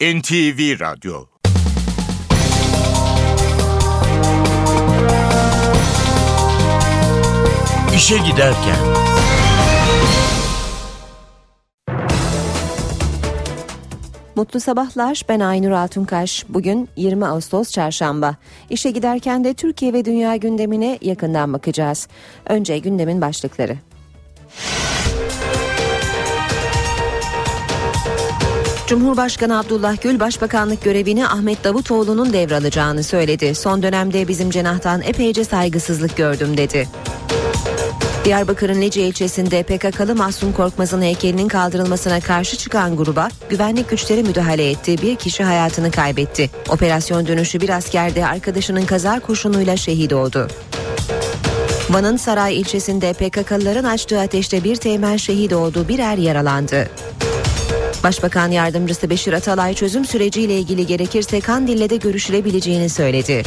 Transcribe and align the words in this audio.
NTV 0.00 0.80
Radyo 0.80 1.24
İşe 7.96 8.18
Giderken 8.18 8.76
Mutlu 14.36 14.60
sabahlar. 14.60 15.22
Ben 15.28 15.40
Aynur 15.40 15.70
Altunkaş. 15.70 16.44
Bugün 16.48 16.88
20 16.96 17.26
Ağustos 17.26 17.70
Çarşamba. 17.70 18.36
İşe 18.70 18.90
giderken 18.90 19.44
de 19.44 19.54
Türkiye 19.54 19.92
ve 19.92 20.04
dünya 20.04 20.36
gündemine 20.36 20.98
yakından 21.02 21.52
bakacağız. 21.52 22.08
Önce 22.46 22.78
gündemin 22.78 23.20
başlıkları. 23.20 23.76
Cumhurbaşkanı 28.90 29.58
Abdullah 29.58 30.02
Gül 30.02 30.20
Başbakanlık 30.20 30.84
görevini 30.84 31.26
Ahmet 31.26 31.64
Davutoğlu'nun 31.64 32.32
devralacağını 32.32 33.02
söyledi. 33.02 33.54
Son 33.54 33.82
dönemde 33.82 34.28
bizim 34.28 34.50
cenahtan 34.50 35.02
epeyce 35.02 35.44
saygısızlık 35.44 36.16
gördüm 36.16 36.56
dedi. 36.56 36.88
Diyarbakır'ın 38.24 38.82
Lice 38.82 39.06
ilçesinde 39.06 39.62
PKK'lı 39.62 40.14
Mahsun 40.14 40.52
Korkmaz'ın 40.52 41.02
heykelinin 41.02 41.48
kaldırılmasına 41.48 42.20
karşı 42.20 42.56
çıkan 42.56 42.96
gruba 42.96 43.28
güvenlik 43.50 43.90
güçleri 43.90 44.22
müdahale 44.22 44.70
etti. 44.70 45.02
Bir 45.02 45.16
kişi 45.16 45.44
hayatını 45.44 45.90
kaybetti. 45.90 46.50
Operasyon 46.68 47.26
dönüşü 47.26 47.60
bir 47.60 47.68
asker 47.68 48.14
de 48.14 48.26
arkadaşının 48.26 48.86
kaza 48.86 49.20
kurşunuyla 49.20 49.76
şehit 49.76 50.12
oldu. 50.12 50.48
Van'ın 51.90 52.16
Saray 52.16 52.60
ilçesinde 52.60 53.12
PKK'lıların 53.12 53.84
açtığı 53.84 54.20
ateşte 54.20 54.64
bir 54.64 54.76
teğmen 54.76 55.16
şehit 55.16 55.52
oldu, 55.52 55.88
bir 55.88 55.98
er 55.98 56.18
yaralandı. 56.18 56.88
Başbakan 58.04 58.50
yardımcısı 58.50 59.10
Beşir 59.10 59.32
Atalay 59.32 59.74
çözüm 59.74 60.04
süreciyle 60.04 60.58
ilgili 60.58 60.86
gerekirse 60.86 61.40
Kandil'le 61.40 61.90
de 61.90 61.96
görüşülebileceğini 61.96 62.88
söyledi. 62.88 63.42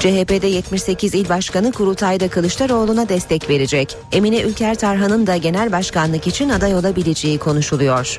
CHP'de 0.00 0.46
78 0.46 1.14
il 1.14 1.28
başkanı 1.28 1.72
kurultayda 1.72 2.28
Kılıçdaroğlu'na 2.28 3.08
destek 3.08 3.48
verecek. 3.48 3.96
Emine 4.12 4.40
Ülker 4.40 4.74
Tarhan'ın 4.74 5.26
da 5.26 5.36
genel 5.36 5.72
başkanlık 5.72 6.26
için 6.26 6.48
aday 6.48 6.74
olabileceği 6.74 7.38
konuşuluyor. 7.38 8.18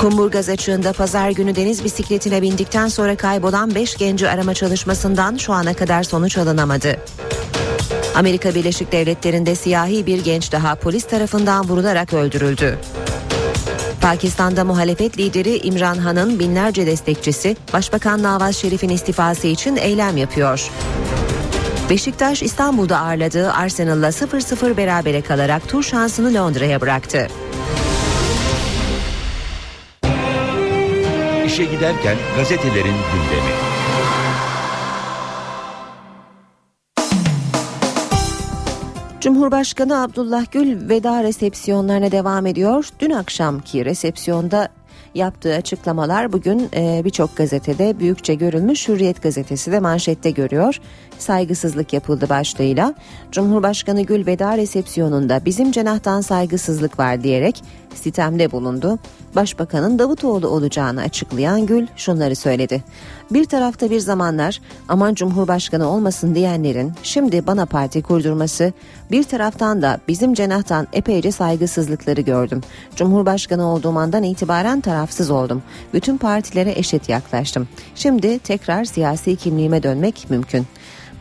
Kumburgaz 0.00 0.48
açığında 0.48 0.92
pazar 0.92 1.30
günü 1.30 1.56
deniz 1.56 1.84
bisikletine 1.84 2.42
bindikten 2.42 2.88
sonra 2.88 3.16
kaybolan 3.16 3.74
5 3.74 3.96
genci 3.96 4.28
arama 4.28 4.54
çalışmasından 4.54 5.36
şu 5.36 5.52
ana 5.52 5.74
kadar 5.74 6.02
sonuç 6.02 6.38
alınamadı. 6.38 6.96
Amerika 8.14 8.54
Birleşik 8.54 8.92
Devletleri'nde 8.92 9.54
siyahi 9.54 10.06
bir 10.06 10.24
genç 10.24 10.52
daha 10.52 10.74
polis 10.74 11.04
tarafından 11.04 11.68
vurularak 11.68 12.12
öldürüldü. 12.12 12.78
Pakistan'da 14.00 14.64
muhalefet 14.64 15.18
lideri 15.18 15.56
İmran 15.56 15.98
Han'ın 15.98 16.38
binlerce 16.38 16.86
destekçisi 16.86 17.56
Başbakan 17.72 18.22
Nawaz 18.22 18.56
Şerif'in 18.56 18.88
istifası 18.88 19.46
için 19.46 19.76
eylem 19.76 20.16
yapıyor. 20.16 20.70
Beşiktaş 21.90 22.42
İstanbul'da 22.42 22.98
ağırladığı 22.98 23.52
Arsenal'la 23.52 24.08
0-0 24.08 24.76
berabere 24.76 25.20
kalarak 25.20 25.68
tur 25.68 25.82
şansını 25.82 26.34
Londra'ya 26.34 26.80
bıraktı. 26.80 27.26
İşe 31.46 31.64
giderken 31.64 32.16
gazetelerin 32.36 32.96
gündemi. 33.12 33.69
Cumhurbaşkanı 39.20 40.02
Abdullah 40.02 40.52
Gül 40.52 40.88
veda 40.88 41.22
resepsiyonlarına 41.22 42.12
devam 42.12 42.46
ediyor. 42.46 42.88
Dün 43.00 43.10
akşamki 43.10 43.84
resepsiyonda 43.84 44.68
yaptığı 45.14 45.54
açıklamalar 45.54 46.32
bugün 46.32 46.68
e, 46.74 47.02
birçok 47.04 47.36
gazetede 47.36 47.98
büyükçe 47.98 48.34
görülmüş. 48.34 48.88
Hürriyet 48.88 49.22
gazetesi 49.22 49.72
de 49.72 49.80
manşette 49.80 50.30
görüyor. 50.30 50.80
Saygısızlık 51.22 51.92
yapıldı 51.92 52.28
başlığıyla. 52.28 52.94
Cumhurbaşkanı 53.32 54.02
Gül 54.02 54.26
veda 54.26 54.56
resepsiyonunda 54.56 55.44
bizim 55.44 55.72
cenahtan 55.72 56.20
saygısızlık 56.20 56.98
var 56.98 57.22
diyerek 57.22 57.62
sitemde 57.94 58.52
bulundu. 58.52 58.98
Başbakanın 59.36 59.98
Davutoğlu 59.98 60.48
olacağını 60.48 61.00
açıklayan 61.00 61.66
Gül 61.66 61.86
şunları 61.96 62.36
söyledi. 62.36 62.84
Bir 63.30 63.44
tarafta 63.44 63.90
bir 63.90 64.00
zamanlar 64.00 64.60
aman 64.88 65.14
Cumhurbaşkanı 65.14 65.88
olmasın 65.88 66.34
diyenlerin 66.34 66.92
şimdi 67.02 67.46
bana 67.46 67.66
parti 67.66 68.02
kurdurması, 68.02 68.72
bir 69.10 69.22
taraftan 69.22 69.82
da 69.82 70.00
bizim 70.08 70.34
cenahtan 70.34 70.86
epeyce 70.92 71.32
saygısızlıkları 71.32 72.20
gördüm. 72.20 72.60
Cumhurbaşkanı 72.96 73.66
olduğum 73.66 73.98
andan 73.98 74.22
itibaren 74.22 74.80
tarafsız 74.80 75.30
oldum. 75.30 75.62
Bütün 75.94 76.16
partilere 76.16 76.72
eşit 76.76 77.08
yaklaştım. 77.08 77.68
Şimdi 77.94 78.38
tekrar 78.38 78.84
siyasi 78.84 79.36
kimliğime 79.36 79.82
dönmek 79.82 80.26
mümkün. 80.30 80.66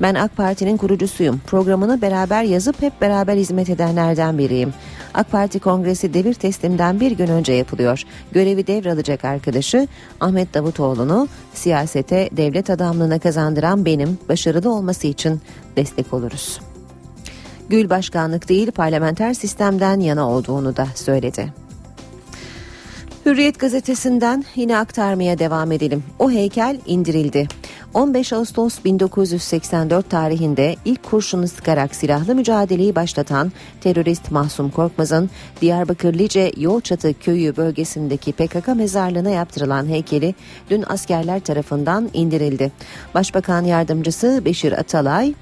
Ben 0.01 0.15
AK 0.15 0.37
Parti'nin 0.37 0.77
kurucusuyum. 0.77 1.41
Programını 1.47 2.01
beraber 2.01 2.43
yazıp 2.43 2.81
hep 2.81 3.01
beraber 3.01 3.35
hizmet 3.35 3.69
edenlerden 3.69 4.37
biriyim. 4.37 4.73
AK 5.13 5.31
Parti 5.31 5.59
kongresi 5.59 6.13
devir 6.13 6.33
teslimden 6.33 6.99
bir 6.99 7.11
gün 7.11 7.27
önce 7.27 7.53
yapılıyor. 7.53 8.03
Görevi 8.31 8.67
devralacak 8.67 9.25
arkadaşı 9.25 9.87
Ahmet 10.19 10.53
Davutoğlu'nu 10.53 11.27
siyasete 11.53 12.29
devlet 12.31 12.69
adamlığına 12.69 13.19
kazandıran 13.19 13.85
benim 13.85 14.17
başarılı 14.29 14.73
olması 14.73 15.07
için 15.07 15.41
destek 15.75 16.13
oluruz. 16.13 16.59
Gül 17.69 17.89
başkanlık 17.89 18.49
değil 18.49 18.71
parlamenter 18.71 19.33
sistemden 19.33 19.99
yana 19.99 20.29
olduğunu 20.29 20.77
da 20.77 20.87
söyledi. 20.95 21.53
Hürriyet 23.25 23.59
gazetesinden 23.59 24.45
yine 24.55 24.77
aktarmaya 24.77 25.39
devam 25.39 25.71
edelim. 25.71 26.03
O 26.19 26.31
heykel 26.31 26.79
indirildi. 26.85 27.47
15 27.93 28.33
Ağustos 28.33 28.83
1984 28.85 30.09
tarihinde 30.09 30.75
ilk 30.85 31.03
kurşunu 31.03 31.47
sıkarak 31.47 31.95
silahlı 31.95 32.35
mücadeleyi 32.35 32.95
başlatan 32.95 33.51
terörist 33.81 34.31
Mahsum 34.31 34.69
Korkmaz'ın 34.69 35.29
Diyarbakır 35.61 36.13
Lice 36.13 36.51
Yolçatı 36.57 37.19
köyü 37.19 37.57
bölgesindeki 37.57 38.31
PKK 38.31 38.67
mezarlığına 38.75 39.29
yaptırılan 39.29 39.85
heykeli 39.85 40.35
dün 40.69 40.83
askerler 40.87 41.39
tarafından 41.39 42.09
indirildi. 42.13 42.71
Başbakan 43.13 43.63
yardımcısı 43.63 44.41
Beşir 44.45 44.71
Atalay 44.71 45.33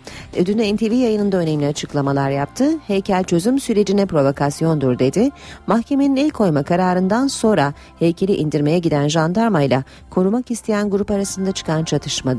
dün 0.45 0.75
NTV 0.75 0.93
yayınında 0.93 1.37
önemli 1.37 1.67
açıklamalar 1.67 2.29
yaptı. 2.29 2.69
Heykel 2.87 3.23
çözüm 3.23 3.59
sürecine 3.59 4.05
provokasyondur 4.05 4.99
dedi. 4.99 5.29
Mahkemenin 5.67 6.15
el 6.15 6.29
koyma 6.29 6.63
kararından 6.63 7.27
sonra 7.27 7.73
heykeli 7.99 8.35
indirmeye 8.35 8.79
giden 8.79 9.07
jandarmayla 9.07 9.83
korumak 10.09 10.51
isteyen 10.51 10.89
grup 10.89 11.11
arasında 11.11 11.51
çıkan 11.51 11.83
çatışmada 11.83 12.36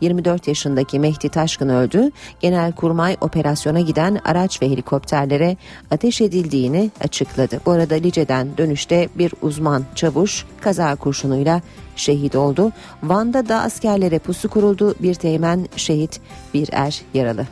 24 0.00 0.48
yaşındaki 0.48 0.98
Mehdi 1.00 1.28
Taşkın 1.28 1.68
öldü. 1.68 2.10
Genelkurmay 2.40 3.16
operasyona 3.20 3.80
giden 3.80 4.20
araç 4.24 4.62
ve 4.62 4.70
helikopterlere 4.70 5.56
ateş 5.90 6.20
edildiğini 6.20 6.90
açıkladı. 7.04 7.60
Bu 7.66 7.70
arada 7.70 7.94
Lice'den 7.94 8.48
dönüşte 8.58 9.08
bir 9.14 9.32
uzman 9.42 9.84
çavuş 9.94 10.44
kaza 10.60 10.94
kurşunuyla 10.94 11.62
şehit 11.96 12.36
oldu. 12.36 12.72
Van'da 13.02 13.48
da 13.48 13.60
askerlere 13.60 14.18
pusu 14.18 14.48
kuruldu. 14.48 14.94
Bir 15.00 15.14
teğmen 15.14 15.68
şehit, 15.76 16.20
bir 16.54 16.68
er 16.72 17.02
yaralı. 17.14 17.46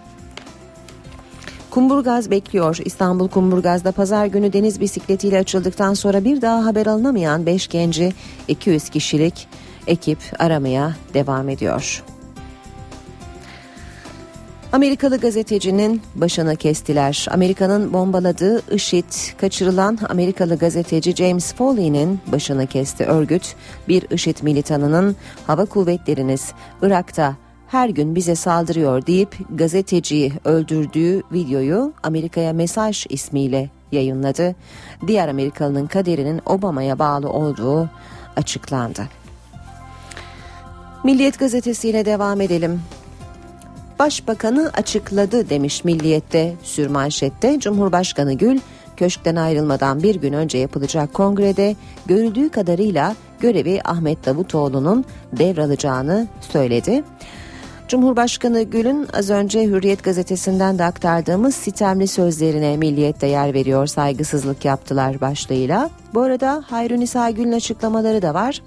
Kumburgaz 1.74 2.30
bekliyor. 2.30 2.78
İstanbul 2.84 3.28
Kumburgaz'da 3.28 3.92
pazar 3.92 4.26
günü 4.26 4.52
deniz 4.52 4.80
bisikletiyle 4.80 5.38
açıldıktan 5.38 5.94
sonra 5.94 6.24
bir 6.24 6.42
daha 6.42 6.64
haber 6.64 6.86
alınamayan 6.86 7.46
5 7.46 7.68
genci 7.68 8.12
200 8.48 8.88
kişilik 8.88 9.48
ekip 9.86 10.18
aramaya 10.38 10.94
devam 11.14 11.48
ediyor. 11.48 12.04
Amerikalı 14.74 15.18
gazetecinin 15.18 16.02
başını 16.14 16.56
kestiler. 16.56 17.26
Amerika'nın 17.30 17.92
bombaladığı 17.92 18.74
IŞİD 18.74 19.38
kaçırılan 19.40 19.98
Amerikalı 20.08 20.58
gazeteci 20.58 21.16
James 21.16 21.54
Foley'nin 21.54 22.20
başını 22.32 22.66
kesti. 22.66 23.04
Örgüt 23.04 23.54
bir 23.88 24.10
IŞİD 24.10 24.36
militanının 24.42 25.16
hava 25.46 25.64
kuvvetleriniz 25.64 26.52
Irak'ta 26.82 27.36
her 27.68 27.88
gün 27.88 28.14
bize 28.14 28.34
saldırıyor 28.34 29.06
deyip 29.06 29.36
gazeteciyi 29.50 30.32
öldürdüğü 30.44 31.22
videoyu 31.32 31.92
Amerika'ya 32.02 32.52
mesaj 32.52 33.06
ismiyle 33.08 33.70
yayınladı. 33.92 34.54
Diğer 35.06 35.28
Amerikalının 35.28 35.86
kaderinin 35.86 36.40
Obama'ya 36.46 36.98
bağlı 36.98 37.30
olduğu 37.30 37.90
açıklandı. 38.36 39.23
Milliyet 41.04 41.38
gazetesiyle 41.38 42.04
devam 42.04 42.40
edelim. 42.40 42.82
Başbakanı 43.98 44.70
açıkladı 44.74 45.50
demiş 45.50 45.84
Milliyet'te 45.84 46.54
sürmanşette 46.62 47.60
Cumhurbaşkanı 47.60 48.34
Gül 48.34 48.60
köşkten 48.96 49.36
ayrılmadan 49.36 50.02
bir 50.02 50.14
gün 50.14 50.32
önce 50.32 50.58
yapılacak 50.58 51.14
kongrede 51.14 51.76
görüldüğü 52.06 52.48
kadarıyla 52.48 53.16
görevi 53.40 53.80
Ahmet 53.84 54.26
Davutoğlu'nun 54.26 55.04
devralacağını 55.32 56.28
söyledi. 56.40 57.04
Cumhurbaşkanı 57.88 58.62
Gül'ün 58.62 59.08
az 59.12 59.30
önce 59.30 59.64
Hürriyet 59.64 60.04
gazetesinden 60.04 60.78
de 60.78 60.84
aktardığımız 60.84 61.54
sitemli 61.54 62.06
sözlerine 62.06 62.76
milliyette 62.76 63.26
yer 63.26 63.54
veriyor 63.54 63.86
saygısızlık 63.86 64.64
yaptılar 64.64 65.20
başlığıyla. 65.20 65.90
Bu 66.14 66.20
arada 66.20 66.64
Hayrunisa 66.66 67.30
Gül'ün 67.30 67.52
açıklamaları 67.52 68.22
da 68.22 68.34
var. 68.34 68.60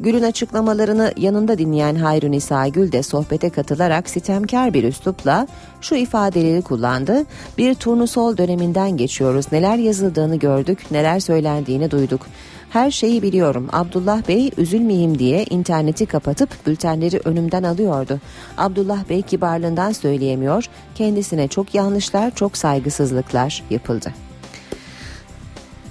Gül'ün 0.00 0.22
açıklamalarını 0.22 1.12
yanında 1.16 1.58
dinleyen 1.58 1.94
Hayrun 1.94 2.32
İsa 2.32 2.68
Gül 2.68 2.92
de 2.92 3.02
sohbete 3.02 3.50
katılarak 3.50 4.10
sitemkar 4.10 4.74
bir 4.74 4.84
üslupla 4.84 5.46
şu 5.80 5.94
ifadeleri 5.94 6.62
kullandı. 6.62 7.24
Bir 7.58 7.74
turnusol 7.74 8.36
döneminden 8.36 8.96
geçiyoruz. 8.96 9.46
Neler 9.52 9.76
yazıldığını 9.76 10.36
gördük, 10.36 10.78
neler 10.90 11.20
söylendiğini 11.20 11.90
duyduk. 11.90 12.26
Her 12.70 12.90
şeyi 12.90 13.22
biliyorum. 13.22 13.68
Abdullah 13.72 14.28
Bey 14.28 14.50
üzülmeyeyim 14.56 15.18
diye 15.18 15.44
interneti 15.44 16.06
kapatıp 16.06 16.66
bültenleri 16.66 17.20
önümden 17.24 17.62
alıyordu. 17.62 18.20
Abdullah 18.58 19.08
Bey 19.08 19.22
kibarlığından 19.22 19.92
söyleyemiyor. 19.92 20.64
Kendisine 20.94 21.48
çok 21.48 21.74
yanlışlar, 21.74 22.34
çok 22.34 22.56
saygısızlıklar 22.56 23.62
yapıldı. 23.70 24.12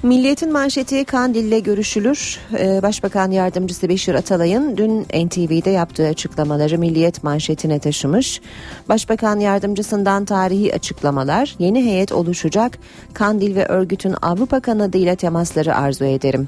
Milliyetin 0.04 0.52
manşeti 0.52 1.06
Kandil'le 1.06 1.64
görüşülür. 1.64 2.40
Ee, 2.60 2.82
Başbakan 2.82 3.32
Yardımcısı 3.32 3.90
Beşir 3.90 4.16
Atalay'ın 4.16 4.78
dün 4.78 5.02
NTV'de 5.02 5.70
yaptığı 5.70 6.08
açıklamaları 6.08 6.78
Milliyet 6.78 7.24
manşetine 7.24 7.80
taşımış. 7.80 8.42
Başbakan 8.90 9.40
Yardımcısından 9.40 10.26
tarihi 10.26 10.76
açıklamalar, 10.76 11.56
yeni 11.60 11.86
heyet 11.86 12.12
oluşacak, 12.12 12.78
Kandil 13.14 13.56
ve 13.56 13.66
örgütün 13.66 14.16
Avrupa 14.22 14.60
kanadıyla 14.60 15.16
temasları 15.16 15.76
arzu 15.76 16.06
ederim. 16.06 16.48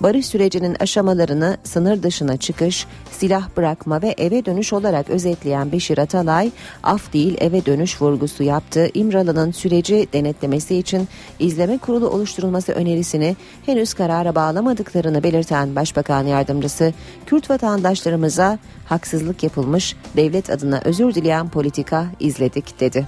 Barış 0.00 0.26
sürecinin 0.26 0.76
aşamalarını 0.80 1.56
sınır 1.64 2.02
dışına 2.02 2.36
çıkış, 2.36 2.86
silah 3.10 3.48
bırakma 3.56 4.02
ve 4.02 4.14
eve 4.18 4.44
dönüş 4.44 4.72
olarak 4.72 5.10
özetleyen 5.10 5.72
Beşir 5.72 5.98
Atalay, 5.98 6.50
af 6.82 7.12
değil 7.12 7.36
eve 7.40 7.66
dönüş 7.66 8.02
vurgusu 8.02 8.42
yaptı. 8.42 8.90
İmralı'nın 8.94 9.50
süreci 9.50 10.08
denetlemesi 10.12 10.76
için 10.76 11.08
izleme 11.38 11.78
kurulu 11.78 12.08
oluşturulması 12.08 12.72
önerisini 12.94 13.36
henüz 13.66 13.94
karara 13.94 14.34
bağlamadıklarını 14.34 15.22
belirten 15.22 15.76
Başbakan 15.76 16.26
Yardımcısı, 16.26 16.92
Kürt 17.26 17.50
vatandaşlarımıza 17.50 18.58
haksızlık 18.86 19.42
yapılmış, 19.42 19.96
devlet 20.16 20.50
adına 20.50 20.80
özür 20.84 21.14
dileyen 21.14 21.48
politika 21.48 22.06
izledik 22.20 22.80
dedi. 22.80 23.06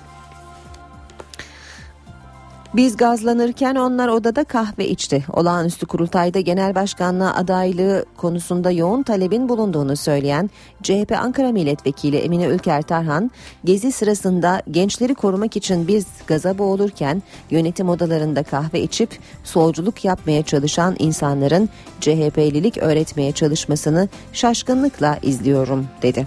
Biz 2.76 2.96
gazlanırken 2.96 3.74
onlar 3.74 4.08
odada 4.08 4.44
kahve 4.44 4.88
içti. 4.88 5.24
Olağanüstü 5.32 5.86
kurultayda 5.86 6.40
genel 6.40 6.74
başkanlığa 6.74 7.34
adaylığı 7.34 8.04
konusunda 8.16 8.70
yoğun 8.70 9.02
talebin 9.02 9.48
bulunduğunu 9.48 9.96
söyleyen 9.96 10.50
CHP 10.82 11.12
Ankara 11.18 11.52
Milletvekili 11.52 12.16
Emine 12.16 12.46
Ülker 12.46 12.82
Tarhan, 12.82 13.30
gezi 13.64 13.92
sırasında 13.92 14.62
gençleri 14.70 15.14
korumak 15.14 15.56
için 15.56 15.88
biz 15.88 16.06
gaza 16.26 16.58
boğulurken 16.58 17.22
yönetim 17.50 17.88
odalarında 17.88 18.42
kahve 18.42 18.80
içip 18.80 19.18
solculuk 19.44 20.04
yapmaya 20.04 20.42
çalışan 20.42 20.96
insanların 20.98 21.68
CHP'lilik 22.00 22.78
öğretmeye 22.78 23.32
çalışmasını 23.32 24.08
şaşkınlıkla 24.32 25.18
izliyorum 25.22 25.86
dedi. 26.02 26.26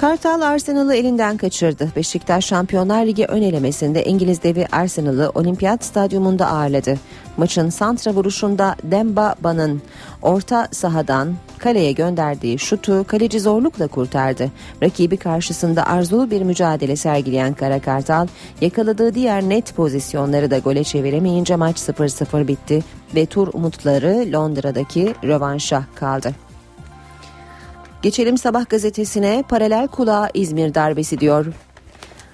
Kartal 0.00 0.40
Arsenal'ı 0.40 0.94
elinden 0.94 1.36
kaçırdı. 1.36 1.88
Beşiktaş 1.96 2.46
Şampiyonlar 2.46 3.06
Ligi 3.06 3.24
ön 3.26 3.42
elemesinde 3.42 4.04
İngiliz 4.04 4.42
devi 4.42 4.66
Arsenal'ı 4.72 5.30
Olimpiyat 5.34 5.84
Stadyumunda 5.84 6.46
ağırladı. 6.46 6.94
Maçın 7.36 7.68
santra 7.68 8.10
vuruşunda 8.10 8.76
Demba 8.82 9.34
Ban'ın 9.40 9.82
orta 10.22 10.68
sahadan 10.70 11.34
kaleye 11.58 11.92
gönderdiği 11.92 12.58
şutu 12.58 13.04
kaleci 13.08 13.40
zorlukla 13.40 13.86
kurtardı. 13.86 14.50
Rakibi 14.82 15.16
karşısında 15.16 15.86
arzulu 15.86 16.30
bir 16.30 16.42
mücadele 16.42 16.96
sergileyen 16.96 17.54
Kara 17.54 17.80
Kartal 17.80 18.26
yakaladığı 18.60 19.14
diğer 19.14 19.42
net 19.42 19.74
pozisyonları 19.76 20.50
da 20.50 20.58
gole 20.58 20.84
çeviremeyince 20.84 21.56
maç 21.56 21.76
0-0 21.76 22.48
bitti 22.48 22.84
ve 23.14 23.26
tur 23.26 23.48
umutları 23.52 24.32
Londra'daki 24.32 25.14
rövanşa 25.24 25.84
kaldı. 25.94 26.49
Geçelim 28.02 28.38
Sabah 28.38 28.68
gazetesine 28.68 29.44
paralel 29.48 29.88
kulağa 29.88 30.30
İzmir 30.34 30.74
darbesi 30.74 31.20
diyor. 31.20 31.46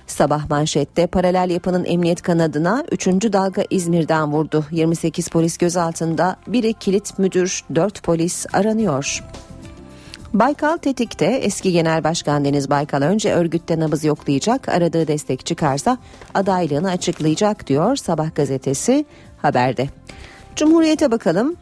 Sabah 0.07 0.51
manşette 0.51 1.07
paralel 1.07 1.51
yapının 1.51 1.85
emniyet 1.85 2.23
kanadına 2.23 2.85
3. 2.93 3.07
dalga 3.07 3.65
İzmir'den 3.71 4.33
vurdu. 4.33 4.65
28 4.71 5.29
polis 5.29 5.59
gözaltında, 5.59 6.37
biri 6.47 6.73
kilit 6.73 7.19
müdür, 7.19 7.65
4 7.75 8.03
polis 8.03 8.47
aranıyor. 8.53 9.25
Baykal 10.35 10.77
tetikte 10.77 11.27
eski 11.27 11.73
genel 11.73 12.05
başkan 12.05 12.45
Deniz 12.45 12.71
Baykal 12.71 13.03
önce 13.03 13.33
örgütte 13.33 13.81
nabız 13.81 14.05
yoklayacak, 14.05 14.69
aradığı 14.69 15.09
destek 15.09 15.47
çıkarsa 15.47 15.99
adaylığını 16.35 16.91
açıklayacak 16.91 17.67
diyor 17.67 17.97
Sabah 17.97 18.35
gazetesi 18.35 19.05
haberde. 19.43 19.89
Cumhuriyete 20.57 21.11
bakalım. 21.11 21.57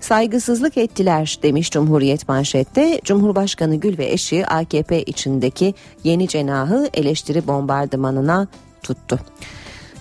Saygısızlık 0.00 0.76
ettiler 0.76 1.38
demiş 1.42 1.70
Cumhuriyet 1.70 2.28
manşette. 2.28 3.00
Cumhurbaşkanı 3.04 3.76
Gül 3.76 3.98
ve 3.98 4.06
eşi 4.12 4.46
AKP 4.46 5.02
içindeki 5.02 5.74
yeni 6.04 6.28
cenahı 6.28 6.88
eleştiri 6.94 7.46
bombardımanına 7.46 8.48
tuttu. 8.82 9.20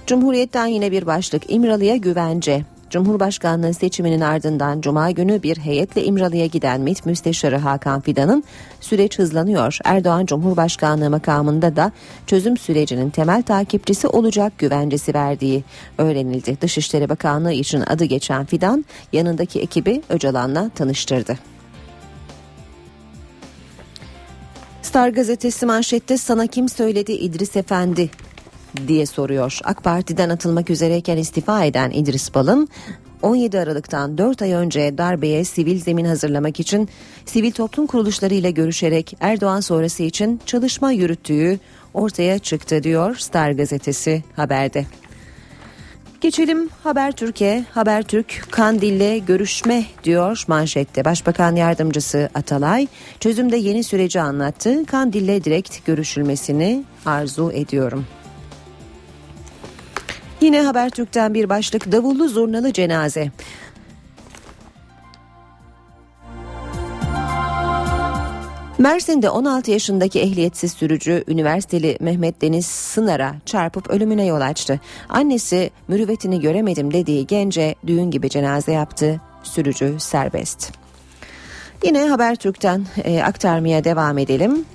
Cumhuriyet'ten 0.07 0.65
yine 0.65 0.91
bir 0.91 1.05
başlık 1.05 1.43
İmralı'ya 1.51 1.95
güvence. 1.95 2.65
Cumhurbaşkanlığı 2.93 3.73
seçiminin 3.73 4.21
ardından 4.21 4.81
Cuma 4.81 5.11
günü 5.11 5.43
bir 5.43 5.57
heyetle 5.57 6.03
İmralı'ya 6.03 6.45
giden 6.45 6.81
MİT 6.81 7.05
Müsteşarı 7.05 7.57
Hakan 7.57 8.01
Fidan'ın 8.01 8.43
süreç 8.81 9.19
hızlanıyor. 9.19 9.77
Erdoğan 9.83 10.25
Cumhurbaşkanlığı 10.25 11.09
makamında 11.09 11.75
da 11.75 11.91
çözüm 12.27 12.57
sürecinin 12.57 13.09
temel 13.09 13.43
takipçisi 13.43 14.07
olacak 14.07 14.53
güvencesi 14.57 15.13
verdiği 15.13 15.63
öğrenildi. 15.97 16.57
Dışişleri 16.61 17.09
Bakanlığı 17.09 17.53
için 17.53 17.83
adı 17.87 18.05
geçen 18.05 18.45
Fidan 18.45 18.85
yanındaki 19.13 19.59
ekibi 19.59 20.01
Öcalan'la 20.09 20.69
tanıştırdı. 20.69 21.37
Star 24.81 25.09
gazetesi 25.09 25.65
manşette 25.65 26.17
sana 26.17 26.47
kim 26.47 26.69
söyledi 26.69 27.11
İdris 27.11 27.55
Efendi 27.55 28.09
diye 28.87 29.05
soruyor. 29.05 29.59
AK 29.63 29.83
Parti'den 29.83 30.29
atılmak 30.29 30.69
üzereyken 30.69 31.17
istifa 31.17 31.63
eden 31.63 31.91
İdris 31.91 32.33
Balın 32.33 32.69
17 33.21 33.59
Aralık'tan 33.59 34.17
4 34.17 34.41
ay 34.41 34.53
önce 34.53 34.97
darbeye 34.97 35.45
sivil 35.45 35.79
zemin 35.79 36.05
hazırlamak 36.05 36.59
için 36.59 36.89
sivil 37.25 37.51
toplum 37.51 37.87
kuruluşları 37.87 38.33
ile 38.33 38.51
görüşerek 38.51 39.17
Erdoğan 39.19 39.59
sonrası 39.59 40.03
için 40.03 40.41
çalışma 40.45 40.91
yürüttüğü 40.91 41.59
ortaya 41.93 42.39
çıktı 42.39 42.83
diyor 42.83 43.15
Star 43.15 43.51
gazetesi 43.51 44.23
haberde. 44.35 44.85
Geçelim 46.21 46.69
Habertürk'e. 46.83 47.65
Habertürk 47.71 48.47
Kandil'le 48.51 49.25
görüşme 49.25 49.85
diyor 50.03 50.43
manşette. 50.47 51.05
Başbakan 51.05 51.55
Yardımcısı 51.55 52.29
Atalay 52.35 52.87
çözümde 53.19 53.57
yeni 53.57 53.83
süreci 53.83 54.21
anlattı. 54.21 54.86
Kandil'le 54.86 55.43
direkt 55.43 55.86
görüşülmesini 55.86 56.83
arzu 57.05 57.51
ediyorum. 57.51 58.05
Yine 60.43 60.62
Habertürk'ten 60.62 61.33
bir 61.33 61.50
başlık 61.50 61.91
davullu 61.91 62.27
zurnalı 62.27 62.73
cenaze. 62.73 63.31
Mersin'de 68.77 69.29
16 69.29 69.71
yaşındaki 69.71 70.19
ehliyetsiz 70.19 70.73
sürücü 70.73 71.23
üniversiteli 71.27 71.97
Mehmet 72.00 72.41
Deniz 72.41 72.65
Sınar'a 72.65 73.35
çarpıp 73.45 73.89
ölümüne 73.89 74.25
yol 74.25 74.41
açtı. 74.41 74.79
Annesi 75.09 75.71
mürüvvetini 75.88 76.41
göremedim 76.41 76.93
dediği 76.93 77.27
gence 77.27 77.75
düğün 77.88 78.12
gibi 78.12 78.29
cenaze 78.29 78.71
yaptı. 78.71 79.21
Sürücü 79.43 79.95
serbest. 80.00 80.71
Yine 81.83 82.09
Habertürk'ten 82.09 82.85
e, 83.03 83.21
aktarmaya 83.23 83.83
devam 83.83 84.17
edelim. 84.17 84.65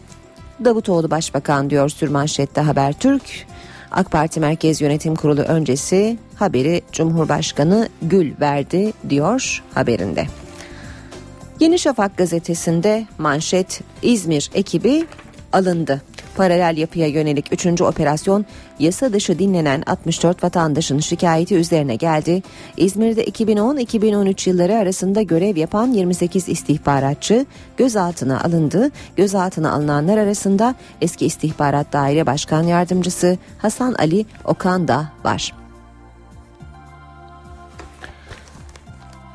Davutoğlu 0.65 1.11
Başbakan 1.11 1.71
diyor 1.71 1.89
sürmanşette 1.89 2.61
Habertürk. 2.61 3.47
AK 3.93 4.11
Parti 4.11 4.41
Merkez 4.41 4.81
Yönetim 4.81 5.15
Kurulu 5.15 5.41
öncesi 5.41 6.19
haberi 6.37 6.83
Cumhurbaşkanı 6.93 7.89
Gül 8.03 8.33
verdi 8.41 8.93
diyor 9.09 9.63
haberinde. 9.75 10.27
Yeni 11.61 11.79
Şafak 11.79 12.17
gazetesinde 12.17 13.07
manşet 13.19 13.81
İzmir 14.03 14.51
ekibi 14.55 15.07
alındı. 15.53 16.03
Paralel 16.37 16.77
yapıya 16.77 17.07
yönelik 17.07 17.53
3. 17.53 17.81
operasyon 17.81 18.45
yasa 18.79 19.13
dışı 19.13 19.39
dinlenen 19.39 19.83
64 19.87 20.45
vatandaşın 20.45 20.99
şikayeti 20.99 21.55
üzerine 21.55 21.97
geldi. 21.97 22.43
İzmir'de 22.77 23.25
2010-2013 23.25 24.49
yılları 24.49 24.75
arasında 24.75 25.23
görev 25.23 25.57
yapan 25.57 25.93
28 25.93 26.49
istihbaratçı 26.49 27.47
gözaltına 27.77 28.41
alındı. 28.45 28.91
Gözaltına 29.17 29.73
alınanlar 29.73 30.19
arasında 30.19 30.75
eski 31.01 31.27
istihbarat 31.27 31.93
daire 31.93 32.27
başkan 32.27 32.63
yardımcısı 32.63 33.39
Hasan 33.59 33.95
Ali 33.95 34.27
Okan 34.45 34.89
da 34.89 35.13
var. 35.25 35.55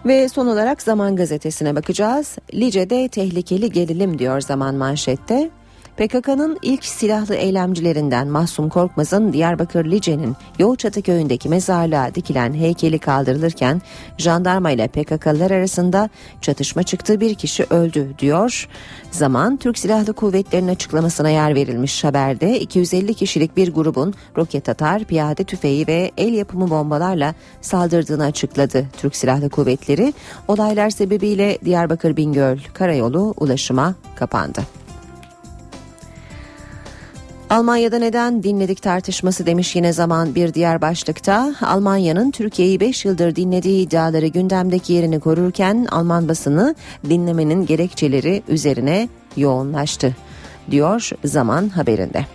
Ve 0.06 0.30
son 0.30 0.48
olarak 0.48 0.82
Zaman 0.82 1.16
Gazetesi'ne 1.16 1.76
bakacağız. 1.76 2.38
Lice'de 2.54 3.08
tehlikeli 3.08 3.72
gerilim 3.72 4.20
diyor 4.20 4.42
Zaman 4.42 4.76
manşette. 4.76 5.50
PKK'nın 5.98 6.58
ilk 6.62 6.86
silahlı 6.86 7.36
eylemcilerinden 7.36 8.28
Mahsum 8.28 8.70
Korkmaz'ın 8.70 9.34
Diyarbakır 9.34 9.86
Lice'nin 9.86 10.36
Yolçatı 10.60 11.02
köyündeki 11.02 11.50
mezarlığa 11.50 12.16
dikilen 12.16 12.54
heykeli 12.54 13.00
kaldırılırken 13.00 13.82
jandarma 14.18 14.72
ile 14.72 14.88
PKK'lılar 14.88 15.52
arasında 15.52 16.10
çatışma 16.42 16.84
çıktı 16.84 17.20
bir 17.20 17.36
kişi 17.36 17.64
öldü 17.70 18.14
diyor. 18.20 18.70
Zaman 19.12 19.58
Türk 19.58 19.78
Silahlı 19.78 20.14
Kuvvetleri'nin 20.14 20.68
açıklamasına 20.68 21.30
yer 21.30 21.56
verilmiş 21.56 22.04
haberde 22.04 22.60
250 22.60 23.14
kişilik 23.14 23.58
bir 23.58 23.74
grubun 23.74 24.14
roket 24.38 24.70
atar, 24.70 25.04
piyade 25.04 25.44
tüfeği 25.44 25.88
ve 25.88 26.12
el 26.18 26.34
yapımı 26.34 26.70
bombalarla 26.70 27.36
saldırdığını 27.62 28.24
açıkladı. 28.24 28.86
Türk 28.98 29.16
Silahlı 29.16 29.50
Kuvvetleri 29.50 30.14
olaylar 30.48 30.90
sebebiyle 30.90 31.58
Diyarbakır 31.66 32.18
Bingöl 32.18 32.58
karayolu 32.74 33.34
ulaşıma 33.38 33.96
kapandı. 34.16 34.83
Almanya'da 37.54 38.00
neden 38.00 38.44
dinledik 38.44 38.82
tartışması 38.82 39.46
demiş 39.46 39.76
yine 39.76 39.94
zaman 39.94 40.36
bir 40.36 40.54
diğer 40.54 40.82
başlıkta. 40.82 41.56
Almanya'nın 41.62 42.32
Türkiye'yi 42.32 42.80
5 42.80 43.06
yıldır 43.06 43.36
dinlediği 43.36 43.88
iddiaları 43.88 44.28
gündemdeki 44.28 44.94
yerini 44.94 45.20
korurken 45.20 45.88
Alman 45.92 46.28
basını 46.28 46.76
dinlemenin 47.10 47.66
gerekçeleri 47.66 48.44
üzerine 48.48 49.10
yoğunlaştı 49.38 50.16
diyor 50.72 51.10
zaman 51.26 51.70
haberinde. 51.70 52.26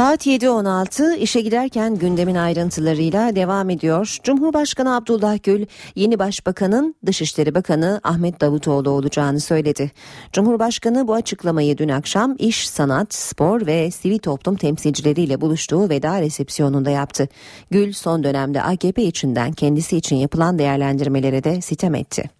Saat 0.00 0.26
7.16 0.26 1.16
işe 1.16 1.40
giderken 1.40 1.94
gündemin 1.94 2.34
ayrıntılarıyla 2.34 3.36
devam 3.36 3.70
ediyor. 3.70 4.18
Cumhurbaşkanı 4.22 4.96
Abdullah 4.96 5.42
Gül 5.42 5.66
yeni 5.94 6.18
başbakanın 6.18 6.94
Dışişleri 7.06 7.54
Bakanı 7.54 8.00
Ahmet 8.04 8.40
Davutoğlu 8.40 8.90
olacağını 8.90 9.40
söyledi. 9.40 9.90
Cumhurbaşkanı 10.32 11.08
bu 11.08 11.14
açıklamayı 11.14 11.78
dün 11.78 11.88
akşam 11.88 12.36
iş, 12.38 12.68
sanat, 12.68 13.14
spor 13.14 13.66
ve 13.66 13.90
sivil 13.90 14.18
toplum 14.18 14.56
temsilcileriyle 14.56 15.40
buluştuğu 15.40 15.88
veda 15.88 16.20
resepsiyonunda 16.20 16.90
yaptı. 16.90 17.28
Gül 17.70 17.92
son 17.92 18.24
dönemde 18.24 18.62
AKP 18.62 19.02
içinden 19.02 19.52
kendisi 19.52 19.96
için 19.96 20.16
yapılan 20.16 20.58
değerlendirmelere 20.58 21.44
de 21.44 21.60
sitem 21.60 21.94
etti. 21.94 22.30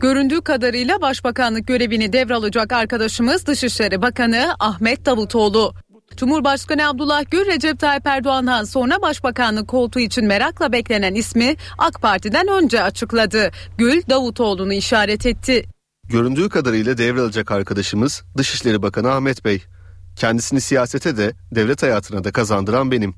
Göründüğü 0.00 0.40
kadarıyla 0.40 1.00
başbakanlık 1.00 1.66
görevini 1.66 2.12
devralacak 2.12 2.72
arkadaşımız 2.72 3.46
Dışişleri 3.46 4.02
Bakanı 4.02 4.54
Ahmet 4.60 5.06
Davutoğlu. 5.06 5.74
Cumhurbaşkanı 6.16 6.88
Abdullah 6.88 7.24
Gül 7.30 7.46
Recep 7.46 7.80
Tayyip 7.80 8.06
Erdoğan'dan 8.06 8.64
sonra 8.64 9.02
başbakanlık 9.02 9.68
koltuğu 9.68 10.00
için 10.00 10.24
merakla 10.24 10.72
beklenen 10.72 11.14
ismi 11.14 11.56
AK 11.78 12.02
Parti'den 12.02 12.48
önce 12.48 12.82
açıkladı. 12.82 13.50
Gül 13.78 14.02
Davutoğlu'nu 14.10 14.72
işaret 14.72 15.26
etti. 15.26 15.64
Göründüğü 16.08 16.48
kadarıyla 16.48 16.98
devralacak 16.98 17.50
arkadaşımız 17.50 18.22
Dışişleri 18.36 18.82
Bakanı 18.82 19.12
Ahmet 19.12 19.44
Bey. 19.44 19.62
Kendisini 20.16 20.60
siyasete 20.60 21.16
de 21.16 21.32
devlet 21.52 21.82
hayatına 21.82 22.24
da 22.24 22.32
kazandıran 22.32 22.90
benim. 22.90 23.14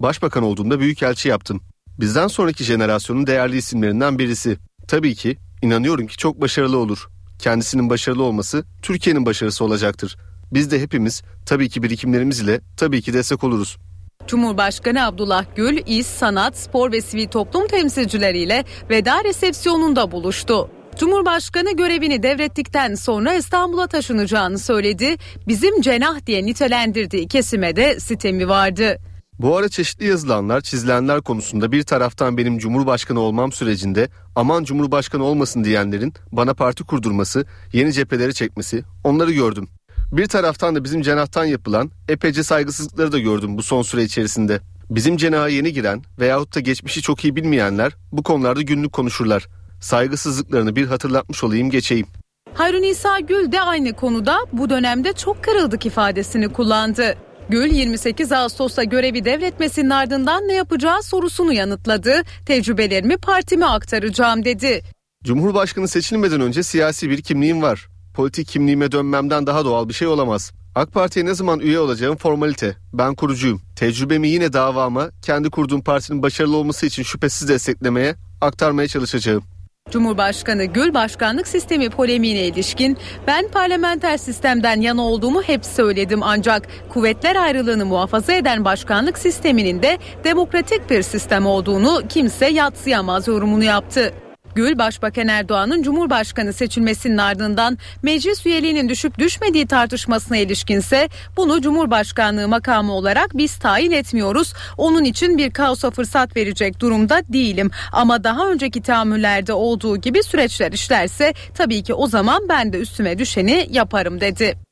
Başbakan 0.00 0.42
olduğumda 0.42 0.80
büyükelçi 0.80 1.28
yaptım. 1.28 1.60
Bizden 2.00 2.26
sonraki 2.26 2.64
jenerasyonun 2.64 3.26
değerli 3.26 3.56
isimlerinden 3.56 4.18
birisi. 4.18 4.58
Tabii 4.88 5.14
ki 5.14 5.36
inanıyorum 5.62 6.06
ki 6.06 6.16
çok 6.16 6.40
başarılı 6.40 6.76
olur. 6.78 7.08
Kendisinin 7.38 7.90
başarılı 7.90 8.22
olması 8.22 8.64
Türkiye'nin 8.82 9.26
başarısı 9.26 9.64
olacaktır. 9.64 10.16
Biz 10.52 10.70
de 10.70 10.80
hepimiz 10.80 11.22
tabii 11.46 11.68
ki 11.68 11.82
birikimlerimiz 11.82 12.40
ile 12.40 12.60
tabii 12.76 13.02
ki 13.02 13.12
destek 13.12 13.44
oluruz. 13.44 13.78
Cumhurbaşkanı 14.26 15.06
Abdullah 15.06 15.44
Gül, 15.56 15.78
İş, 15.86 16.06
Sanat, 16.06 16.58
Spor 16.58 16.92
ve 16.92 17.00
Sivil 17.00 17.28
Toplum 17.28 17.66
temsilcileriyle 17.66 18.64
veda 18.90 19.24
resepsiyonunda 19.24 20.12
buluştu. 20.12 20.70
Cumhurbaşkanı 20.98 21.76
görevini 21.76 22.22
devrettikten 22.22 22.94
sonra 22.94 23.34
İstanbul'a 23.34 23.86
taşınacağını 23.86 24.58
söyledi. 24.58 25.16
Bizim 25.48 25.80
cenah 25.80 26.26
diye 26.26 26.46
nitelendirdiği 26.46 27.28
kesime 27.28 27.76
de 27.76 28.00
sitemi 28.00 28.48
vardı. 28.48 28.98
Bu 29.38 29.56
ara 29.56 29.68
çeşitli 29.68 30.06
yazılanlar, 30.06 30.60
çizilenler 30.60 31.20
konusunda 31.20 31.72
bir 31.72 31.82
taraftan 31.82 32.36
benim 32.38 32.58
Cumhurbaşkanı 32.58 33.20
olmam 33.20 33.52
sürecinde 33.52 34.08
aman 34.34 34.64
Cumhurbaşkanı 34.64 35.24
olmasın 35.24 35.64
diyenlerin 35.64 36.14
bana 36.32 36.54
parti 36.54 36.84
kurdurması, 36.84 37.46
yeni 37.72 37.92
cepheleri 37.92 38.34
çekmesi 38.34 38.84
onları 39.04 39.32
gördüm. 39.32 39.68
Bir 40.12 40.26
taraftan 40.26 40.74
da 40.74 40.84
bizim 40.84 41.02
cenahtan 41.02 41.44
yapılan 41.44 41.90
epeyce 42.08 42.42
saygısızlıkları 42.42 43.12
da 43.12 43.18
gördüm 43.18 43.58
bu 43.58 43.62
son 43.62 43.82
süre 43.82 44.02
içerisinde. 44.02 44.60
Bizim 44.90 45.16
cenaha 45.16 45.48
yeni 45.48 45.72
giren 45.72 46.02
veyahut 46.20 46.54
da 46.54 46.60
geçmişi 46.60 47.02
çok 47.02 47.24
iyi 47.24 47.36
bilmeyenler 47.36 47.92
bu 48.12 48.22
konularda 48.22 48.62
günlük 48.62 48.92
konuşurlar. 48.92 49.48
Saygısızlıklarını 49.80 50.76
bir 50.76 50.86
hatırlatmış 50.86 51.44
olayım 51.44 51.70
geçeyim. 51.70 52.06
Hayrun 52.54 52.82
İsa 52.82 53.20
Gül 53.20 53.52
de 53.52 53.60
aynı 53.60 53.92
konuda 53.92 54.38
bu 54.52 54.70
dönemde 54.70 55.12
çok 55.12 55.44
kırıldık 55.44 55.86
ifadesini 55.86 56.48
kullandı. 56.48 57.16
Gül 57.48 57.70
28 57.72 58.32
Ağustos'ta 58.32 58.84
görevi 58.84 59.24
devretmesinin 59.24 59.90
ardından 59.90 60.48
ne 60.48 60.52
yapacağı 60.52 61.02
sorusunu 61.02 61.52
yanıtladı. 61.52 62.22
Tecrübelerimi 62.46 63.16
partime 63.16 63.66
aktaracağım 63.66 64.44
dedi. 64.44 64.82
Cumhurbaşkanı 65.24 65.88
seçilmeden 65.88 66.40
önce 66.40 66.62
siyasi 66.62 67.10
bir 67.10 67.22
kimliğim 67.22 67.62
var 67.62 67.88
politik 68.18 68.48
kimliğime 68.48 68.92
dönmemden 68.92 69.46
daha 69.46 69.64
doğal 69.64 69.88
bir 69.88 69.94
şey 69.94 70.08
olamaz. 70.08 70.52
AK 70.74 70.92
Parti'ye 70.92 71.26
ne 71.26 71.34
zaman 71.34 71.60
üye 71.60 71.78
olacağım 71.80 72.16
formalite. 72.16 72.76
Ben 72.92 73.14
kurucuyum. 73.14 73.60
Tecrübemi 73.76 74.28
yine 74.28 74.52
davama, 74.52 75.10
kendi 75.22 75.50
kurduğum 75.50 75.82
partinin 75.82 76.22
başarılı 76.22 76.56
olması 76.56 76.86
için 76.86 77.02
şüphesiz 77.02 77.48
desteklemeye, 77.48 78.14
aktarmaya 78.40 78.88
çalışacağım. 78.88 79.44
Cumhurbaşkanı 79.90 80.64
Gül 80.64 80.94
başkanlık 80.94 81.48
sistemi 81.48 81.90
polemiğine 81.90 82.46
ilişkin 82.46 82.98
ben 83.26 83.48
parlamenter 83.48 84.16
sistemden 84.16 84.80
yana 84.80 85.02
olduğumu 85.02 85.42
hep 85.42 85.66
söyledim 85.66 86.22
ancak 86.22 86.68
kuvvetler 86.88 87.36
ayrılığını 87.36 87.86
muhafaza 87.86 88.32
eden 88.32 88.64
başkanlık 88.64 89.18
sisteminin 89.18 89.82
de 89.82 89.98
demokratik 90.24 90.90
bir 90.90 91.02
sistem 91.02 91.46
olduğunu 91.46 92.02
kimse 92.08 92.46
yatsıyamaz 92.46 93.28
yorumunu 93.28 93.64
yaptı. 93.64 94.14
Gül, 94.54 94.78
Başbakan 94.78 95.28
Erdoğan'ın 95.28 95.82
Cumhurbaşkanı 95.82 96.52
seçilmesinin 96.52 97.18
ardından 97.18 97.78
meclis 98.02 98.46
üyeliğinin 98.46 98.88
düşüp 98.88 99.18
düşmediği 99.18 99.66
tartışmasına 99.66 100.36
ilişkinse 100.36 101.08
bunu 101.36 101.60
Cumhurbaşkanlığı 101.60 102.48
makamı 102.48 102.92
olarak 102.92 103.30
biz 103.34 103.58
tayin 103.58 103.92
etmiyoruz. 103.92 104.52
Onun 104.76 105.04
için 105.04 105.38
bir 105.38 105.50
kaosa 105.50 105.90
fırsat 105.90 106.36
verecek 106.36 106.80
durumda 106.80 107.22
değilim. 107.28 107.70
Ama 107.92 108.24
daha 108.24 108.50
önceki 108.50 108.82
tahammüllerde 108.82 109.52
olduğu 109.52 109.96
gibi 109.96 110.22
süreçler 110.22 110.72
işlerse 110.72 111.34
tabii 111.54 111.82
ki 111.82 111.94
o 111.94 112.06
zaman 112.06 112.48
ben 112.48 112.72
de 112.72 112.78
üstüme 112.78 113.18
düşeni 113.18 113.66
yaparım 113.70 114.20
dedi. 114.20 114.67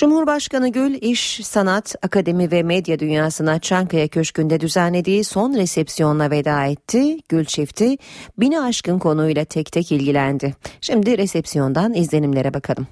Cumhurbaşkanı 0.00 0.68
Gül, 0.68 0.94
iş, 1.00 1.46
sanat, 1.46 1.94
akademi 2.02 2.50
ve 2.50 2.62
medya 2.62 2.98
dünyasına 2.98 3.58
Çankaya 3.58 4.08
Köşkü'nde 4.08 4.60
düzenlediği 4.60 5.24
son 5.24 5.54
resepsiyonla 5.54 6.30
veda 6.30 6.64
etti. 6.64 7.18
Gül 7.28 7.44
çifti 7.44 7.96
bini 8.38 8.60
aşkın 8.60 8.98
konuyla 8.98 9.44
tek 9.44 9.72
tek 9.72 9.92
ilgilendi. 9.92 10.54
Şimdi 10.80 11.18
resepsiyondan 11.18 11.94
izlenimlere 11.94 12.54
bakalım. 12.54 12.86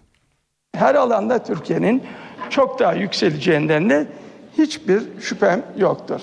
Her 0.74 0.94
alanda 0.94 1.42
Türkiye'nin 1.42 2.02
çok 2.50 2.78
daha 2.78 2.92
yükseleceğinden 2.92 3.90
de 3.90 4.06
hiçbir 4.58 5.02
şüphem 5.20 5.62
yoktur. 5.76 6.20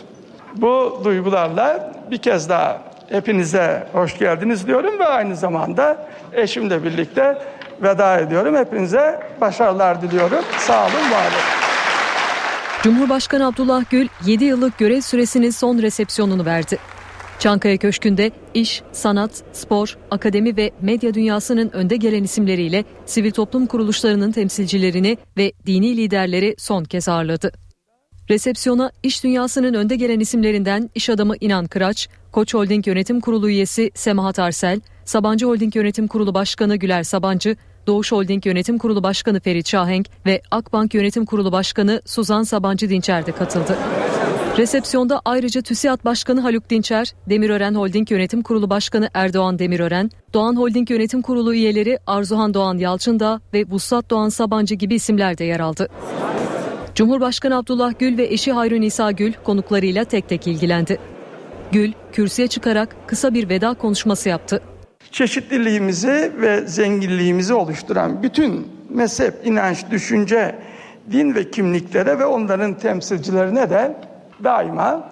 Bu 0.55 1.01
duygularla 1.03 1.93
bir 2.11 2.17
kez 2.17 2.49
daha 2.49 2.81
hepinize 3.09 3.87
hoş 3.93 4.17
geldiniz 4.17 4.67
diyorum 4.67 4.99
ve 4.99 5.05
aynı 5.05 5.35
zamanda 5.35 6.07
eşimle 6.33 6.83
birlikte 6.83 7.37
veda 7.84 8.20
ediyorum. 8.20 8.55
Hepinize 8.55 9.20
başarılar 9.41 10.01
diliyorum. 10.01 10.44
Sağ 10.58 10.84
olun, 10.84 11.12
var 11.12 11.25
olun. 11.25 11.65
Cumhurbaşkanı 12.84 13.48
Abdullah 13.48 13.84
Gül 13.89 14.08
7 14.25 14.46
yıllık 14.46 14.77
görev 14.77 15.01
süresinin 15.01 15.50
son 15.50 15.82
resepsiyonunu 15.82 16.46
verdi. 16.46 16.77
Çankaya 17.39 17.77
Köşkü'nde 17.77 18.32
iş, 18.53 18.82
sanat, 18.91 19.32
spor, 19.53 19.98
akademi 20.12 20.58
ve 20.58 20.72
medya 20.82 21.13
dünyasının 21.13 21.70
önde 21.74 21.96
gelen 21.96 22.24
isimleriyle 22.24 22.84
sivil 23.05 23.32
toplum 23.32 23.65
kuruluşlarının 23.65 24.32
temsilcilerini 24.32 25.17
ve 25.38 25.51
dini 25.65 25.98
liderleri 25.98 26.55
son 26.58 26.84
kez 26.84 27.10
ağırladı. 27.10 27.64
Resepsiyona 28.29 28.91
iş 29.03 29.24
dünyasının 29.24 29.74
önde 29.74 29.96
gelen 29.96 30.20
isimlerinden 30.20 30.89
iş 30.96 31.10
adamı 31.10 31.34
İnan 31.41 31.65
Kıraç, 31.65 32.10
Koç 32.32 32.53
Holding 32.53 32.88
Yönetim 32.88 33.22
Kurulu 33.22 33.50
üyesi 33.50 33.91
Semahat 33.96 34.39
Arsel, 34.39 34.82
Sabancı 35.05 35.46
Holding 35.46 35.75
Yönetim 35.75 36.08
Kurulu 36.08 36.34
Başkanı 36.34 36.75
Güler 36.75 37.03
Sabancı, 37.03 37.55
Doğuş 37.88 38.12
Holding 38.12 38.46
Yönetim 38.46 38.77
Kurulu 38.77 39.03
Başkanı 39.03 39.39
Ferit 39.39 39.67
Şahenk 39.67 40.08
ve 40.25 40.41
Akbank 40.51 40.94
Yönetim 40.94 41.25
Kurulu 41.25 41.51
Başkanı 41.51 42.01
Suzan 42.05 42.44
Sabancı 42.44 42.89
Dinçer 42.89 43.25
de 43.25 43.32
katıldı. 43.32 43.77
Resepsiyonda 44.58 45.22
ayrıca 45.25 45.62
TÜSİAD 45.62 46.05
Başkanı 46.05 46.41
Haluk 46.41 46.70
Dinçer, 46.70 47.13
Demirören 47.29 47.75
Holding 47.75 48.12
Yönetim 48.12 48.41
Kurulu 48.41 48.70
Başkanı 48.70 49.10
Erdoğan 49.13 49.60
Demirören, 49.60 50.12
Doğan 50.34 50.55
Holding 50.55 50.91
Yönetim 50.91 51.22
Kurulu 51.22 51.53
üyeleri 51.53 52.00
Arzuhan 52.08 52.53
Doğan 52.53 52.77
Yalçındağ 52.77 53.41
ve 53.53 53.65
Vuslat 53.70 54.10
Doğan 54.10 54.29
Sabancı 54.29 54.75
gibi 54.75 54.96
isimler 54.96 55.38
de 55.38 55.44
yer 55.44 55.60
aldı. 55.60 55.89
Cumhurbaşkanı 56.95 57.57
Abdullah 57.57 57.93
Gül 57.99 58.17
ve 58.17 58.25
eşi 58.25 58.51
Hayrun 58.51 58.81
İsa 58.81 59.11
Gül 59.11 59.33
konuklarıyla 59.43 60.03
tek 60.03 60.29
tek 60.29 60.47
ilgilendi. 60.47 60.99
Gül 61.71 61.91
kürsüye 62.11 62.47
çıkarak 62.47 62.95
kısa 63.07 63.33
bir 63.33 63.49
veda 63.49 63.73
konuşması 63.73 64.29
yaptı. 64.29 64.61
çeşitliliğimizi 65.11 66.31
ve 66.41 66.67
zenginliğimizi 66.67 67.53
oluşturan 67.53 68.23
bütün 68.23 68.67
mezhep, 68.89 69.33
inanç, 69.47 69.85
düşünce, 69.91 70.55
din 71.11 71.35
ve 71.35 71.51
kimliklere 71.51 72.19
ve 72.19 72.25
onların 72.25 72.77
temsilcilerine 72.77 73.69
de 73.69 73.97
daima 74.43 75.09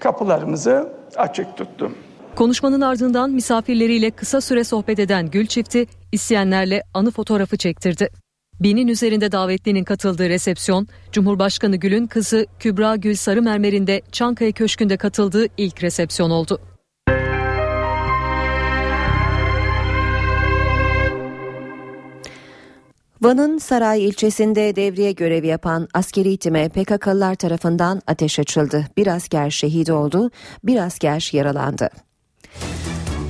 kapılarımızı 0.00 0.92
açık 1.16 1.56
tuttum. 1.56 1.94
Konuşmanın 2.36 2.80
ardından 2.80 3.30
misafirleriyle 3.30 4.10
kısa 4.10 4.40
süre 4.40 4.64
sohbet 4.64 4.98
eden 4.98 5.30
Gül 5.30 5.46
çifti 5.46 5.86
isteyenlerle 6.12 6.82
anı 6.94 7.10
fotoğrafı 7.10 7.56
çektirdi. 7.56 8.08
Binin 8.60 8.88
üzerinde 8.88 9.32
davetlinin 9.32 9.84
katıldığı 9.84 10.28
resepsiyon, 10.28 10.88
Cumhurbaşkanı 11.12 11.76
Gül'ün 11.76 12.06
kızı 12.06 12.46
Kübra 12.58 12.96
Gül 12.96 13.14
Sarımermer'in 13.14 13.86
de 13.86 14.02
Çankaya 14.12 14.52
Köşkü'nde 14.52 14.96
katıldığı 14.96 15.46
ilk 15.56 15.82
resepsiyon 15.82 16.30
oldu. 16.30 16.60
Van'ın 23.22 23.58
Saray 23.58 24.04
ilçesinde 24.04 24.76
devriye 24.76 25.12
görevi 25.12 25.46
yapan 25.46 25.88
askeri 25.94 26.32
itime 26.32 26.68
PKK'lılar 26.68 27.34
tarafından 27.34 28.02
ateş 28.06 28.38
açıldı. 28.38 28.86
Bir 28.96 29.06
asker 29.06 29.50
şehit 29.50 29.90
oldu, 29.90 30.30
bir 30.64 30.76
asker 30.76 31.30
yaralandı. 31.32 31.90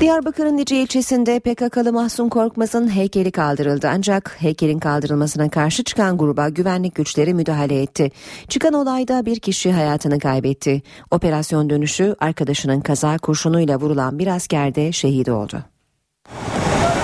Diyarbakır'ın 0.01 0.57
Nice 0.57 0.77
ilçesinde 0.77 1.41
PKK'lı 1.41 1.93
Mahsun 1.93 2.29
Korkmaz'ın 2.29 2.89
heykeli 2.89 3.33
kaldırıldı 3.33 3.89
ancak 3.93 4.37
heykelin 4.39 4.79
kaldırılmasına 4.79 5.51
karşı 5.51 5.85
çıkan 5.85 6.19
gruba 6.19 6.49
güvenlik 6.49 6.95
güçleri 6.95 7.35
müdahale 7.35 7.83
etti. 7.83 8.11
Çıkan 8.49 8.75
olayda 8.75 9.27
bir 9.27 9.41
kişi 9.41 9.73
hayatını 9.73 10.19
kaybetti. 10.19 10.83
Operasyon 11.11 11.71
dönüşü 11.71 12.17
arkadaşının 12.21 12.81
kaza 12.81 13.19
kurşunuyla 13.19 13.81
vurulan 13.81 14.19
bir 14.19 14.27
asker 14.27 14.75
de 14.75 14.93
şehit 14.93 15.29
oldu. 15.29 15.63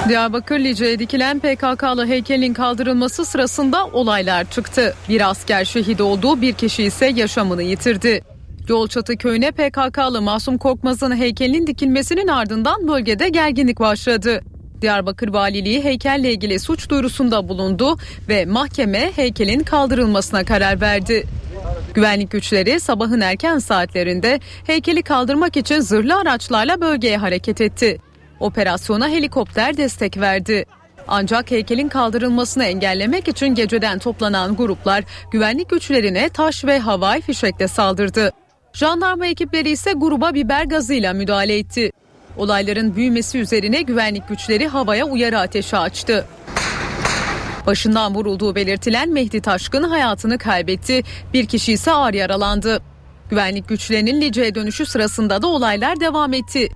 Diyarbakır 0.08 0.58
Lice'ye 0.58 0.98
dikilen 0.98 1.38
PKK'lı 1.38 2.06
heykelin 2.06 2.54
kaldırılması 2.54 3.24
sırasında 3.24 3.86
olaylar 3.86 4.50
çıktı. 4.50 4.94
Bir 5.08 5.30
asker 5.30 5.64
şehit 5.64 6.00
oldu, 6.00 6.40
bir 6.40 6.52
kişi 6.52 6.82
ise 6.82 7.06
yaşamını 7.06 7.62
yitirdi. 7.62 8.35
Yolçatı 8.68 9.16
köyüne 9.16 9.50
PKK'lı 9.50 10.22
Masum 10.22 10.58
Korkmaz'ın 10.58 11.16
heykelinin 11.16 11.66
dikilmesinin 11.66 12.28
ardından 12.28 12.88
bölgede 12.88 13.28
gerginlik 13.28 13.80
başladı. 13.80 14.40
Diyarbakır 14.82 15.28
Valiliği 15.28 15.84
heykelle 15.84 16.32
ilgili 16.32 16.60
suç 16.60 16.90
duyurusunda 16.90 17.48
bulundu 17.48 17.96
ve 18.28 18.44
mahkeme 18.44 19.12
heykelin 19.16 19.60
kaldırılmasına 19.60 20.44
karar 20.44 20.80
verdi. 20.80 21.24
Güvenlik 21.94 22.30
güçleri 22.30 22.80
sabahın 22.80 23.20
erken 23.20 23.58
saatlerinde 23.58 24.40
heykeli 24.66 25.02
kaldırmak 25.02 25.56
için 25.56 25.80
zırhlı 25.80 26.16
araçlarla 26.16 26.80
bölgeye 26.80 27.16
hareket 27.16 27.60
etti. 27.60 27.98
Operasyona 28.40 29.08
helikopter 29.08 29.76
destek 29.76 30.16
verdi. 30.16 30.64
Ancak 31.08 31.50
heykelin 31.50 31.88
kaldırılmasını 31.88 32.64
engellemek 32.64 33.28
için 33.28 33.46
geceden 33.46 33.98
toplanan 33.98 34.56
gruplar 34.56 35.04
güvenlik 35.30 35.70
güçlerine 35.70 36.28
taş 36.28 36.64
ve 36.64 36.78
havai 36.78 37.20
fişekle 37.20 37.68
saldırdı. 37.68 38.32
Jandarma 38.76 39.26
ekipleri 39.26 39.70
ise 39.70 39.92
gruba 39.92 40.34
biber 40.34 40.64
gazıyla 40.64 41.12
müdahale 41.12 41.58
etti. 41.58 41.90
Olayların 42.36 42.96
büyümesi 42.96 43.38
üzerine 43.38 43.82
güvenlik 43.82 44.28
güçleri 44.28 44.68
havaya 44.68 45.06
uyarı 45.06 45.38
ateşi 45.38 45.76
açtı. 45.76 46.26
Başından 47.66 48.14
vurulduğu 48.14 48.54
belirtilen 48.54 49.08
Mehdi 49.08 49.40
Taşkın 49.40 49.82
hayatını 49.82 50.38
kaybetti. 50.38 51.02
Bir 51.32 51.46
kişi 51.46 51.72
ise 51.72 51.92
ağır 51.92 52.14
yaralandı. 52.14 52.82
Güvenlik 53.30 53.68
güçlerinin 53.68 54.20
Lice'ye 54.20 54.54
dönüşü 54.54 54.86
sırasında 54.86 55.42
da 55.42 55.46
olaylar 55.46 56.00
devam 56.00 56.32
etti. 56.32 56.68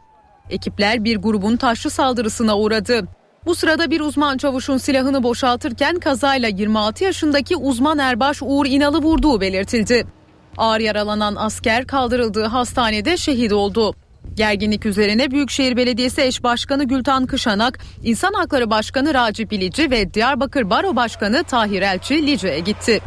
Ekipler 0.50 1.04
bir 1.04 1.16
grubun 1.16 1.56
taşlı 1.56 1.90
saldırısına 1.90 2.58
uğradı. 2.58 3.08
Bu 3.46 3.54
sırada 3.54 3.90
bir 3.90 4.00
uzman 4.00 4.38
çavuşun 4.38 4.76
silahını 4.76 5.22
boşaltırken 5.22 5.98
kazayla 5.98 6.48
26 6.48 7.04
yaşındaki 7.04 7.56
uzman 7.56 7.98
erbaş 7.98 8.38
Uğur 8.42 8.66
İnal'ı 8.66 8.98
vurduğu 8.98 9.40
belirtildi. 9.40 10.19
Ağır 10.60 10.80
yaralanan 10.80 11.36
asker 11.36 11.86
kaldırıldığı 11.86 12.44
hastanede 12.44 13.16
şehit 13.16 13.52
oldu. 13.52 13.94
Gerginlik 14.34 14.86
üzerine 14.86 15.30
Büyükşehir 15.30 15.76
Belediyesi 15.76 16.22
eş 16.22 16.42
başkanı 16.42 16.84
Gültan 16.84 17.26
Kışanak, 17.26 17.78
İnsan 18.02 18.32
Hakları 18.32 18.70
Başkanı 18.70 19.14
Raci 19.14 19.50
Bilici 19.50 19.90
ve 19.90 20.14
Diyarbakır 20.14 20.70
Baro 20.70 20.96
Başkanı 20.96 21.44
Tahir 21.44 21.82
Elçi 21.82 22.26
Lice'ye 22.26 22.60
gitti. 22.60 23.00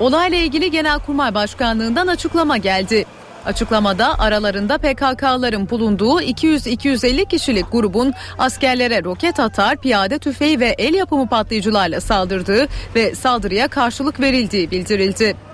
Olayla 0.00 0.38
ilgili 0.38 0.70
Genelkurmay 0.70 1.34
Başkanlığından 1.34 2.06
açıklama 2.06 2.56
geldi. 2.56 3.04
Açıklamada 3.46 4.18
aralarında 4.18 4.78
PKK'ların 4.78 5.70
bulunduğu 5.70 6.20
200-250 6.20 7.28
kişilik 7.28 7.72
grubun 7.72 8.12
askerlere 8.38 9.04
roket 9.04 9.40
atar, 9.40 9.76
piyade 9.76 10.18
tüfeği 10.18 10.60
ve 10.60 10.74
el 10.78 10.94
yapımı 10.94 11.28
patlayıcılarla 11.28 12.00
saldırdığı 12.00 12.66
ve 12.94 13.14
saldırıya 13.14 13.68
karşılık 13.68 14.20
verildiği 14.20 14.70
bildirildi. 14.70 15.53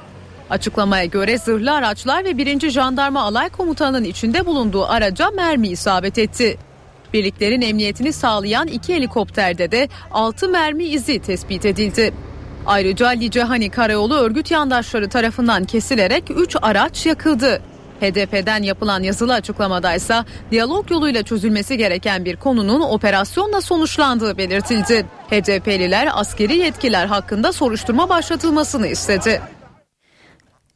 Açıklamaya 0.51 1.05
göre 1.05 1.39
zırhlı 1.39 1.73
araçlar 1.73 2.25
ve 2.25 2.39
1. 2.39 2.71
Jandarma 2.71 3.23
Alay 3.23 3.49
Komutanı'nın 3.49 4.05
içinde 4.05 4.47
bulunduğu 4.47 4.87
araca 4.87 5.31
mermi 5.31 5.69
isabet 5.69 6.19
etti. 6.19 6.59
Birliklerin 7.13 7.61
emniyetini 7.61 8.13
sağlayan 8.13 8.67
iki 8.67 8.95
helikopterde 8.95 9.71
de 9.71 9.89
6 10.11 10.49
mermi 10.49 10.85
izi 10.85 11.19
tespit 11.19 11.65
edildi. 11.65 12.13
Ayrıca 12.67 13.09
Licehani 13.09 13.71
Karayolu 13.71 14.15
örgüt 14.15 14.51
yandaşları 14.51 15.09
tarafından 15.09 15.65
kesilerek 15.65 16.25
3 16.37 16.57
araç 16.63 17.07
yakıldı. 17.07 17.63
HDP'den 18.01 18.63
yapılan 18.63 19.03
yazılı 19.03 19.35
açıklamada 19.35 19.95
ise 19.95 20.15
diyalog 20.51 20.91
yoluyla 20.91 21.23
çözülmesi 21.23 21.77
gereken 21.77 22.25
bir 22.25 22.37
konunun 22.37 22.81
operasyonla 22.81 23.61
sonuçlandığı 23.61 24.39
belirtildi. 24.39 25.07
HDP'liler 25.31 26.09
askeri 26.15 26.57
yetkiler 26.57 27.07
hakkında 27.07 27.53
soruşturma 27.53 28.09
başlatılmasını 28.09 28.87
istedi. 28.87 29.41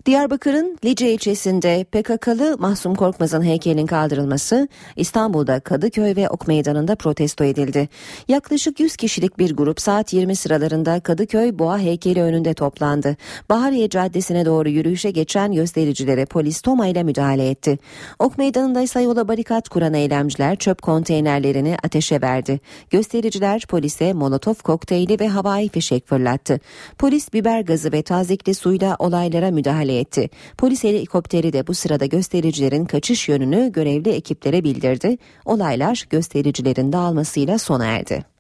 Diyarbakır'ın 0.06 0.78
Lice 0.84 1.12
ilçesinde 1.12 1.84
PKK'lı 1.84 2.56
Mahsum 2.58 2.94
Korkmaz'ın 2.94 3.42
heykelinin 3.42 3.86
kaldırılması 3.86 4.68
İstanbul'da 4.96 5.60
Kadıköy 5.60 6.16
ve 6.16 6.28
Ok 6.28 6.48
Meydanı'nda 6.48 6.96
protesto 6.96 7.44
edildi. 7.44 7.88
Yaklaşık 8.28 8.80
100 8.80 8.96
kişilik 8.96 9.38
bir 9.38 9.56
grup 9.56 9.80
saat 9.80 10.12
20 10.12 10.36
sıralarında 10.36 11.00
Kadıköy 11.00 11.58
Boğa 11.58 11.78
heykeli 11.78 12.22
önünde 12.22 12.54
toplandı. 12.54 13.16
Bahariye 13.50 13.88
Caddesi'ne 13.88 14.44
doğru 14.44 14.68
yürüyüşe 14.68 15.10
geçen 15.10 15.52
göstericilere 15.52 16.26
polis 16.26 16.60
Toma 16.60 16.86
ile 16.86 17.02
müdahale 17.02 17.50
etti. 17.50 17.78
Ok 18.18 18.38
Meydanı'nda 18.38 18.80
ise 18.80 19.00
yola 19.00 19.28
barikat 19.28 19.68
kuran 19.68 19.94
eylemciler 19.94 20.56
çöp 20.56 20.82
konteynerlerini 20.82 21.76
ateşe 21.84 22.20
verdi. 22.20 22.60
Göstericiler 22.90 23.66
polise 23.68 24.12
molotof 24.12 24.62
kokteyli 24.62 25.20
ve 25.20 25.28
havai 25.28 25.68
fişek 25.68 26.06
fırlattı. 26.06 26.60
Polis 26.98 27.32
biber 27.32 27.60
gazı 27.60 27.92
ve 27.92 28.02
tazikli 28.02 28.54
suyla 28.54 28.96
olaylara 28.98 29.50
müdahale 29.50 29.93
etti. 30.00 30.30
Polis 30.58 30.84
helikopteri 30.84 31.52
de 31.52 31.66
bu 31.66 31.74
sırada 31.74 32.06
göstericilerin 32.06 32.84
kaçış 32.84 33.28
yönünü 33.28 33.72
görevli 33.72 34.10
ekiplere 34.10 34.64
bildirdi. 34.64 35.18
Olaylar 35.44 36.06
göstericilerin 36.10 36.92
dağılmasıyla 36.92 37.58
sona 37.58 37.86
erdi. 37.86 38.34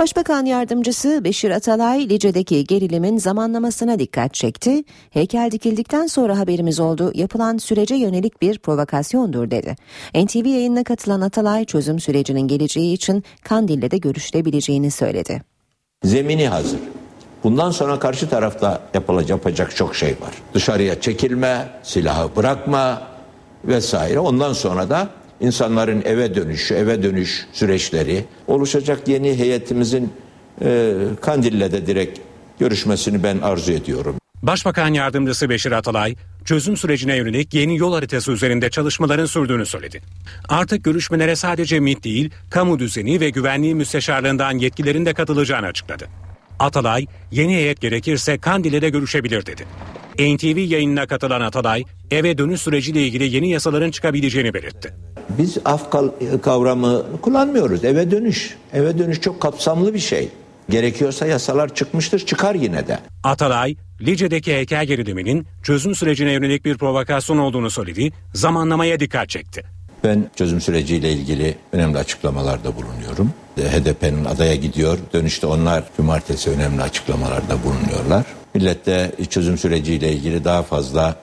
Başbakan 0.00 0.44
yardımcısı 0.44 1.24
Beşir 1.24 1.50
Atalay 1.50 2.08
Lice'deki 2.08 2.64
gerilimin 2.64 3.18
zamanlamasına 3.18 3.98
dikkat 3.98 4.34
çekti. 4.34 4.84
Heykel 5.10 5.50
dikildikten 5.50 6.06
sonra 6.06 6.38
haberimiz 6.38 6.80
oldu 6.80 7.12
yapılan 7.14 7.58
sürece 7.58 7.94
yönelik 7.94 8.42
bir 8.42 8.58
provokasyondur 8.58 9.50
dedi. 9.50 9.76
NTV 10.14 10.46
yayınına 10.46 10.84
katılan 10.84 11.20
Atalay 11.20 11.64
çözüm 11.64 12.00
sürecinin 12.00 12.48
geleceği 12.48 12.94
için 12.94 13.24
Kandil'le 13.44 13.90
de 13.90 13.98
görüşülebileceğini 13.98 14.90
söyledi. 14.90 15.42
Zemini 16.04 16.48
hazır. 16.48 16.80
Bundan 17.44 17.70
sonra 17.70 17.98
karşı 17.98 18.28
tarafta 18.28 18.80
yapılacak, 18.94 19.30
yapacak 19.30 19.76
çok 19.76 19.96
şey 19.96 20.10
var. 20.10 20.34
Dışarıya 20.54 21.00
çekilme, 21.00 21.68
silahı 21.82 22.36
bırakma 22.36 23.02
vesaire. 23.64 24.18
Ondan 24.18 24.52
sonra 24.52 24.90
da 24.90 25.08
insanların 25.40 26.02
eve 26.04 26.34
dönüşü, 26.34 26.74
eve 26.74 27.02
dönüş 27.02 27.46
süreçleri 27.52 28.24
oluşacak 28.46 29.08
yeni 29.08 29.38
heyetimizin 29.38 30.12
e, 30.64 30.94
Kandil'le 31.20 31.72
de 31.72 31.86
direkt 31.86 32.18
görüşmesini 32.58 33.22
ben 33.22 33.38
arzu 33.38 33.72
ediyorum. 33.72 34.16
Başbakan 34.42 34.94
Yardımcısı 34.94 35.48
Beşir 35.48 35.72
Atalay, 35.72 36.14
çözüm 36.44 36.76
sürecine 36.76 37.16
yönelik 37.16 37.54
yeni 37.54 37.76
yol 37.76 37.94
haritası 37.94 38.32
üzerinde 38.32 38.70
çalışmaların 38.70 39.26
sürdüğünü 39.26 39.66
söyledi. 39.66 40.00
Artık 40.48 40.84
görüşmelere 40.84 41.36
sadece 41.36 41.80
MİT 41.80 42.04
değil, 42.04 42.30
kamu 42.50 42.78
düzeni 42.78 43.20
ve 43.20 43.30
güvenliği 43.30 43.74
müsteşarlığından 43.74 44.58
yetkililerin 44.58 45.06
de 45.06 45.14
katılacağını 45.14 45.66
açıkladı. 45.66 46.08
Atalay, 46.60 47.06
yeni 47.30 47.54
heyet 47.54 47.80
gerekirse 47.80 48.38
Kandil'e 48.38 48.82
de 48.82 48.90
görüşebilir 48.90 49.46
dedi. 49.46 49.64
NTV 50.18 50.58
yayınına 50.58 51.06
katılan 51.06 51.40
Atalay, 51.40 51.84
eve 52.10 52.38
dönüş 52.38 52.60
süreciyle 52.60 53.06
ilgili 53.06 53.34
yeni 53.34 53.50
yasaların 53.50 53.90
çıkabileceğini 53.90 54.54
belirtti. 54.54 54.94
Biz 55.38 55.58
af 55.64 55.90
kavramı 56.42 57.04
kullanmıyoruz. 57.22 57.84
Eve 57.84 58.10
dönüş. 58.10 58.56
Eve 58.72 58.98
dönüş 58.98 59.20
çok 59.20 59.40
kapsamlı 59.40 59.94
bir 59.94 59.98
şey. 59.98 60.28
Gerekiyorsa 60.70 61.26
yasalar 61.26 61.74
çıkmıştır, 61.74 62.26
çıkar 62.26 62.54
yine 62.54 62.86
de. 62.88 62.98
Atalay, 63.24 63.76
Lice'deki 64.00 64.52
heykel 64.54 64.86
geriliminin 64.86 65.46
çözüm 65.62 65.94
sürecine 65.94 66.32
yönelik 66.32 66.64
bir 66.64 66.78
provokasyon 66.78 67.38
olduğunu 67.38 67.70
söyledi, 67.70 68.10
zamanlamaya 68.34 69.00
dikkat 69.00 69.28
çekti. 69.28 69.62
Ben 70.04 70.30
çözüm 70.36 70.60
süreciyle 70.60 71.12
ilgili 71.12 71.54
önemli 71.72 71.98
açıklamalarda 71.98 72.76
bulunuyorum. 72.76 73.30
HDP'nin 73.68 74.24
adaya 74.24 74.54
gidiyor. 74.54 74.98
Dönüşte 75.12 75.46
onlar 75.46 75.84
cumartesi 75.96 76.50
önemli 76.50 76.82
açıklamalarda 76.82 77.62
bulunuyorlar. 77.64 78.26
Millette 78.54 79.12
çözüm 79.30 79.58
süreciyle 79.58 80.12
ilgili 80.12 80.44
daha 80.44 80.62
fazla 80.62 81.16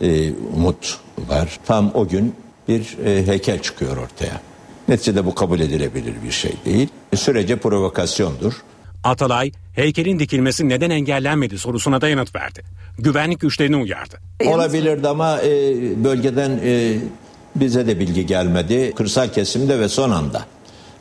e, 0.00 0.32
umut 0.32 0.98
var. 1.18 1.58
Tam 1.66 1.90
o 1.94 2.08
gün 2.08 2.34
bir 2.68 2.98
e, 3.06 3.26
heykel 3.26 3.62
çıkıyor 3.62 3.96
ortaya. 3.96 4.40
Neticede 4.88 5.26
bu 5.26 5.34
kabul 5.34 5.60
edilebilir 5.60 6.14
bir 6.24 6.30
şey 6.30 6.52
değil. 6.64 6.88
E, 7.12 7.16
sürece 7.16 7.56
provokasyondur. 7.56 8.52
Atalay, 9.04 9.52
heykelin 9.72 10.18
dikilmesi 10.18 10.68
neden 10.68 10.90
engellenmedi 10.90 11.58
sorusuna 11.58 12.00
da 12.00 12.08
yanıt 12.08 12.34
verdi. 12.34 12.62
Güvenlik 12.98 13.40
güçlerini 13.40 13.76
uyardı. 13.76 14.20
Olabilirdi 14.46 15.08
ama 15.08 15.42
e, 15.42 15.48
bölgeden 16.04 16.60
e, 16.64 16.98
bize 17.56 17.86
de 17.86 17.98
bilgi 18.00 18.26
gelmedi. 18.26 18.92
Kırsal 18.96 19.28
kesimde 19.28 19.80
ve 19.80 19.88
son 19.88 20.10
anda. 20.10 20.44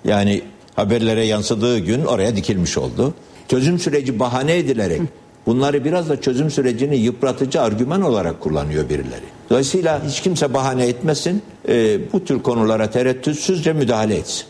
Yani 0.05 0.41
haberlere 0.79 1.25
yansıdığı 1.25 1.79
gün 1.79 2.05
oraya 2.05 2.35
dikilmiş 2.35 2.77
oldu. 2.77 3.13
Çözüm 3.47 3.79
süreci 3.79 4.19
bahane 4.19 4.57
edilerek 4.57 5.01
bunları 5.45 5.85
biraz 5.85 6.09
da 6.09 6.21
çözüm 6.21 6.51
sürecini 6.51 6.97
yıpratıcı 6.97 7.61
argüman 7.61 8.01
olarak 8.01 8.41
kullanıyor 8.41 8.89
birileri. 8.89 9.25
Dolayısıyla 9.49 10.01
hiç 10.07 10.21
kimse 10.21 10.53
bahane 10.53 10.87
etmesin. 10.87 11.41
e, 11.67 11.99
bu 12.13 12.25
tür 12.25 12.39
konulara 12.39 12.89
tereddütsüzce 12.89 13.73
müdahale 13.73 14.15
etsin. 14.15 14.45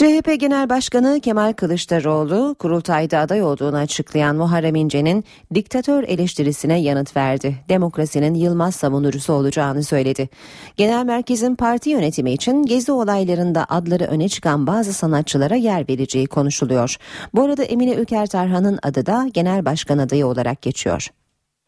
CHP 0.00 0.40
Genel 0.40 0.68
Başkanı 0.68 1.20
Kemal 1.20 1.52
Kılıçdaroğlu 1.52 2.56
kurultayda 2.58 3.18
aday 3.18 3.42
olduğunu 3.42 3.76
açıklayan 3.76 4.36
Muharrem 4.36 4.74
İnce'nin 4.74 5.24
diktatör 5.54 6.02
eleştirisine 6.02 6.80
yanıt 6.80 7.16
verdi. 7.16 7.56
Demokrasinin 7.68 8.34
yılmaz 8.34 8.74
savunucusu 8.74 9.32
olacağını 9.32 9.84
söyledi. 9.84 10.28
Genel 10.76 11.04
merkezin 11.04 11.54
parti 11.54 11.90
yönetimi 11.90 12.32
için 12.32 12.62
gezi 12.62 12.92
olaylarında 12.92 13.66
adları 13.68 14.04
öne 14.04 14.28
çıkan 14.28 14.66
bazı 14.66 14.92
sanatçılara 14.92 15.54
yer 15.54 15.88
vereceği 15.88 16.26
konuşuluyor. 16.26 16.96
Bu 17.34 17.42
arada 17.42 17.62
Emine 17.64 17.94
Ülker 17.94 18.26
Tarhan'ın 18.26 18.78
adı 18.82 19.06
da 19.06 19.28
genel 19.34 19.64
başkan 19.64 19.98
adayı 19.98 20.26
olarak 20.26 20.62
geçiyor. 20.62 21.06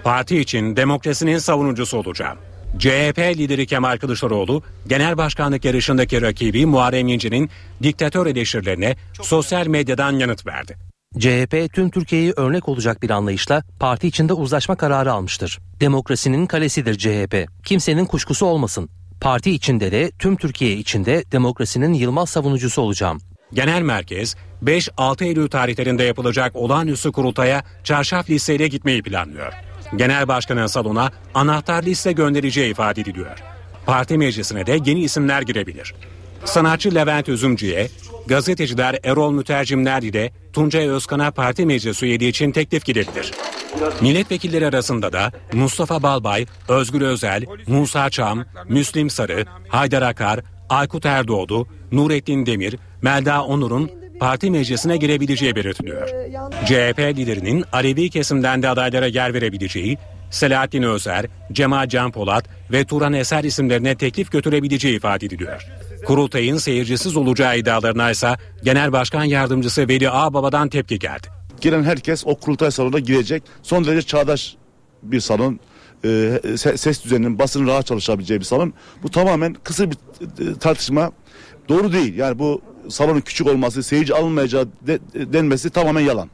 Parti 0.04 0.38
için 0.38 0.76
demokrasinin 0.76 1.38
savunucusu 1.38 1.98
olacağım. 1.98 2.38
CHP 2.78 3.18
lideri 3.18 3.66
Kemal 3.66 3.98
Kılıçdaroğlu, 3.98 4.62
genel 4.86 5.16
başkanlık 5.16 5.64
yarışındaki 5.64 6.22
rakibi 6.22 6.66
Muharrem 6.66 7.08
İnce'nin 7.08 7.50
diktatör 7.82 8.26
eleştirilerine 8.26 8.96
sosyal 9.22 9.66
medyadan 9.66 10.12
yanıt 10.12 10.46
verdi. 10.46 10.76
CHP 11.18 11.74
tüm 11.74 11.90
Türkiye'yi 11.90 12.32
örnek 12.36 12.68
olacak 12.68 13.02
bir 13.02 13.10
anlayışla 13.10 13.62
parti 13.80 14.08
içinde 14.08 14.32
uzlaşma 14.32 14.76
kararı 14.76 15.12
almıştır. 15.12 15.58
Demokrasinin 15.80 16.46
kalesidir 16.46 16.98
CHP. 16.98 17.48
Kimsenin 17.64 18.06
kuşkusu 18.06 18.46
olmasın. 18.46 18.88
Parti 19.20 19.50
içinde 19.50 19.92
de 19.92 20.10
tüm 20.18 20.36
Türkiye 20.36 20.72
içinde 20.76 21.24
demokrasinin 21.32 21.92
yılmaz 21.92 22.30
savunucusu 22.30 22.82
olacağım. 22.82 23.20
Genel 23.52 23.82
merkez 23.82 24.36
5-6 24.64 25.24
Eylül 25.24 25.48
tarihlerinde 25.48 26.02
yapılacak 26.04 26.56
olağanüstü 26.56 27.12
kurultaya 27.12 27.64
çarşaf 27.84 28.30
listeyle 28.30 28.68
gitmeyi 28.68 29.02
planlıyor. 29.02 29.71
Genel 29.96 30.28
başkanın 30.28 30.66
salona 30.66 31.10
anahtar 31.34 31.82
liste 31.82 32.12
göndereceği 32.12 32.70
ifade 32.70 33.00
ediliyor. 33.00 33.38
Parti 33.86 34.18
meclisine 34.18 34.66
de 34.66 34.78
yeni 34.86 35.00
isimler 35.00 35.42
girebilir. 35.42 35.94
Sanatçı 36.44 36.94
Levent 36.94 37.28
Üzümcü'ye, 37.28 37.88
gazeteciler 38.26 38.98
Erol 39.04 39.32
Mütercimler 39.32 40.02
ile 40.02 40.32
Tuncay 40.52 40.88
Özkan'a 40.88 41.30
parti 41.30 41.66
meclis 41.66 42.02
üyeliği 42.02 42.30
için 42.30 42.52
teklif 42.52 42.84
gidebilir. 42.84 43.32
Milletvekilleri 44.00 44.66
arasında 44.66 45.12
da 45.12 45.32
Mustafa 45.52 46.02
Balbay, 46.02 46.46
Özgür 46.68 47.00
Özel, 47.00 47.44
Musa 47.66 48.10
Çam, 48.10 48.44
Müslim 48.68 49.10
Sarı, 49.10 49.44
Haydar 49.68 50.02
Akar, 50.02 50.40
Aykut 50.68 51.06
Erdoğdu, 51.06 51.68
Nurettin 51.92 52.46
Demir, 52.46 52.76
Melda 53.02 53.44
Onur'un 53.44 53.90
parti 54.22 54.50
meclisine 54.50 54.96
girebileceği 54.96 55.56
belirtiliyor. 55.56 56.08
CHP 56.64 56.98
liderinin 56.98 57.64
Alevi 57.72 58.10
kesimden 58.10 58.62
de 58.62 58.68
adaylara 58.68 59.06
yer 59.06 59.34
verebileceği, 59.34 59.98
Selahattin 60.30 60.82
Özer, 60.82 61.26
Cemal 61.52 61.88
Can 61.88 62.12
Polat 62.12 62.44
ve 62.72 62.84
Turan 62.84 63.12
Eser 63.12 63.44
isimlerine 63.44 63.94
teklif 63.94 64.32
götürebileceği 64.32 64.96
ifade 64.96 65.26
ediliyor. 65.26 65.66
Kurultayın 66.06 66.56
seyircisiz 66.56 67.16
olacağı 67.16 67.58
iddialarına 67.58 68.10
ise 68.10 68.36
Genel 68.64 68.92
Başkan 68.92 69.24
Yardımcısı 69.24 69.88
Veli 69.88 70.10
Ağbaba'dan 70.10 70.68
tepki 70.68 70.98
geldi. 70.98 71.26
Giren 71.60 71.82
herkes 71.82 72.26
o 72.26 72.34
kurultay 72.34 72.70
salonuna 72.70 72.98
girecek. 72.98 73.42
Son 73.62 73.84
derece 73.84 74.06
çağdaş 74.06 74.56
bir 75.02 75.20
salon. 75.20 75.60
Ee, 76.04 76.08
se- 76.44 76.76
ses 76.76 77.04
düzeninin 77.04 77.38
basının 77.38 77.66
rahat 77.66 77.86
çalışabileceği 77.86 78.40
bir 78.40 78.44
salon. 78.44 78.72
Bu 79.02 79.10
tamamen 79.10 79.54
kısa 79.64 79.90
bir 79.90 79.96
e, 79.96 80.58
tartışma. 80.58 81.12
Doğru 81.68 81.92
değil. 81.92 82.14
Yani 82.16 82.38
bu 82.38 82.62
salonun 82.88 83.20
küçük 83.20 83.46
olması, 83.46 83.82
seyirci 83.82 84.14
alınmayacağı 84.14 84.68
de- 84.86 84.98
denmesi 85.32 85.70
tamamen 85.70 86.00
yalan. 86.00 86.28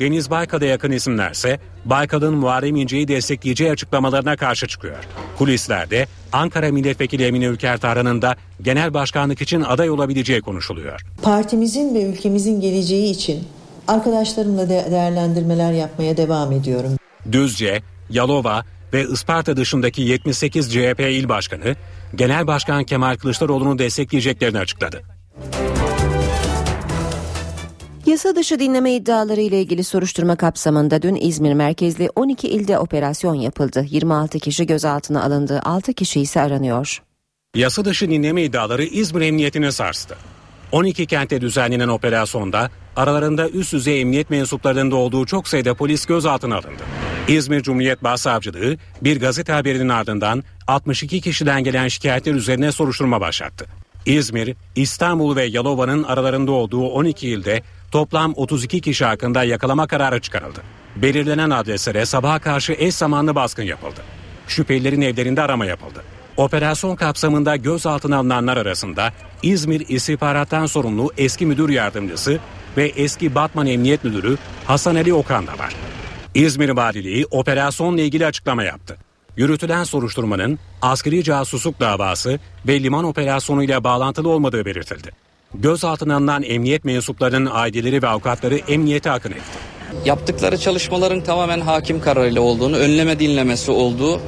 Deniz 0.00 0.30
Baykal'a 0.30 0.64
yakın 0.64 0.90
isimlerse 0.90 1.60
Baykal'ın 1.84 2.34
Muharrem 2.34 2.76
İnce'yi 2.76 3.08
destekleyeceği 3.08 3.70
açıklamalarına 3.70 4.36
karşı 4.36 4.66
çıkıyor. 4.66 4.96
Kulislerde 5.38 6.06
Ankara 6.32 6.72
Milletvekili 6.72 7.24
Emine 7.24 7.44
Ülker 7.44 7.78
Tarhan'ın 7.78 8.22
da 8.22 8.36
genel 8.62 8.94
başkanlık 8.94 9.42
için 9.42 9.60
aday 9.60 9.90
olabileceği 9.90 10.40
konuşuluyor. 10.40 11.00
Partimizin 11.22 11.94
ve 11.94 12.02
ülkemizin 12.02 12.60
geleceği 12.60 13.10
için 13.10 13.44
arkadaşlarımla 13.88 14.68
de 14.68 14.86
değerlendirmeler 14.90 15.72
yapmaya 15.72 16.16
devam 16.16 16.52
ediyorum. 16.52 16.90
Düzce, 17.32 17.82
Yalova 18.10 18.64
ve 18.92 19.02
Isparta 19.04 19.56
dışındaki 19.56 20.02
78 20.02 20.72
CHP 20.72 21.00
il 21.00 21.28
başkanı 21.28 21.76
Genel 22.14 22.46
Başkan 22.46 22.84
Kemal 22.84 23.16
Kılıçdaroğlu'nu 23.16 23.78
destekleyeceklerini 23.78 24.58
açıkladı. 24.58 25.02
Yasa 28.12 28.36
dışı 28.36 28.58
dinleme 28.58 28.94
iddiaları 28.94 29.40
ile 29.40 29.60
ilgili 29.60 29.84
soruşturma 29.84 30.36
kapsamında 30.36 31.02
dün 31.02 31.14
İzmir 31.14 31.54
merkezli 31.54 32.10
12 32.16 32.48
ilde 32.48 32.78
operasyon 32.78 33.34
yapıldı. 33.34 33.86
26 33.88 34.38
kişi 34.38 34.66
gözaltına 34.66 35.22
alındı, 35.24 35.60
6 35.64 35.92
kişi 35.92 36.20
ise 36.20 36.40
aranıyor. 36.40 37.02
Yasa 37.56 37.84
dışı 37.84 38.10
dinleme 38.10 38.42
iddiaları 38.42 38.84
İzmir 38.84 39.20
Emniyetini 39.20 39.72
sarstı. 39.72 40.16
12 40.72 41.06
kentte 41.06 41.40
düzenlenen 41.40 41.88
operasyonda 41.88 42.70
aralarında 42.96 43.48
üst 43.48 43.72
düzey 43.72 44.00
emniyet 44.00 44.30
mensuplarının 44.30 44.90
da 44.90 44.96
olduğu 44.96 45.26
çok 45.26 45.48
sayıda 45.48 45.74
polis 45.74 46.06
gözaltına 46.06 46.54
alındı. 46.54 46.82
İzmir 47.28 47.62
Cumhuriyet 47.62 48.02
Başsavcılığı 48.02 48.76
bir 49.02 49.20
gazete 49.20 49.52
haberinin 49.52 49.88
ardından 49.88 50.44
62 50.66 51.20
kişiden 51.20 51.64
gelen 51.64 51.88
şikayetler 51.88 52.34
üzerine 52.34 52.72
soruşturma 52.72 53.20
başlattı. 53.20 53.66
İzmir, 54.06 54.56
İstanbul 54.76 55.36
ve 55.36 55.44
Yalova'nın 55.44 56.02
aralarında 56.02 56.52
olduğu 56.52 56.88
12 56.88 57.28
ilde 57.28 57.62
toplam 57.92 58.32
32 58.36 58.80
kişi 58.80 59.04
hakkında 59.04 59.44
yakalama 59.44 59.86
kararı 59.86 60.20
çıkarıldı. 60.20 60.60
Belirlenen 60.96 61.50
adreslere 61.50 62.06
sabaha 62.06 62.38
karşı 62.38 62.72
eş 62.72 62.94
zamanlı 62.94 63.34
baskın 63.34 63.62
yapıldı. 63.62 64.00
Şüphelilerin 64.48 65.00
evlerinde 65.00 65.42
arama 65.42 65.66
yapıldı. 65.66 66.02
Operasyon 66.36 66.96
kapsamında 66.96 67.56
gözaltına 67.56 68.16
alınanlar 68.16 68.56
arasında 68.56 69.12
İzmir 69.42 69.84
İstihbarattan 69.88 70.66
sorumlu 70.66 71.10
eski 71.18 71.46
müdür 71.46 71.68
yardımcısı 71.68 72.38
ve 72.76 72.88
eski 72.88 73.34
Batman 73.34 73.66
Emniyet 73.66 74.04
Müdürü 74.04 74.36
Hasan 74.66 74.94
Ali 74.94 75.14
Okan 75.14 75.46
da 75.46 75.52
var. 75.52 75.74
İzmir 76.34 76.68
Valiliği 76.68 77.26
operasyonla 77.30 78.00
ilgili 78.00 78.26
açıklama 78.26 78.64
yaptı. 78.64 78.96
Yürütülen 79.36 79.84
soruşturmanın 79.84 80.58
askeri 80.82 81.24
casusluk 81.24 81.80
davası 81.80 82.38
ve 82.66 82.82
liman 82.82 83.04
operasyonuyla 83.04 83.84
bağlantılı 83.84 84.28
olmadığı 84.28 84.64
belirtildi. 84.64 85.10
Gözaltına 85.54 86.16
alınan 86.16 86.42
emniyet 86.42 86.84
mensuplarının 86.84 87.50
aileleri 87.52 88.02
ve 88.02 88.06
avukatları 88.06 88.56
emniyete 88.56 89.10
akın 89.10 89.30
etti. 89.30 89.58
Yaptıkları 90.04 90.58
çalışmaların 90.58 91.20
tamamen 91.20 91.60
hakim 91.60 92.00
kararıyla 92.00 92.40
olduğunu, 92.40 92.76
önleme 92.76 93.18
dinlemesi 93.18 93.70
olduğu, 93.70 94.20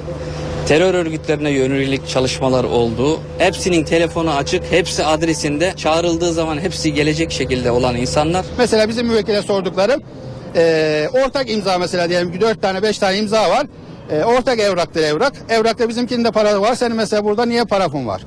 terör 0.68 0.94
örgütlerine 0.94 1.50
yönelik 1.50 2.08
çalışmalar 2.08 2.64
olduğu, 2.64 3.20
hepsinin 3.38 3.84
telefonu 3.84 4.30
açık, 4.30 4.72
hepsi 4.72 5.04
adresinde, 5.04 5.72
çağrıldığı 5.76 6.32
zaman 6.32 6.58
hepsi 6.58 6.94
gelecek 6.94 7.32
şekilde 7.32 7.70
olan 7.70 7.96
insanlar. 7.96 8.44
Mesela 8.58 8.88
bizim 8.88 9.06
müvekkile 9.06 9.42
sorduklarım 9.42 10.02
e, 10.56 11.08
ortak 11.12 11.50
imza 11.50 11.78
mesela 11.78 12.08
diyelim 12.08 12.32
ki 12.32 12.40
4 12.40 12.62
tane 12.62 12.82
5 12.82 12.98
tane 12.98 13.18
imza 13.18 13.50
var. 13.50 13.66
E, 14.10 14.24
ortak 14.24 14.58
evraktır 14.58 15.02
evrak. 15.02 15.32
Evrakta 15.48 15.88
bizimkinin 15.88 16.24
de 16.24 16.30
para 16.30 16.60
var. 16.60 16.74
Senin 16.74 16.96
mesela 16.96 17.24
burada 17.24 17.46
niye 17.46 17.64
parafın 17.64 18.06
var? 18.06 18.22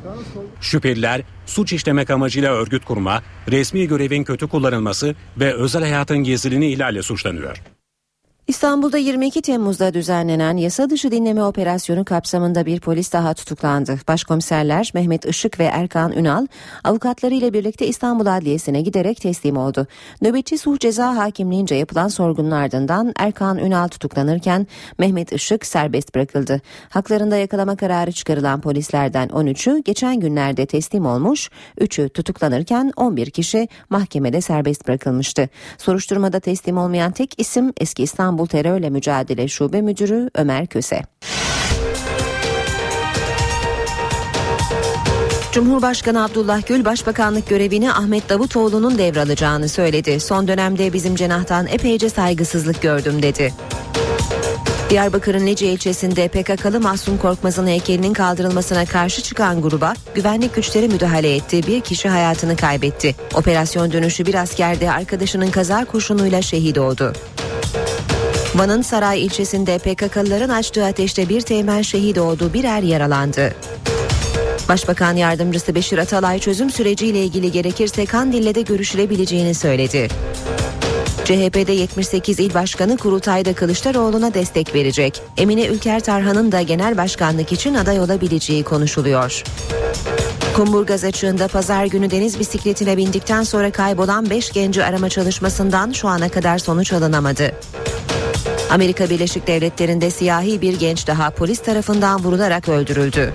Şüpheliler 0.61 1.21
suç 1.45 1.73
işlemek 1.73 2.09
amacıyla 2.09 2.53
örgüt 2.53 2.85
kurma, 2.85 3.21
resmi 3.51 3.87
görevin 3.87 4.23
kötü 4.23 4.47
kullanılması 4.47 5.15
ve 5.37 5.53
özel 5.53 5.81
hayatın 5.81 6.17
gizliliğini 6.17 6.71
ihlalle 6.71 7.01
suçlanıyor. 7.01 7.61
İstanbul'da 8.47 8.97
22 8.97 9.41
Temmuz'da 9.41 9.93
düzenlenen 9.93 10.57
yasa 10.57 10.89
dışı 10.89 11.11
dinleme 11.11 11.43
operasyonu 11.43 12.05
kapsamında 12.05 12.65
bir 12.65 12.79
polis 12.79 13.13
daha 13.13 13.33
tutuklandı. 13.33 13.99
Başkomiserler 14.07 14.91
Mehmet 14.93 15.25
Işık 15.25 15.59
ve 15.59 15.63
Erkan 15.63 16.11
Ünal 16.11 16.47
avukatlarıyla 16.83 17.53
birlikte 17.53 17.87
İstanbul 17.87 18.25
Adliyesi'ne 18.25 18.81
giderek 18.81 19.21
teslim 19.21 19.57
oldu. 19.57 19.87
Nöbetçi 20.21 20.57
Suh 20.57 20.79
Ceza 20.79 21.15
Hakimliğince 21.15 21.75
yapılan 21.75 22.07
sorgunun 22.07 22.51
ardından 22.51 23.13
Erkan 23.19 23.57
Ünal 23.57 23.87
tutuklanırken 23.87 24.67
Mehmet 24.97 25.33
Işık 25.33 25.65
serbest 25.65 26.15
bırakıldı. 26.15 26.61
Haklarında 26.89 27.37
yakalama 27.37 27.75
kararı 27.75 28.11
çıkarılan 28.11 28.61
polislerden 28.61 29.27
13'ü 29.27 29.83
geçen 29.83 30.19
günlerde 30.19 30.65
teslim 30.65 31.05
olmuş, 31.05 31.49
3'ü 31.81 32.09
tutuklanırken 32.09 32.91
11 32.95 33.29
kişi 33.29 33.67
mahkemede 33.89 34.41
serbest 34.41 34.87
bırakılmıştı. 34.87 35.49
Soruşturmada 35.77 36.39
teslim 36.39 36.77
olmayan 36.77 37.11
tek 37.11 37.39
isim 37.39 37.73
eski 37.77 38.03
İstanbul 38.03 38.36
İstanbul 38.37 38.47
Terörle 38.47 38.89
Mücadele 38.89 39.47
Şube 39.47 39.81
Müdürü 39.81 40.29
Ömer 40.35 40.67
Köse. 40.67 41.01
Cumhurbaşkanı 45.51 46.23
Abdullah 46.23 46.67
Gül 46.67 46.85
başbakanlık 46.85 47.49
görevini 47.49 47.93
Ahmet 47.93 48.29
Davutoğlu'nun 48.29 48.97
devralacağını 48.97 49.69
söyledi. 49.69 50.19
Son 50.19 50.47
dönemde 50.47 50.93
bizim 50.93 51.15
cenahtan 51.15 51.67
epeyce 51.67 52.09
saygısızlık 52.09 52.81
gördüm 52.81 53.21
dedi. 53.21 53.53
Diyarbakır'ın 54.89 55.47
Lice 55.47 55.71
ilçesinde 55.71 56.27
PKK'lı 56.27 56.79
Mahsun 56.79 57.17
Korkmaz'ın 57.17 57.67
heykelinin 57.67 58.13
kaldırılmasına 58.13 58.85
karşı 58.85 59.21
çıkan 59.21 59.61
gruba 59.61 59.93
güvenlik 60.15 60.55
güçleri 60.55 60.87
müdahale 60.87 61.35
etti. 61.35 61.67
Bir 61.67 61.81
kişi 61.81 62.09
hayatını 62.09 62.55
kaybetti. 62.55 63.15
Operasyon 63.35 63.91
dönüşü 63.91 64.25
bir 64.25 64.35
asker 64.35 64.79
de 64.79 64.91
arkadaşının 64.91 65.51
kaza 65.51 65.85
kurşunuyla 65.85 66.41
şehit 66.41 66.77
oldu. 66.77 67.13
Van'ın 68.57 68.81
Saray 68.81 69.25
ilçesinde 69.25 69.77
PKK'lıların 69.77 70.49
açtığı 70.49 70.85
ateşte 70.85 71.29
bir 71.29 71.41
teğmen 71.41 71.81
şehit 71.81 72.17
oldu, 72.17 72.53
bir 72.53 72.63
er 72.63 72.81
yaralandı. 72.81 73.53
Başbakan 74.69 75.13
yardımcısı 75.13 75.75
Beşir 75.75 75.97
Atalay 75.97 76.39
çözüm 76.39 76.69
süreciyle 76.69 77.23
ilgili 77.23 77.51
gerekirse 77.51 78.05
Kandil'le 78.05 78.55
de 78.55 78.61
görüşülebileceğini 78.61 79.53
söyledi. 79.53 80.07
CHP'de 81.25 81.71
78 81.71 82.39
il 82.39 82.53
başkanı 82.53 82.97
kurultayda 82.97 83.53
Kılıçdaroğlu'na 83.53 84.33
destek 84.33 84.75
verecek. 84.75 85.21
Emine 85.37 85.65
Ülker 85.65 85.99
Tarhan'ın 85.99 86.51
da 86.51 86.61
genel 86.61 86.97
başkanlık 86.97 87.51
için 87.51 87.73
aday 87.73 87.99
olabileceği 87.99 88.63
konuşuluyor. 88.63 89.43
Kumburgaz 90.55 91.03
açığında 91.03 91.47
pazar 91.47 91.85
günü 91.85 92.11
deniz 92.11 92.39
bisikletine 92.39 92.97
bindikten 92.97 93.43
sonra 93.43 93.71
kaybolan 93.71 94.29
5 94.29 94.51
genci 94.51 94.83
arama 94.83 95.09
çalışmasından 95.09 95.91
şu 95.91 96.07
ana 96.07 96.29
kadar 96.29 96.57
sonuç 96.57 96.93
alınamadı. 96.93 97.51
Amerika 98.71 99.09
Birleşik 99.09 99.47
Devletleri'nde 99.47 100.11
siyahi 100.11 100.61
bir 100.61 100.79
genç 100.79 101.07
daha 101.07 101.29
polis 101.29 101.59
tarafından 101.59 102.23
vurularak 102.23 102.69
öldürüldü. 102.69 103.33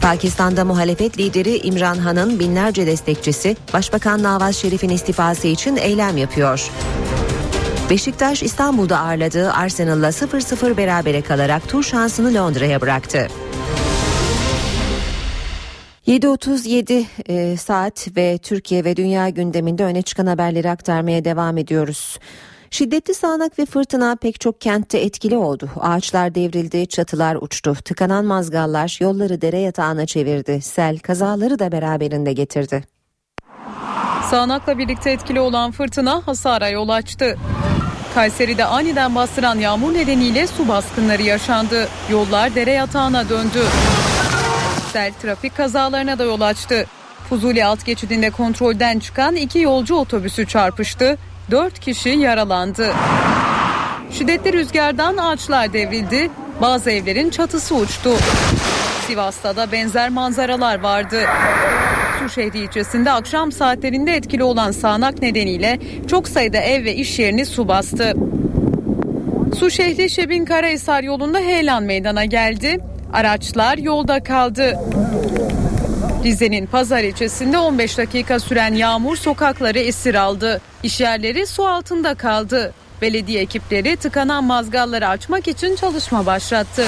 Pakistan'da 0.00 0.64
muhalefet 0.64 1.18
lideri 1.18 1.58
İmran 1.58 1.98
Han'ın 1.98 2.40
binlerce 2.40 2.86
destekçisi 2.86 3.56
Başbakan 3.72 4.22
Nawaz 4.22 4.56
Şerif'in 4.56 4.88
istifası 4.88 5.48
için 5.48 5.76
eylem 5.76 6.16
yapıyor. 6.16 6.70
Beşiktaş 7.90 8.42
İstanbul'da 8.42 8.98
ağırladığı 8.98 9.52
Arsenal'la 9.52 10.08
0-0 10.08 10.76
berabere 10.76 11.22
kalarak 11.22 11.68
tur 11.68 11.82
şansını 11.82 12.34
Londra'ya 12.34 12.80
bıraktı. 12.80 13.28
7.37 16.06 17.04
e, 17.28 17.56
saat 17.56 18.16
ve 18.16 18.38
Türkiye 18.38 18.84
ve 18.84 18.96
dünya 18.96 19.28
gündeminde 19.28 19.84
öne 19.84 20.02
çıkan 20.02 20.26
haberleri 20.26 20.70
aktarmaya 20.70 21.24
devam 21.24 21.58
ediyoruz. 21.58 22.18
Şiddetli 22.72 23.14
sağanak 23.14 23.58
ve 23.58 23.66
fırtına 23.66 24.16
pek 24.16 24.40
çok 24.40 24.60
kentte 24.60 24.98
etkili 24.98 25.36
oldu. 25.36 25.70
Ağaçlar 25.80 26.34
devrildi, 26.34 26.86
çatılar 26.86 27.38
uçtu. 27.40 27.74
Tıkanan 27.74 28.24
mazgallar 28.24 28.98
yolları 29.00 29.40
dere 29.40 29.58
yatağına 29.58 30.06
çevirdi. 30.06 30.62
Sel 30.62 30.98
kazaları 30.98 31.58
da 31.58 31.72
beraberinde 31.72 32.32
getirdi. 32.32 32.84
Sağanakla 34.30 34.78
birlikte 34.78 35.10
etkili 35.10 35.40
olan 35.40 35.70
fırtına 35.70 36.26
hasara 36.26 36.68
yol 36.68 36.88
açtı. 36.88 37.36
Kayseri'de 38.14 38.64
aniden 38.64 39.14
bastıran 39.14 39.58
yağmur 39.58 39.94
nedeniyle 39.94 40.46
su 40.46 40.68
baskınları 40.68 41.22
yaşandı. 41.22 41.88
Yollar 42.10 42.54
dere 42.54 42.70
yatağına 42.70 43.28
döndü. 43.28 43.64
Sel 44.92 45.12
trafik 45.22 45.56
kazalarına 45.56 46.18
da 46.18 46.24
yol 46.24 46.40
açtı. 46.40 46.86
Fuzuli 47.28 47.64
alt 47.64 47.84
geçidinde 47.84 48.30
kontrolden 48.30 48.98
çıkan 48.98 49.36
iki 49.36 49.58
yolcu 49.58 49.94
otobüsü 49.94 50.46
çarpıştı. 50.46 51.18
4 51.50 51.78
kişi 51.78 52.08
yaralandı. 52.08 52.92
Şiddetli 54.12 54.52
rüzgardan 54.52 55.16
ağaçlar 55.16 55.72
devrildi, 55.72 56.30
bazı 56.60 56.90
evlerin 56.90 57.30
çatısı 57.30 57.74
uçtu. 57.74 58.10
Sivas'ta 59.06 59.56
da 59.56 59.72
benzer 59.72 60.08
manzaralar 60.08 60.80
vardı. 60.80 61.20
Suşehri 62.18 62.58
ilçesinde 62.58 63.10
akşam 63.10 63.52
saatlerinde 63.52 64.16
etkili 64.16 64.44
olan 64.44 64.70
sağanak 64.70 65.22
nedeniyle 65.22 65.78
çok 66.10 66.28
sayıda 66.28 66.58
ev 66.58 66.84
ve 66.84 66.94
iş 66.94 67.18
yerini 67.18 67.46
su 67.46 67.68
bastı. 67.68 68.14
Suşehri 69.58 70.10
Şebin 70.10 70.44
Karahisar 70.44 71.02
yolunda 71.02 71.38
heyelan 71.38 71.82
meydana 71.82 72.24
geldi. 72.24 72.78
Araçlar 73.12 73.78
yolda 73.78 74.22
kaldı. 74.22 74.78
Rize'nin 76.24 76.66
Pazar 76.66 77.02
ilçesinde 77.02 77.58
15 77.58 77.98
dakika 77.98 78.40
süren 78.40 78.74
yağmur 78.74 79.16
sokakları 79.16 79.78
esir 79.78 80.14
aldı. 80.14 80.60
İşyerleri 80.82 81.46
su 81.46 81.66
altında 81.66 82.14
kaldı. 82.14 82.74
Belediye 83.02 83.40
ekipleri 83.42 83.96
tıkanan 83.96 84.44
mazgalları 84.44 85.08
açmak 85.08 85.48
için 85.48 85.76
çalışma 85.76 86.26
başlattı. 86.26 86.86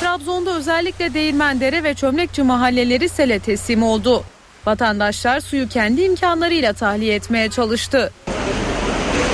Trabzon'da 0.00 0.56
özellikle 0.56 1.14
Değirmendere 1.14 1.84
ve 1.84 1.94
Çömlekçi 1.94 2.42
mahalleleri 2.42 3.08
sele 3.08 3.38
teslim 3.38 3.82
oldu. 3.82 4.24
Vatandaşlar 4.66 5.40
suyu 5.40 5.68
kendi 5.68 6.02
imkanlarıyla 6.02 6.72
tahliye 6.72 7.14
etmeye 7.14 7.50
çalıştı. 7.50 8.12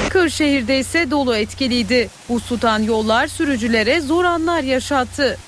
Kırşehir'de 0.09 0.79
ise 0.79 1.11
dolu 1.11 1.37
etkiliydi. 1.37 2.09
Tutan 2.49 2.83
yollar 2.83 3.27
sürücülere 3.27 4.01
zor 4.01 4.25
anlar 4.25 4.63
yaşattı. 4.63 5.39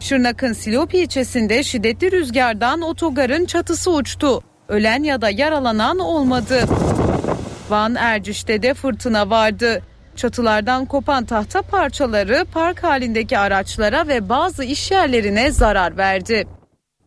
Şırnak'ın 0.00 0.52
Silopi 0.52 0.98
ilçesinde 0.98 1.62
şiddetli 1.62 2.12
rüzgardan 2.12 2.82
otogarın 2.82 3.44
çatısı 3.44 3.90
uçtu. 3.90 4.42
Ölen 4.68 5.02
ya 5.02 5.20
da 5.20 5.30
yaralanan 5.30 5.98
olmadı. 5.98 6.60
Van 7.70 7.94
Erciş'te 7.94 8.62
de 8.62 8.74
fırtına 8.74 9.30
vardı. 9.30 9.82
Çatılardan 10.16 10.86
kopan 10.86 11.24
tahta 11.24 11.62
parçaları 11.62 12.44
park 12.54 12.84
halindeki 12.84 13.38
araçlara 13.38 14.08
ve 14.08 14.28
bazı 14.28 14.64
iş 14.64 14.90
yerlerine 14.90 15.50
zarar 15.50 15.96
verdi. 15.96 16.46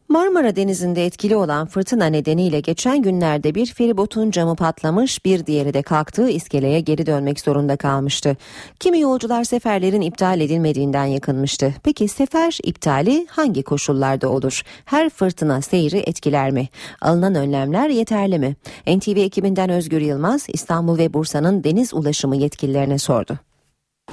Marmara 0.10 0.56
Denizi'nde 0.56 1.06
etkili 1.06 1.36
olan 1.36 1.68
fırtına 1.68 2.06
nedeniyle 2.06 2.60
geçen 2.60 3.02
günlerde 3.02 3.56
bir 3.56 3.66
feribotun 3.66 4.32
camı 4.32 4.56
patlamış, 4.56 5.26
bir 5.26 5.46
diğeri 5.46 5.74
de 5.74 5.82
kalktığı 5.82 6.30
iskeleye 6.30 6.80
geri 6.80 7.06
dönmek 7.06 7.40
zorunda 7.40 7.78
kalmıştı. 7.78 8.38
Kimi 8.80 9.00
yolcular 9.00 9.44
seferlerin 9.44 10.02
iptal 10.02 10.42
edilmediğinden 10.42 11.06
yakınmıştı. 11.06 11.74
Peki 11.84 12.08
sefer 12.08 12.58
iptali 12.64 13.28
hangi 13.30 13.64
koşullarda 13.64 14.30
olur? 14.30 14.62
Her 14.86 15.10
fırtına 15.10 15.62
seyri 15.62 15.98
etkiler 15.98 16.52
mi? 16.52 16.68
Alınan 17.02 17.36
önlemler 17.36 17.90
yeterli 17.90 18.40
mi? 18.40 18.56
NTV 18.88 19.18
ekibinden 19.18 19.70
Özgür 19.70 20.02
Yılmaz, 20.02 20.48
İstanbul 20.54 20.98
ve 20.98 21.14
Bursa'nın 21.14 21.64
deniz 21.64 21.94
ulaşımı 21.94 22.36
yetkililerine 22.36 22.98
sordu. 22.98 23.40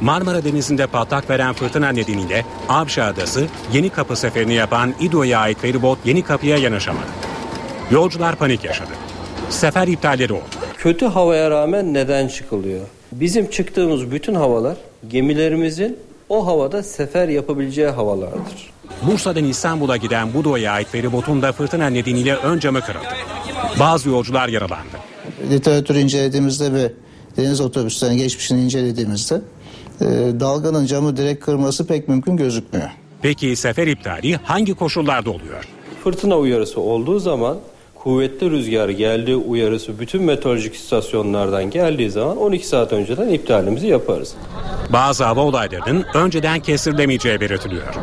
Marmara 0.00 0.44
Denizi'nde 0.44 0.86
patlak 0.86 1.30
veren 1.30 1.52
fırtına 1.52 1.88
nedeniyle 1.88 2.44
Avşa 2.68 3.04
Adası 3.04 3.46
yeni 3.72 3.90
kapı 3.90 4.16
seferini 4.16 4.54
yapan 4.54 4.94
İdo'ya 5.00 5.38
ait 5.38 5.58
feribot 5.58 5.98
yeni 6.04 6.22
kapıya 6.22 6.56
yanaşamadı. 6.56 7.06
Yolcular 7.90 8.36
panik 8.36 8.64
yaşadı. 8.64 8.90
Sefer 9.50 9.88
iptalleri 9.88 10.32
oldu. 10.32 10.42
Kötü 10.78 11.06
havaya 11.06 11.50
rağmen 11.50 11.94
neden 11.94 12.28
çıkılıyor? 12.28 12.80
Bizim 13.12 13.50
çıktığımız 13.50 14.10
bütün 14.10 14.34
havalar 14.34 14.76
gemilerimizin 15.08 15.98
o 16.28 16.46
havada 16.46 16.82
sefer 16.82 17.28
yapabileceği 17.28 17.88
havalardır. 17.88 18.72
Bursa'dan 19.02 19.44
İstanbul'a 19.44 19.96
giden 19.96 20.34
Budo'ya 20.34 20.72
ait 20.72 20.88
feribotun 20.88 21.42
da 21.42 21.52
fırtına 21.52 21.86
nedeniyle 21.86 22.34
ön 22.36 22.58
camı 22.58 22.80
kırıldı. 22.80 23.04
Bazı 23.80 24.08
yolcular 24.08 24.48
yaralandı. 24.48 24.96
Literatür 25.50 25.94
incelediğimizde 25.94 26.72
ve 26.72 26.92
deniz 27.36 27.60
otobüslerinin 27.60 28.18
geçmişini 28.18 28.64
incelediğimizde 28.64 29.40
e, 30.00 30.06
dalganın 30.40 30.86
camı 30.86 31.16
direkt 31.16 31.44
kırması 31.44 31.86
pek 31.86 32.08
mümkün 32.08 32.36
gözükmüyor. 32.36 32.88
Peki 33.22 33.56
sefer 33.56 33.86
iptali 33.86 34.36
hangi 34.36 34.74
koşullarda 34.74 35.30
oluyor? 35.30 35.64
Fırtına 36.04 36.38
uyarısı 36.38 36.80
olduğu 36.80 37.18
zaman 37.18 37.58
kuvvetli 37.94 38.50
rüzgar 38.50 38.88
geldiği 38.88 39.36
uyarısı 39.36 39.98
bütün 39.98 40.22
meteorolojik 40.22 40.74
istasyonlardan 40.74 41.70
geldiği 41.70 42.10
zaman 42.10 42.36
12 42.36 42.66
saat 42.66 42.92
önceden 42.92 43.28
iptalimizi 43.28 43.86
yaparız. 43.86 44.34
Bazı 44.92 45.24
hava 45.24 45.40
olaylarının 45.40 46.04
önceden 46.14 46.60
kestirilemeyeceği 46.60 47.40
belirtiliyor. 47.40 47.94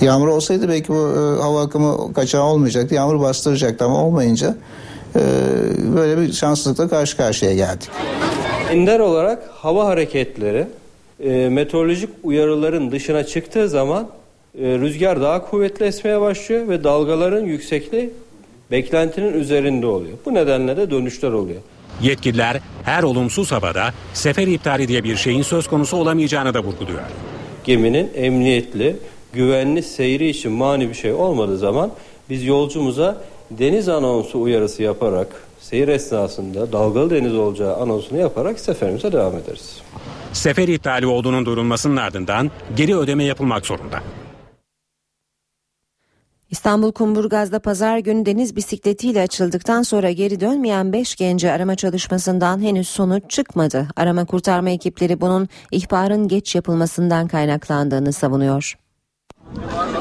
Yağmur 0.00 0.28
olsaydı 0.28 0.68
belki 0.68 0.88
bu 0.88 0.94
e, 0.94 1.42
hava 1.42 1.62
akımı 1.62 2.12
kaçağı 2.12 2.42
olmayacaktı. 2.42 2.94
Yağmur 2.94 3.20
bastıracaktı 3.20 3.84
ama 3.84 4.04
olmayınca 4.04 4.56
e, 5.16 5.20
böyle 5.96 6.20
bir 6.20 6.32
şanssızlıkla 6.32 6.88
karşı 6.88 7.16
karşıya 7.16 7.54
geldik. 7.54 7.88
Ender 8.70 9.00
olarak 9.00 9.50
hava 9.52 9.86
hareketleri 9.86 10.66
e, 11.20 11.48
meteorolojik 11.48 12.10
uyarıların 12.22 12.90
dışına 12.90 13.24
çıktığı 13.24 13.68
zaman 13.68 14.08
e, 14.58 14.62
rüzgar 14.62 15.20
daha 15.20 15.50
kuvvetli 15.50 15.86
esmeye 15.86 16.20
başlıyor 16.20 16.68
ve 16.68 16.84
dalgaların 16.84 17.44
yüksekliği 17.44 18.10
beklentinin 18.70 19.32
üzerinde 19.32 19.86
oluyor. 19.86 20.18
Bu 20.26 20.34
nedenle 20.34 20.76
de 20.76 20.90
dönüşler 20.90 21.30
oluyor. 21.30 21.60
Yetkililer 22.02 22.60
her 22.84 23.02
olumsuz 23.02 23.52
havada 23.52 23.90
sefer 24.14 24.46
iptali 24.46 24.88
diye 24.88 25.04
bir 25.04 25.16
şeyin 25.16 25.42
söz 25.42 25.68
konusu 25.68 25.96
olamayacağını 25.96 26.54
da 26.54 26.60
vurguluyor. 26.60 27.00
Geminin 27.64 28.10
emniyetli, 28.14 28.96
güvenli 29.32 29.82
seyri 29.82 30.28
için 30.28 30.52
mani 30.52 30.88
bir 30.88 30.94
şey 30.94 31.12
olmadığı 31.12 31.58
zaman 31.58 31.90
biz 32.30 32.44
yolcumuza 32.44 33.16
deniz 33.50 33.88
anonsu 33.88 34.40
uyarısı 34.40 34.82
yaparak 34.82 35.28
seyir 35.60 35.88
esnasında 35.88 36.72
dalgalı 36.72 37.10
deniz 37.10 37.34
olacağı 37.34 37.76
anonsunu 37.76 38.18
yaparak 38.18 38.60
seferimize 38.60 39.12
devam 39.12 39.34
ederiz. 39.34 39.82
Sefer 40.34 40.68
iptali 40.68 41.06
olduğunun 41.06 41.46
duyurulmasının 41.46 41.96
ardından 41.96 42.50
geri 42.76 42.96
ödeme 42.96 43.24
yapılmak 43.24 43.66
zorunda. 43.66 44.00
İstanbul 46.50 46.92
Kumburgaz'da 46.92 47.58
pazar 47.58 47.98
günü 47.98 48.26
deniz 48.26 48.56
bisikletiyle 48.56 49.22
açıldıktan 49.22 49.82
sonra 49.82 50.10
geri 50.10 50.40
dönmeyen 50.40 50.92
5 50.92 51.16
genci 51.16 51.50
arama 51.50 51.76
çalışmasından 51.76 52.60
henüz 52.60 52.88
sonuç 52.88 53.22
çıkmadı. 53.28 53.88
Arama 53.96 54.24
kurtarma 54.24 54.70
ekipleri 54.70 55.20
bunun 55.20 55.48
ihbarın 55.70 56.28
geç 56.28 56.54
yapılmasından 56.54 57.28
kaynaklandığını 57.28 58.12
savunuyor. 58.12 58.74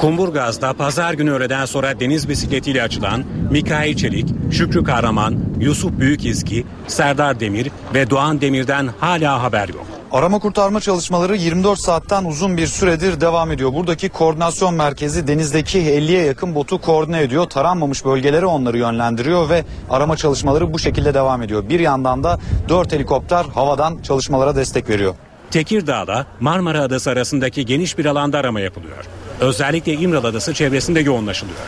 Kumburgaz'da 0.01 0.73
pazar 0.73 1.13
günü 1.13 1.31
öğleden 1.31 1.65
sonra 1.65 1.99
deniz 1.99 2.29
bisikletiyle 2.29 2.83
açılan 2.83 3.23
Mikail 3.51 3.95
Çelik, 3.95 4.29
Şükrü 4.51 4.83
Kahraman, 4.83 5.39
Yusuf 5.59 5.99
Büyükizgi, 5.99 6.65
Serdar 6.87 7.39
Demir 7.39 7.71
ve 7.93 8.09
Doğan 8.09 8.41
Demir'den 8.41 8.89
hala 8.99 9.43
haber 9.43 9.69
yok. 9.69 9.92
Arama 10.13 10.39
kurtarma 10.39 10.79
çalışmaları 10.79 11.35
24 11.35 11.79
saatten 11.79 12.25
uzun 12.25 12.57
bir 12.57 12.67
süredir 12.67 13.21
devam 13.21 13.51
ediyor. 13.51 13.73
Buradaki 13.73 14.09
koordinasyon 14.09 14.73
merkezi 14.73 15.27
denizdeki 15.27 15.79
50'ye 15.79 16.25
yakın 16.25 16.55
botu 16.55 16.81
koordine 16.81 17.21
ediyor. 17.21 17.45
Taranmamış 17.45 18.05
bölgelere 18.05 18.45
onları 18.45 18.77
yönlendiriyor 18.77 19.49
ve 19.49 19.63
arama 19.89 20.17
çalışmaları 20.17 20.73
bu 20.73 20.79
şekilde 20.79 21.13
devam 21.13 21.41
ediyor. 21.41 21.69
Bir 21.69 21.79
yandan 21.79 22.23
da 22.23 22.39
4 22.69 22.93
helikopter 22.93 23.45
havadan 23.45 23.97
çalışmalara 24.01 24.55
destek 24.55 24.89
veriyor. 24.89 25.15
Tekirdağ'da 25.51 26.25
Marmara 26.39 26.81
Adası 26.81 27.09
arasındaki 27.09 27.65
geniş 27.65 27.97
bir 27.97 28.05
alanda 28.05 28.37
arama 28.37 28.59
yapılıyor. 28.59 29.05
Özellikle 29.39 29.93
İmralı 29.93 30.27
Adası 30.27 30.53
çevresinde 30.53 30.99
yoğunlaşılıyor. 30.99 31.59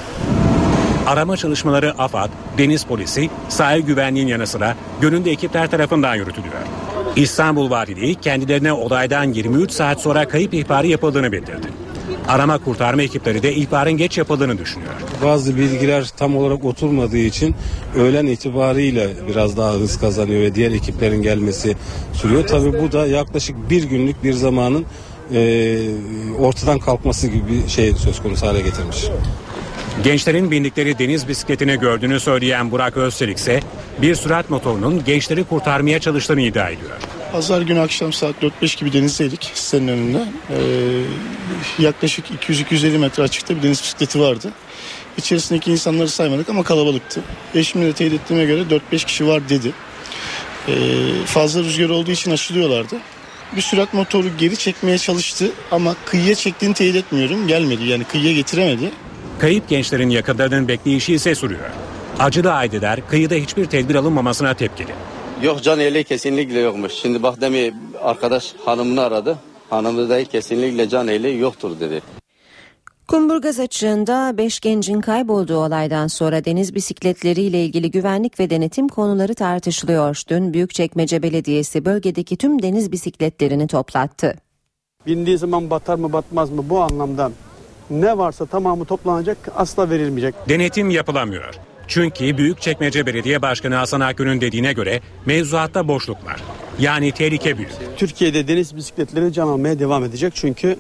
Arama 1.08 1.38
çalışmaları 1.38 1.94
AFAD, 1.98 2.30
Deniz 2.58 2.84
Polisi, 2.84 3.30
sahil 3.50 3.82
güvenliğin 3.82 4.28
yanı 4.28 4.48
sıra 4.48 4.76
gönüllü 5.02 5.30
ekipler 5.30 5.72
tarafından 5.72 6.16
yürütülüyor. 6.16 6.54
İstanbul 7.15 7.69
Valiliği 7.69 8.15
kendilerine 8.15 8.73
olaydan 8.73 9.34
23 9.34 9.71
saat 9.71 10.01
sonra 10.01 10.28
kayıp 10.28 10.54
ihbarı 10.54 10.88
yapıldığını 10.88 11.32
bildirdi. 11.32 11.67
Arama 12.28 12.58
kurtarma 12.58 13.01
ekipleri 13.01 13.43
de 13.43 13.54
ihbarın 13.54 13.91
geç 13.91 14.17
yapıldığını 14.17 14.58
düşünüyor. 14.58 14.91
Bazı 15.23 15.58
bilgiler 15.58 16.10
tam 16.17 16.38
olarak 16.38 16.65
oturmadığı 16.65 17.17
için 17.17 17.56
öğlen 17.95 18.25
itibariyle 18.25 19.10
biraz 19.30 19.58
daha 19.58 19.73
hız 19.73 19.99
kazanıyor 19.99 20.41
ve 20.41 20.56
diğer 20.56 20.71
ekiplerin 20.71 21.21
gelmesi 21.21 21.75
sürüyor. 22.13 22.47
Tabii 22.47 22.82
bu 22.82 22.91
da 22.91 23.08
yaklaşık 23.08 23.69
bir 23.69 23.84
günlük 23.84 24.23
bir 24.23 24.34
zamanın 24.34 24.86
e, 25.34 25.78
ortadan 26.39 26.80
kalkması 26.80 27.28
gibi 27.28 27.43
bir 27.47 27.69
şey 27.69 27.93
söz 27.93 28.21
konusu 28.21 28.47
hale 28.47 28.62
getirmiş. 28.62 29.06
Gençlerin 30.04 30.51
bindikleri 30.51 30.99
deniz 30.99 31.28
bisikletini 31.28 31.80
gördüğünü 31.80 32.19
söyleyen 32.19 32.71
Burak 32.71 32.97
Özçelik 32.97 33.38
ise 33.38 33.60
bir 34.02 34.16
sürat 34.16 34.50
motorunun 34.50 35.04
gençleri 35.04 35.44
kurtarmaya 35.44 36.00
çalıştığını 36.00 36.42
iddia 36.42 36.70
ediyor. 36.70 36.92
Pazar 37.32 37.62
günü 37.62 37.80
akşam 37.80 38.14
saat 38.14 38.36
4-5 38.62 38.80
gibi 38.80 38.94
denizdeydik 38.94 39.52
sitenin 39.54 39.88
önünde. 39.88 40.26
Ee, 40.50 41.84
yaklaşık 41.84 42.26
200-250 42.50 42.98
metre 42.98 43.24
açıkta 43.24 43.56
bir 43.56 43.64
deniz 43.64 43.82
bisikleti 43.82 44.20
vardı. 44.20 44.52
İçerisindeki 45.18 45.72
insanları 45.72 46.10
saymadık 46.10 46.50
ama 46.50 46.64
kalabalıktı. 46.64 47.22
Eşimle 47.56 47.86
de 47.86 47.94
teyit 47.94 48.14
ettiğime 48.14 48.46
göre 48.46 48.62
4-5 48.92 49.06
kişi 49.06 49.28
var 49.28 49.50
dedi. 49.50 49.72
Ee, 50.68 50.74
fazla 51.26 51.60
rüzgar 51.60 51.90
olduğu 51.90 52.12
için 52.12 52.32
aşılıyorlardı. 52.32 52.96
Bir 53.56 53.62
sürat 53.62 53.94
motoru 53.94 54.28
geri 54.38 54.58
çekmeye 54.58 54.98
çalıştı 54.98 55.52
ama 55.72 55.96
kıyıya 56.06 56.36
çektiğini 56.36 56.74
teyit 56.74 56.96
etmiyorum. 56.96 57.48
Gelmedi 57.48 57.84
yani 57.84 58.04
kıyıya 58.04 58.34
getiremedi. 58.34 58.92
Kayıp 59.40 59.70
gençlerin 59.70 60.10
yakınlarının 60.10 60.68
bekleyişi 60.68 61.14
ise 61.14 61.36
sürüyor. 61.36 61.70
Acılı 62.19 62.51
aileler 62.54 63.08
kıyıda 63.08 63.36
hiçbir 63.36 63.65
tedbir 63.65 63.95
alınmamasına 63.95 64.54
tepkili. 64.54 64.91
Yok 65.43 65.63
can 65.63 65.80
eli 65.80 66.04
kesinlikle 66.04 66.60
yokmuş. 66.60 66.93
Şimdi 66.93 67.23
bak 67.23 67.41
demin 67.41 67.73
arkadaş 68.01 68.54
hanımını 68.65 69.01
aradı. 69.01 69.38
Hanımı 69.69 70.10
da 70.10 70.23
kesinlikle 70.23 70.89
can 70.89 71.08
eli 71.08 71.38
yoktur 71.38 71.80
dedi. 71.80 72.01
Kumburgaz 73.08 73.60
açığında 73.60 74.38
5 74.38 74.60
gencin 74.60 75.01
kaybolduğu 75.01 75.58
olaydan 75.58 76.08
sonra 76.08 76.45
deniz 76.45 76.75
bisikletleriyle 76.75 77.65
ilgili 77.65 77.91
güvenlik 77.91 78.39
ve 78.39 78.49
denetim 78.49 78.88
konuları 78.88 79.36
tartışılıyor. 79.36 80.21
Dün 80.30 80.54
Büyükçekmece 80.54 81.23
Belediyesi 81.23 81.86
bölgedeki 81.86 82.38
tüm 82.38 82.62
deniz 82.62 82.91
bisikletlerini 82.91 83.67
toplattı. 83.67 84.36
Bindiği 85.08 85.38
zaman 85.38 85.69
batar 85.69 85.95
mı 85.95 86.13
batmaz 86.13 86.49
mı 86.49 86.69
bu 86.69 86.80
anlamda 86.80 87.32
ne 87.89 88.17
varsa 88.17 88.45
tamamı 88.45 88.86
toplanacak 88.86 89.38
asla 89.56 89.89
verilmeyecek. 89.89 90.36
Denetim 90.49 90.89
yapılamıyor. 90.89 91.60
Çünkü 91.88 92.38
Büyükçekmece 92.38 93.06
Belediye 93.06 93.41
Başkanı 93.41 93.76
Hasan 93.76 94.00
Akgün'ün 94.00 94.41
dediğine 94.41 94.74
göre 94.74 95.02
mevzuatta 95.26 95.88
boşluk 95.88 96.26
var. 96.26 96.41
Yani 96.80 97.12
tehlike 97.12 97.58
büyük. 97.58 97.71
Türkiye'de 97.98 98.48
deniz 98.48 98.76
bisikletleri 98.76 99.34
can 99.34 99.48
almaya 99.48 99.80
devam 99.80 100.04
edecek 100.04 100.34
çünkü 100.36 100.78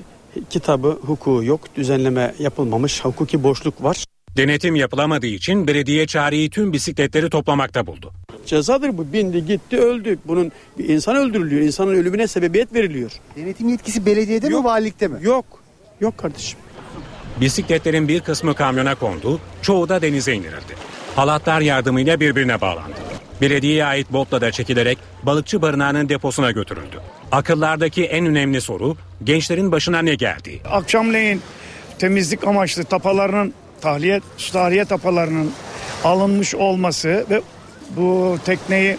kitabı, 0.49 0.87
hukuku 0.87 1.43
yok, 1.43 1.61
düzenleme 1.75 2.33
yapılmamış, 2.39 3.05
hukuki 3.05 3.43
boşluk 3.43 3.83
var. 3.83 4.05
Denetim 4.37 4.75
yapılamadığı 4.75 5.27
için 5.27 5.67
belediye 5.67 6.07
çareyi 6.07 6.49
tüm 6.49 6.73
bisikletleri 6.73 7.29
toplamakta 7.29 7.87
buldu. 7.87 8.13
Cezadır 8.45 8.97
bu. 8.97 9.13
Bindi 9.13 9.45
gitti 9.45 9.77
öldü. 9.77 10.17
Bunun 10.25 10.51
bir 10.79 10.89
insan 10.89 11.15
öldürülüyor. 11.15 11.61
İnsanın 11.61 11.95
ölümüne 11.95 12.27
sebebiyet 12.27 12.73
veriliyor. 12.73 13.11
Denetim 13.35 13.69
yetkisi 13.69 14.05
belediyede 14.05 14.47
Yok. 14.47 14.59
mi 14.59 14.65
valilikte 14.65 15.07
mi? 15.07 15.17
Yok. 15.21 15.45
Yok 16.01 16.17
kardeşim. 16.17 16.59
Bisikletlerin 17.41 18.07
bir 18.07 18.19
kısmı 18.19 18.55
kamyona 18.55 18.95
kondu, 18.95 19.39
çoğu 19.61 19.89
da 19.89 20.01
denize 20.01 20.33
indirildi. 20.33 20.75
Halatlar 21.15 21.61
yardımıyla 21.61 22.19
birbirine 22.19 22.61
bağlandı. 22.61 22.95
Belediyeye 23.41 23.85
ait 23.85 24.13
botla 24.13 24.41
da 24.41 24.51
çekilerek 24.51 24.97
balıkçı 25.23 25.61
barınağının 25.61 26.09
deposuna 26.09 26.51
götürüldü. 26.51 26.99
Akıllardaki 27.31 28.05
en 28.05 28.25
önemli 28.25 28.61
soru 28.61 28.97
gençlerin 29.23 29.71
başına 29.71 30.01
ne 30.01 30.15
geldi? 30.15 30.61
Akşamleyin 30.71 31.41
temizlik 31.99 32.47
amaçlı 32.47 32.83
tapalarının 32.83 33.53
tahliye, 33.81 34.21
tahliye 34.53 34.85
tapalarının 34.85 35.51
alınmış 36.03 36.55
olması 36.55 37.25
ve 37.29 37.41
bu 37.97 38.37
tekneyi 38.45 38.97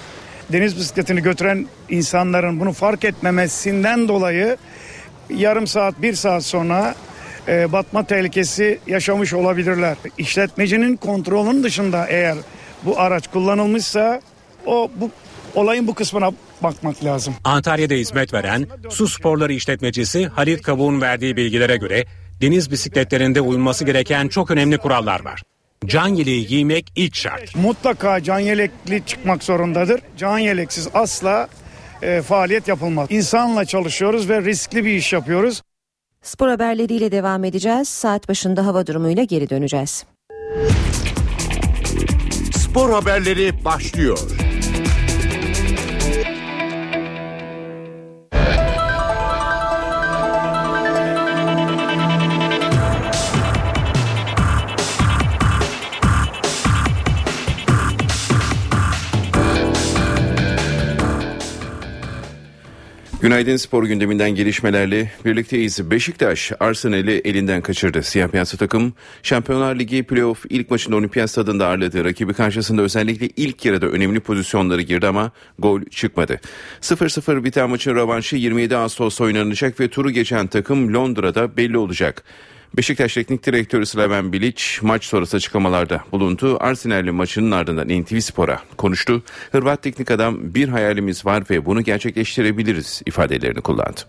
deniz 0.53 0.77
bisikletini 0.77 1.23
götüren 1.23 1.67
insanların 1.89 2.61
bunu 2.61 2.73
fark 2.73 3.05
etmemesinden 3.05 4.09
dolayı 4.09 4.57
yarım 5.31 5.67
saat 5.67 6.03
bir 6.03 6.15
saat 6.15 6.45
sonra 6.45 6.95
e, 7.49 7.73
batma 7.73 8.07
tehlikesi 8.07 8.79
yaşamış 8.87 9.33
olabilirler. 9.35 9.97
İşletmecinin 10.19 10.97
kontrolünün 10.97 11.63
dışında 11.63 12.07
eğer 12.07 12.37
bu 12.83 13.01
araç 13.01 13.29
kullanılmışsa 13.29 14.21
o 14.67 14.91
bu 14.97 15.11
olayın 15.55 15.87
bu 15.87 15.95
kısmına 15.95 16.31
bakmak 16.63 17.05
lazım. 17.05 17.35
Antalya'da 17.45 17.95
hizmet 17.95 18.33
veren 18.35 18.67
su 18.91 19.09
sporları 19.09 19.53
işletmecisi 19.53 20.27
Halit 20.27 20.63
Kavuğ'un 20.63 21.01
verdiği 21.01 21.37
bilgilere 21.37 21.77
göre 21.77 22.05
deniz 22.41 22.71
bisikletlerinde 22.71 23.41
uyulması 23.41 23.85
gereken 23.85 24.29
çok 24.29 24.51
önemli 24.51 24.79
kurallar 24.79 25.25
var. 25.25 25.43
Can 25.87 26.09
yeleği 26.09 26.47
giymek 26.47 26.93
ilk 26.97 27.15
şart. 27.15 27.57
Mutlaka 27.57 28.23
can 28.23 28.39
yelekli 28.39 29.03
çıkmak 29.07 29.45
zorundadır. 29.45 30.01
Can 30.19 30.39
yeleksiz 30.39 30.89
asla 30.95 31.49
e, 32.03 32.23
faaliyet 32.23 32.69
yapılmaz. 32.69 33.11
İnsanla 33.11 33.65
çalışıyoruz 33.65 34.29
ve 34.29 34.43
riskli 34.43 34.85
bir 34.85 34.95
iş 34.95 35.13
yapıyoruz. 35.13 35.63
Spor 36.27 36.49
haberleriyle 36.49 37.13
devam 37.13 37.45
edeceğiz. 37.45 37.89
Saat 37.89 38.29
başında 38.29 38.67
hava 38.67 38.87
durumuyla 38.87 39.25
geri 39.25 39.51
döneceğiz. 39.51 40.05
Spor 42.53 42.91
haberleri 42.91 43.65
başlıyor. 43.65 44.19
Günaydın 63.27 63.57
spor 63.57 63.85
gündeminden 63.85 64.31
gelişmelerle 64.31 65.11
birlikteyiz. 65.25 65.91
Beşiktaş 65.91 66.53
Arsenal'i 66.61 67.13
elinden 67.25 67.63
kaçırdı. 67.63 68.03
Siyah 68.03 68.33
beyazlı 68.33 68.59
takım 68.59 68.93
Şampiyonlar 69.23 69.79
Ligi 69.79 70.03
playoff 70.03 70.45
ilk 70.51 70.71
maçında 70.71 70.97
olimpiyat 70.97 71.31
stadında 71.31 71.67
ağırladığı 71.67 72.05
rakibi 72.05 72.35
karşısında 72.35 72.83
özellikle 72.83 73.29
ilk 73.37 73.65
yarıda 73.65 73.87
önemli 73.87 74.21
pozisyonları 74.21 74.83
girdi 74.83 75.07
ama 75.07 75.31
gol 75.59 75.81
çıkmadı. 75.91 76.41
0-0 76.81 77.45
biten 77.45 77.71
maçın 77.71 77.95
rövanşı 77.95 78.37
27 78.37 78.77
Ağustos 78.77 79.21
oynanacak 79.21 79.81
ve 79.81 79.89
turu 79.89 80.11
geçen 80.11 80.47
takım 80.47 80.95
Londra'da 80.95 81.57
belli 81.57 81.79
olacak. 81.79 82.25
Beşiktaş 82.75 83.15
Teknik 83.15 83.47
Direktörü 83.47 83.87
Slaven 83.87 84.33
Bilic 84.33 84.63
maç 84.83 85.05
sonrası 85.05 85.37
açıklamalarda 85.37 86.05
bulundu. 86.13 86.57
Arsenal'li 86.61 87.11
maçının 87.11 87.51
ardından 87.51 88.03
NTV 88.03 88.21
Spor'a 88.21 88.63
konuştu. 88.77 89.23
Hırvat 89.53 89.83
teknik 89.83 90.11
adam 90.11 90.55
bir 90.55 90.69
hayalimiz 90.69 91.27
var 91.27 91.45
ve 91.51 91.67
bunu 91.67 91.83
gerçekleştirebiliriz 91.83 93.03
ifadelerini 93.07 93.61
kullandı. 93.61 94.01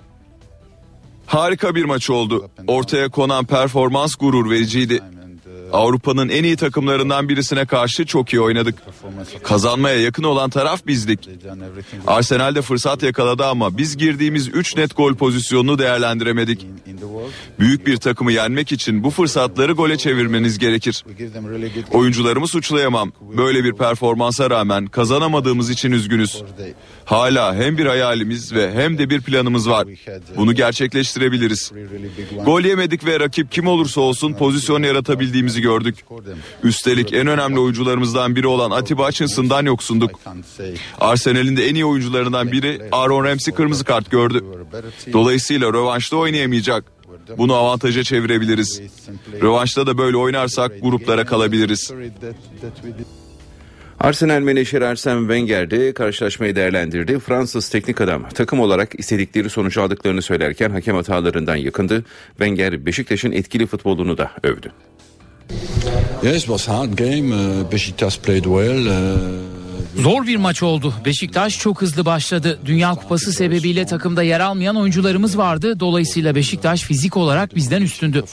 Harika 1.26 1.76
bir 1.76 1.86
maç 1.86 2.10
oldu. 2.10 2.49
Ortaya 2.68 3.10
konan 3.10 3.45
performans 3.45 4.16
gurur 4.16 4.49
vericiydi. 4.49 4.99
Avrupa'nın 5.74 6.30
en 6.30 6.43
iyi 6.43 6.57
takımlarından 6.57 7.30
birisine 7.30 7.65
karşı 7.65 8.05
çok 8.05 8.34
iyi 8.34 8.41
oynadık. 8.41 8.76
Kazanmaya 9.43 10.01
yakın 10.01 10.24
olan 10.24 10.49
taraf 10.49 10.88
bizdik. 10.88 11.30
Arsenal 12.07 12.55
de 12.55 12.61
fırsat 12.61 13.03
yakaladı 13.03 13.45
ama 13.45 13.78
biz 13.78 13.97
girdiğimiz 13.97 14.47
3 14.47 14.78
net 14.78 14.97
gol 14.97 15.15
pozisyonunu 15.15 15.80
değerlendiremedik. 15.80 16.65
Büyük 17.59 17.88
bir 17.88 17.97
takımı 17.97 18.32
yenmek 18.32 18.72
için 18.72 19.03
bu 19.03 19.09
fırsatları 19.09 19.72
gole 19.72 19.97
çevirmeniz 19.97 20.59
gerekir. 20.59 21.05
Oyuncularımı 21.91 22.47
suçlayamam. 22.47 23.11
Böyle 23.38 23.63
bir 23.63 23.74
performansa 23.74 24.49
rağmen 24.49 24.86
kazanamadığımız 24.86 25.70
için 25.70 25.91
üzgünüz. 25.91 26.43
Hala 27.05 27.55
hem 27.55 27.78
bir 27.78 27.86
hayalimiz 27.86 28.53
ve 28.53 28.74
hem 28.74 28.97
de 28.97 29.09
bir 29.09 29.22
planımız 29.22 29.70
var. 29.70 29.88
Bunu 30.38 30.53
gerçekleştirebiliriz. 30.53 31.72
Gol 32.45 32.61
yemedik 32.61 33.05
ve 33.05 33.20
rakip 33.20 33.51
kim 33.51 33.68
olursa 33.68 34.01
olsun 34.01 34.34
pozisyon 34.34 34.84
yaratabildiğimizi 34.84 35.57
gördük. 35.62 35.95
Üstelik 36.64 37.14
en 37.14 37.28
önemli 37.28 37.60
oyuncularımızdan 37.60 38.36
biri 38.36 38.47
olan 38.47 38.72
Atiba 38.72 39.08
Hutchinson'dan 39.08 39.66
yoksunduk. 39.66 40.20
Arsenal'in 40.99 41.58
de 41.58 41.68
en 41.70 41.76
iyi 41.76 41.86
oyuncularından 41.86 42.51
biri 42.51 42.82
Aaron 42.91 43.24
Ramsey 43.24 43.53
kırmızı 43.53 43.84
kart 43.84 44.12
gördü. 44.12 44.43
Dolayısıyla 45.14 45.74
rövanşta 45.74 46.16
oynayamayacak. 46.16 46.84
Bunu 47.38 47.53
avantaja 47.53 48.03
çevirebiliriz. 48.03 48.82
Rövanşta 49.41 49.88
da 49.88 49.97
böyle 49.97 50.18
oynarsak 50.18 50.82
gruplara 50.82 51.26
kalabiliriz. 51.26 51.91
Arsenal 53.99 54.41
menajeri 54.41 54.86
Arsene 54.86 55.20
Wenger 55.20 55.72
de 55.72 55.93
karşılaşmayı 55.93 56.55
değerlendirdi. 56.55 57.20
Fransız 57.20 57.70
teknik 57.70 58.01
adam 58.01 58.30
takım 58.30 58.60
olarak 58.60 58.99
istedikleri 58.99 59.49
sonucu 59.49 59.82
aldıklarını 59.82 60.22
söylerken 60.22 60.70
hakem 60.70 60.95
hatalarından 60.95 61.55
yakındı. 61.55 62.05
Wenger 62.30 62.86
Beşiktaş'ın 62.86 63.32
etkili 63.32 63.66
futbolunu 63.66 64.18
da 64.18 64.32
övdü. 64.43 64.72
Yes, 66.24 66.39
was 66.39 66.68
hard 66.68 66.93
game. 66.93 67.36
Uh, 67.36 67.72
Beşiktaş 67.72 68.20
played 68.20 68.43
well. 68.43 68.86
Uh... 68.86 69.58
Zor 70.04 70.28
bir 70.28 70.36
maç 70.36 70.64
oldu. 70.64 70.93
Beşiktaş 71.06 71.60
çok 71.60 71.82
hızlı 71.82 72.06
başladı. 72.06 72.60
Dünya 72.66 72.95
Kupası 72.95 73.34
sebebiyle 73.34 73.86
takımda 73.86 74.24
yer 74.24 74.39
almayan 74.39 74.76
oyuncularımız 74.76 75.38
vardı. 75.38 75.80
Dolayısıyla 75.80 76.36
Beşiktaş 76.36 76.82
fizik 76.82 77.18
olarak 77.18 77.56
bizden 77.56 77.82
üstündü. 77.82 78.24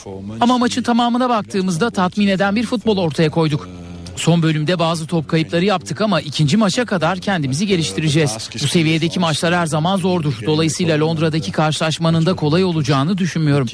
Ama 0.41 0.57
maçın 0.57 0.83
tamamına 0.83 1.29
baktığımızda 1.29 1.89
tatmin 1.89 2.27
eden 2.27 2.55
bir 2.55 2.65
futbol 2.65 2.97
ortaya 2.97 3.29
koyduk. 3.29 3.69
Son 4.15 4.41
bölümde 4.41 4.79
bazı 4.79 5.07
top 5.07 5.27
kayıpları 5.27 5.65
yaptık 5.65 6.01
ama 6.01 6.21
ikinci 6.21 6.57
maça 6.57 6.85
kadar 6.85 7.19
kendimizi 7.19 7.67
geliştireceğiz. 7.67 8.49
Bu 8.63 8.67
seviyedeki 8.67 9.19
maçlar 9.19 9.55
her 9.55 9.65
zaman 9.65 9.97
zordur. 9.97 10.33
Dolayısıyla 10.45 10.99
Londra'daki 10.99 11.51
karşılaşmanın 11.51 12.25
da 12.25 12.33
kolay 12.33 12.63
olacağını 12.63 13.17
düşünmüyorum. 13.17 13.67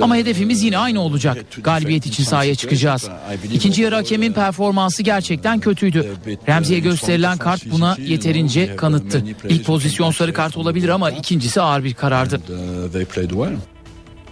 Ama 0.00 0.16
hedefimiz 0.16 0.62
yine 0.62 0.78
aynı 0.78 1.00
olacak. 1.00 1.44
Galibiyet 1.62 2.06
için 2.06 2.24
sahaya 2.24 2.54
çıkacağız. 2.54 3.08
İkinci 3.52 3.82
yarı 3.82 3.94
hakemin 3.94 4.32
performansı 4.32 5.02
gerçekten 5.02 5.60
kötüydü. 5.60 6.16
Remzi'ye 6.48 6.80
gösterilen 6.80 7.38
kart 7.38 7.70
buna 7.70 7.96
yeterince 8.06 8.76
kanıttı. 8.76 9.24
İlk 9.48 9.64
pozisyon 9.64 10.10
sarı 10.10 10.32
kart 10.32 10.56
olabilir 10.56 10.88
ama 10.88 11.10
ikincisi 11.10 11.60
ağır 11.60 11.84
bir 11.84 11.94
karardı. 11.94 12.40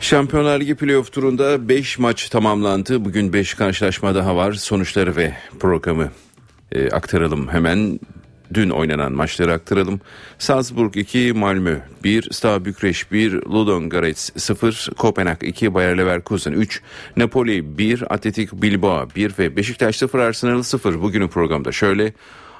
Şampiyonlar 0.03 0.61
Ligi 0.61 0.75
playoff 0.75 1.13
turunda 1.13 1.69
5 1.69 1.99
maç 1.99 2.29
tamamlandı. 2.29 3.05
Bugün 3.05 3.33
5 3.33 3.55
karşılaşma 3.55 4.15
daha 4.15 4.37
var. 4.37 4.53
Sonuçları 4.53 5.17
ve 5.17 5.35
programı 5.61 6.11
e, 6.73 6.91
aktaralım 6.91 7.49
hemen. 7.49 8.01
Dün 8.55 8.71
oynanan 8.71 9.13
maçları 9.13 9.53
aktaralım. 9.53 10.01
Salzburg 10.39 10.97
2, 10.97 11.33
Malmö 11.33 11.79
1, 12.05 12.29
Steaua 12.33 12.65
Bükreş 12.65 13.13
1, 13.13 13.33
Ludogorets 13.33 14.31
0, 14.37 14.89
Kopenhag 14.99 15.43
2, 15.43 15.75
Bayer 15.75 15.99
Leverkusen 15.99 16.53
3, 16.53 16.81
Napoli 17.17 17.79
1, 17.79 18.15
Atletik 18.15 18.53
Bilbao 18.53 19.09
1 19.17 19.33
ve 19.39 19.57
Beşiktaş 19.57 19.97
0, 19.97 20.19
Arsenal 20.19 20.63
0. 20.63 21.03
Bugünün 21.03 21.29
programda 21.29 21.73
şöyle... 21.73 22.13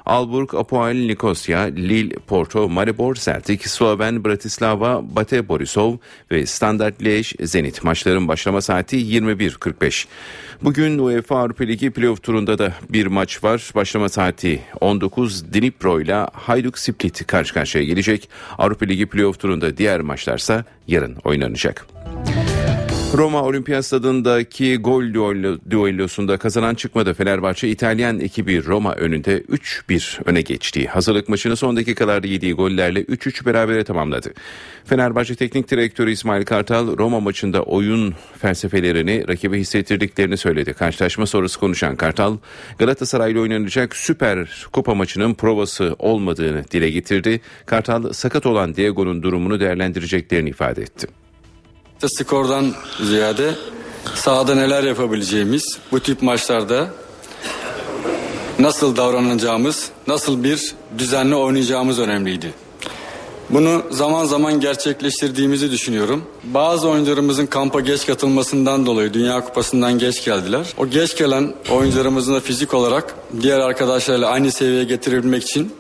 Alburg, 0.07 0.55
Apoel 0.55 1.07
Nikosya, 1.07 1.61
Lille, 1.63 2.15
Porto, 2.27 2.69
Maribor, 2.69 3.15
Celtic, 3.15 3.69
Sloven, 3.69 4.25
Bratislava, 4.25 5.17
Bate 5.17 5.49
Borisov 5.49 5.97
ve 6.31 6.47
Standard 6.47 7.01
Liège, 7.01 7.47
Zenit. 7.47 7.85
Maçların 7.85 8.29
başlama 8.29 8.61
saati 8.61 8.97
21.45. 8.97 10.07
Bugün 10.63 10.99
UEFA 10.99 11.39
Avrupa 11.39 11.65
Ligi 11.65 11.91
playoff 11.91 12.23
turunda 12.23 12.59
da 12.59 12.73
bir 12.91 13.07
maç 13.07 13.45
var. 13.45 13.71
Başlama 13.75 14.09
saati 14.09 14.61
19 14.81 15.53
Dnipro 15.53 16.01
ile 16.01 16.27
Hajduk 16.33 16.79
Split 16.79 17.27
karşı 17.27 17.55
karşıya 17.55 17.85
gelecek. 17.85 18.29
Avrupa 18.59 18.87
Ligi 18.87 19.07
playoff 19.07 19.41
turunda 19.41 19.77
diğer 19.77 20.01
maçlarsa 20.01 20.65
yarın 20.89 21.17
oynanacak. 21.25 21.87
Roma 23.17 23.43
Olimpiyat 23.43 23.85
Stadındaki 23.85 24.77
gol 24.77 25.03
düellosunda 25.71 26.37
kazanan 26.37 26.75
çıkmadı. 26.75 27.15
Fenerbahçe 27.15 27.69
İtalyan 27.69 28.21
ekibi 28.21 28.65
Roma 28.65 28.95
önünde 28.95 29.41
3-1 29.41 30.21
öne 30.25 30.41
geçti. 30.41 30.87
Hazırlık 30.87 31.29
maçını 31.29 31.57
son 31.57 31.77
dakikalarda 31.77 32.27
yediği 32.27 32.53
gollerle 32.53 33.03
3-3 33.03 33.47
berabere 33.47 33.85
tamamladı. 33.85 34.33
Fenerbahçe 34.85 35.35
Teknik 35.35 35.71
Direktörü 35.71 36.11
İsmail 36.11 36.45
Kartal 36.45 36.99
Roma 36.99 37.21
maçında 37.21 37.63
oyun 37.63 38.15
felsefelerini 38.39 39.29
rakibe 39.29 39.59
hissettirdiklerini 39.59 40.37
söyledi. 40.37 40.73
Karşılaşma 40.73 41.27
sonrası 41.27 41.61
konuşan 41.61 41.97
Kartal 41.97 42.37
Galatasaray'la 42.79 43.41
oynanacak 43.41 43.97
Süper 43.97 44.67
Kupa 44.73 44.95
maçının 44.95 45.35
provası 45.35 45.97
olmadığını 45.99 46.65
dile 46.71 46.91
getirdi. 46.91 47.41
Kartal 47.67 48.13
sakat 48.13 48.47
olan 48.47 48.75
Diego'nun 48.75 49.23
durumunu 49.23 49.61
değerlendireceklerini 49.61 50.49
ifade 50.49 50.83
etti 50.83 51.22
skordan 52.09 52.73
ziyade 53.01 53.55
sahada 54.15 54.55
neler 54.55 54.83
yapabileceğimiz, 54.83 55.79
bu 55.93 56.01
tip 56.01 56.23
maçlarda 56.23 56.91
nasıl 58.59 58.97
davranacağımız, 58.97 59.91
nasıl 60.07 60.45
bir 60.45 60.75
düzenli 60.99 61.35
oynayacağımız 61.35 61.99
önemliydi. 61.99 62.55
Bunu 63.51 63.83
zaman 63.91 64.25
zaman 64.25 64.61
gerçekleştirdiğimizi 64.61 65.71
düşünüyorum. 65.71 66.25
Bazı 66.45 66.89
oyuncularımızın 66.89 67.47
kampa 67.47 67.81
geç 67.81 68.07
katılmasından 68.07 68.87
dolayı 68.87 69.15
Dünya 69.15 69.45
Kupası'ndan 69.45 69.99
geç 69.99 70.25
geldiler. 70.25 70.67
O 70.79 70.87
geç 70.87 71.17
gelen 71.17 71.55
oyuncularımızın 71.71 72.35
da 72.35 72.41
fizik 72.41 72.75
olarak 72.75 73.15
diğer 73.41 73.59
arkadaşlarla 73.59 74.29
aynı 74.29 74.53
seviyeye 74.53 74.85
getirebilmek 74.85 75.43
için 75.43 75.73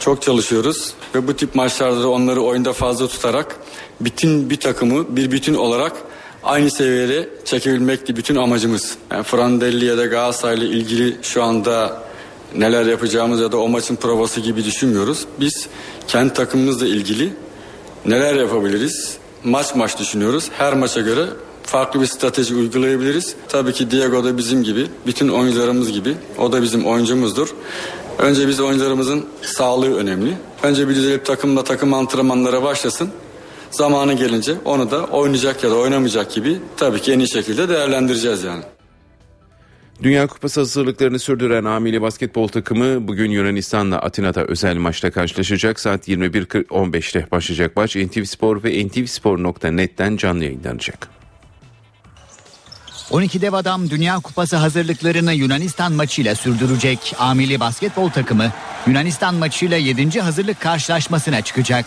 çok 0.00 0.22
çalışıyoruz. 0.22 0.92
Ve 1.14 1.28
bu 1.28 1.36
tip 1.36 1.54
maçlarda 1.54 2.02
da 2.02 2.08
onları 2.08 2.42
oyunda 2.42 2.72
fazla 2.72 3.08
tutarak 3.08 3.56
bütün 4.00 4.50
bir 4.50 4.56
takımı 4.56 5.16
bir 5.16 5.30
bütün 5.30 5.54
olarak 5.54 5.92
aynı 6.42 6.70
seviyede 6.70 7.28
çekebilmekti 7.44 8.16
bütün 8.16 8.36
amacımız. 8.36 8.96
Yani 9.10 9.22
Frandelli 9.22 9.84
ya 9.84 9.98
da 9.98 10.06
Galatasaray'la 10.06 10.66
ilgili 10.66 11.16
şu 11.22 11.42
anda 11.42 12.02
neler 12.56 12.86
yapacağımız 12.86 13.40
ya 13.40 13.52
da 13.52 13.58
o 13.58 13.68
maçın 13.68 13.96
provası 13.96 14.40
gibi 14.40 14.64
düşünmüyoruz. 14.64 15.26
Biz 15.40 15.68
kendi 16.08 16.32
takımımızla 16.32 16.86
ilgili 16.86 17.32
neler 18.06 18.34
yapabiliriz? 18.34 19.16
Maç 19.44 19.74
maç 19.74 19.98
düşünüyoruz. 19.98 20.48
Her 20.58 20.74
maça 20.74 21.00
göre 21.00 21.26
farklı 21.62 22.00
bir 22.00 22.06
strateji 22.06 22.54
uygulayabiliriz. 22.54 23.34
Tabii 23.48 23.72
ki 23.72 23.90
Diego 23.90 24.24
da 24.24 24.38
bizim 24.38 24.62
gibi, 24.62 24.86
bütün 25.06 25.28
oyuncularımız 25.28 25.92
gibi. 25.92 26.16
O 26.38 26.52
da 26.52 26.62
bizim 26.62 26.86
oyuncumuzdur. 26.86 27.48
Önce 28.18 28.48
biz 28.48 28.60
oyuncularımızın 28.60 29.26
sağlığı 29.42 29.96
önemli. 29.96 30.36
Önce 30.62 30.88
bir 30.88 30.94
düzelip 30.94 31.26
takımla 31.26 31.64
takım 31.64 31.94
antrenmanlara 31.94 32.62
başlasın. 32.62 33.10
Zamanı 33.70 34.12
gelince 34.12 34.54
onu 34.64 34.90
da 34.90 35.04
oynayacak 35.04 35.64
ya 35.64 35.70
da 35.70 35.74
oynamayacak 35.74 36.30
gibi 36.30 36.58
tabii 36.76 37.00
ki 37.00 37.12
en 37.12 37.18
iyi 37.18 37.28
şekilde 37.28 37.68
değerlendireceğiz 37.68 38.44
yani. 38.44 38.62
Dünya 40.02 40.26
Kupası 40.26 40.60
hazırlıklarını 40.60 41.18
sürdüren 41.18 41.64
Amili 41.64 42.02
basketbol 42.02 42.48
takımı 42.48 43.08
bugün 43.08 43.30
Yunanistan'la 43.30 43.98
Atina'da 43.98 44.44
özel 44.44 44.76
maçta 44.76 45.10
karşılaşacak. 45.10 45.80
Saat 45.80 46.08
21.15'te 46.08 47.26
başlayacak 47.30 47.76
maç 47.76 47.96
NTV 47.96 48.24
Spor 48.24 48.64
ve 48.64 48.86
ntvspor.net'ten 48.86 50.16
canlı 50.16 50.44
yayınlanacak. 50.44 51.08
12 53.10 53.40
dev 53.40 53.52
adam 53.52 53.90
Dünya 53.90 54.20
Kupası 54.20 54.56
hazırlıklarını 54.56 55.32
Yunanistan 55.32 55.92
maçıyla 55.92 56.34
sürdürecek. 56.34 57.14
Amili 57.18 57.60
basketbol 57.60 58.10
takımı 58.10 58.52
Yunanistan 58.86 59.34
maçıyla 59.34 59.76
7. 59.76 60.20
hazırlık 60.20 60.60
karşılaşmasına 60.60 61.42
çıkacak. 61.42 61.84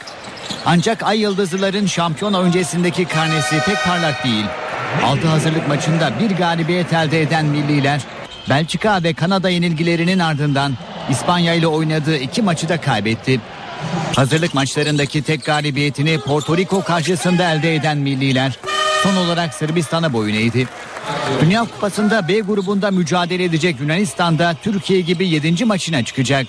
Ancak 0.65 1.03
Ay 1.03 1.19
Yıldızlıların 1.19 1.85
şampiyon 1.85 2.33
öncesindeki 2.33 3.05
karnesi 3.05 3.59
pek 3.65 3.83
parlak 3.83 4.23
değil. 4.23 4.45
Altı 5.03 5.27
hazırlık 5.27 5.67
maçında 5.67 6.19
bir 6.19 6.31
galibiyet 6.31 6.93
elde 6.93 7.21
eden 7.21 7.45
milliler 7.45 8.01
Belçika 8.49 9.03
ve 9.03 9.13
Kanada 9.13 9.49
yenilgilerinin 9.49 10.19
ardından 10.19 10.73
İspanya 11.09 11.53
ile 11.53 11.67
oynadığı 11.67 12.17
iki 12.17 12.41
maçı 12.41 12.69
da 12.69 12.81
kaybetti. 12.81 13.39
Hazırlık 14.15 14.53
maçlarındaki 14.53 15.21
tek 15.21 15.45
galibiyetini 15.45 16.19
Porto 16.19 16.57
Rico 16.57 16.83
karşısında 16.83 17.53
elde 17.53 17.75
eden 17.75 17.97
milliler 17.97 18.59
son 19.03 19.15
olarak 19.15 19.53
Sırbistan'a 19.53 20.13
boyun 20.13 20.35
eğdi. 20.35 20.67
Dünya 21.41 21.61
Kupası'nda 21.61 22.27
B 22.27 22.39
grubunda 22.39 22.91
mücadele 22.91 23.43
edecek 23.43 23.79
Yunanistan'da 23.79 24.55
Türkiye 24.63 25.01
gibi 25.01 25.27
7. 25.27 25.65
maçına 25.65 26.03
çıkacak. 26.03 26.47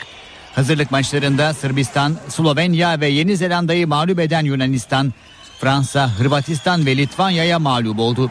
Hazırlık 0.55 0.90
maçlarında 0.90 1.55
Sırbistan, 1.55 2.16
Slovenya 2.28 3.00
ve 3.00 3.07
Yeni 3.09 3.36
Zelanda'yı 3.36 3.88
mağlup 3.88 4.20
eden 4.20 4.44
Yunanistan, 4.44 5.12
Fransa, 5.61 6.11
Hırvatistan 6.18 6.86
ve 6.86 6.96
Litvanya'ya 6.96 7.59
mağlup 7.59 7.98
oldu. 7.98 8.30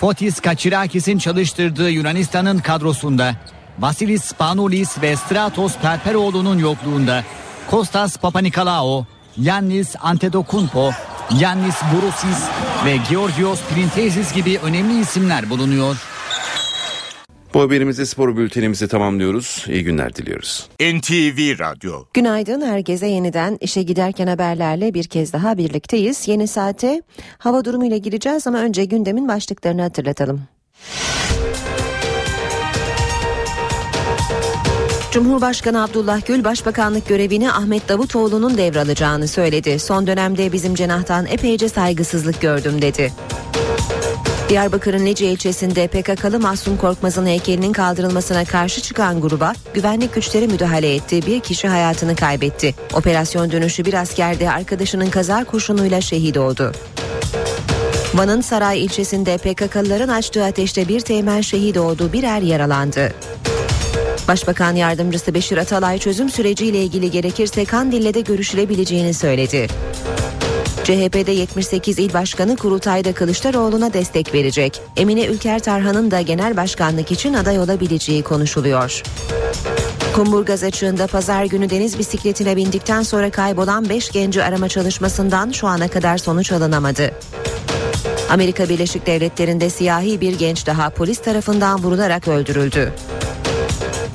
Fotis 0.00 0.40
Kaçirakis'in 0.40 1.18
çalıştırdığı 1.18 1.90
Yunanistan'ın 1.90 2.58
kadrosunda 2.58 3.34
Vasilis 3.78 4.24
Spanoulis 4.24 5.02
ve 5.02 5.16
Stratos 5.16 5.76
Perperoğlu'nun 5.76 6.58
yokluğunda 6.58 7.24
Kostas 7.70 8.16
Papanikolaou, 8.16 9.06
Yannis 9.36 9.94
Antetokounmpo, 10.00 10.90
Yannis 11.40 11.76
Bourousis 11.92 12.44
ve 12.84 12.96
Georgios 13.10 13.60
Printezis 13.74 14.34
gibi 14.34 14.58
önemli 14.62 15.00
isimler 15.00 15.50
bulunuyor. 15.50 15.96
Bu 17.54 17.60
haberimizde 17.60 18.06
spor 18.06 18.36
bültenimizi 18.36 18.88
tamamlıyoruz. 18.88 19.64
İyi 19.68 19.84
günler 19.84 20.14
diliyoruz. 20.14 20.68
NTV 20.80 21.58
Radyo. 21.58 22.04
Günaydın 22.14 22.60
herkese 22.66 23.06
yeniden 23.06 23.58
işe 23.60 23.82
giderken 23.82 24.26
haberlerle 24.26 24.94
bir 24.94 25.04
kez 25.04 25.32
daha 25.32 25.58
birlikteyiz. 25.58 26.28
Yeni 26.28 26.48
saate 26.48 27.02
hava 27.38 27.64
durumuyla 27.64 27.96
gireceğiz 27.96 28.46
ama 28.46 28.58
önce 28.58 28.84
gündemin 28.84 29.28
başlıklarını 29.28 29.82
hatırlatalım. 29.82 30.40
Cumhurbaşkanı 35.10 35.84
Abdullah 35.84 36.26
Gül 36.26 36.44
Başbakanlık 36.44 37.08
görevini 37.08 37.52
Ahmet 37.52 37.88
Davutoğlu'nun 37.88 38.56
devralacağını 38.58 39.28
söyledi. 39.28 39.78
Son 39.78 40.06
dönemde 40.06 40.52
bizim 40.52 40.74
cenahtan 40.74 41.26
epeyce 41.26 41.68
saygısızlık 41.68 42.40
gördüm 42.40 42.82
dedi. 42.82 43.12
Diyarbakır'ın 44.48 45.06
Lice 45.06 45.30
ilçesinde 45.30 45.86
PKK'lı 45.86 46.40
Mahsun 46.40 46.76
Korkmaz'ın 46.76 47.26
heykelinin 47.26 47.72
kaldırılmasına 47.72 48.44
karşı 48.44 48.80
çıkan 48.80 49.20
gruba 49.20 49.52
güvenlik 49.74 50.14
güçleri 50.14 50.48
müdahale 50.48 50.94
etti. 50.94 51.26
Bir 51.26 51.40
kişi 51.40 51.68
hayatını 51.68 52.16
kaybetti. 52.16 52.74
Operasyon 52.94 53.52
dönüşü 53.52 53.84
bir 53.84 53.94
asker 53.94 54.40
de 54.40 54.50
arkadaşının 54.50 55.10
kaza 55.10 55.44
kurşunuyla 55.44 56.00
şehit 56.00 56.36
oldu. 56.36 56.72
Van'ın 58.14 58.40
Saray 58.40 58.84
ilçesinde 58.84 59.38
PKK'lıların 59.38 60.08
açtığı 60.08 60.44
ateşte 60.44 60.88
bir 60.88 61.00
teğmen 61.00 61.40
şehit 61.40 61.76
oldu, 61.76 62.12
bir 62.12 62.22
er 62.22 62.42
yaralandı. 62.42 63.12
Başbakan 64.28 64.76
Yardımcısı 64.76 65.34
Beşir 65.34 65.56
Atalay 65.56 65.98
çözüm 65.98 66.28
süreciyle 66.28 66.82
ilgili 66.82 67.10
gerekirse 67.10 67.64
Kandil'le 67.64 68.14
de 68.14 68.20
görüşülebileceğini 68.20 69.14
söyledi. 69.14 69.68
CHP'de 70.88 71.32
78 71.32 71.98
il 71.98 72.12
başkanı 72.12 72.56
kurultayda 72.56 73.12
Kılıçdaroğlu'na 73.12 73.92
destek 73.92 74.34
verecek. 74.34 74.80
Emine 74.96 75.26
Ülker 75.26 75.58
Tarhan'ın 75.58 76.10
da 76.10 76.20
genel 76.20 76.56
başkanlık 76.56 77.12
için 77.12 77.34
aday 77.34 77.58
olabileceği 77.58 78.22
konuşuluyor. 78.22 79.02
Kumburgaz 80.14 80.64
açığında 80.64 81.06
pazar 81.06 81.44
günü 81.44 81.70
deniz 81.70 81.98
bisikletine 81.98 82.56
bindikten 82.56 83.02
sonra 83.02 83.30
kaybolan 83.30 83.88
5 83.88 84.10
genci 84.10 84.42
arama 84.42 84.68
çalışmasından 84.68 85.50
şu 85.50 85.66
ana 85.66 85.88
kadar 85.88 86.18
sonuç 86.18 86.52
alınamadı. 86.52 87.10
Amerika 88.30 88.68
Birleşik 88.68 89.06
Devletleri'nde 89.06 89.70
siyahi 89.70 90.20
bir 90.20 90.38
genç 90.38 90.66
daha 90.66 90.90
polis 90.90 91.18
tarafından 91.18 91.82
vurularak 91.82 92.28
öldürüldü. 92.28 92.92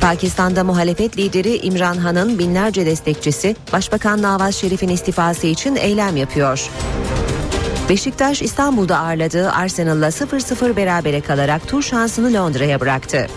Pakistan'da 0.03 0.63
muhalefet 0.63 1.17
lideri 1.17 1.57
İmran 1.57 1.97
Han'ın 1.97 2.39
binlerce 2.39 2.85
destekçisi 2.85 3.55
Başbakan 3.73 4.21
Nawaz 4.21 4.55
Şerif'in 4.55 4.89
istifası 4.89 5.47
için 5.47 5.75
eylem 5.75 6.17
yapıyor. 6.17 6.69
Beşiktaş 7.89 8.41
İstanbul'da 8.41 8.97
ağırladığı 8.97 9.51
Arsenal'la 9.51 10.07
0-0 10.07 10.75
berabere 10.75 11.21
kalarak 11.21 11.67
tur 11.67 11.81
şansını 11.81 12.33
Londra'ya 12.33 12.79
bıraktı. 12.79 13.27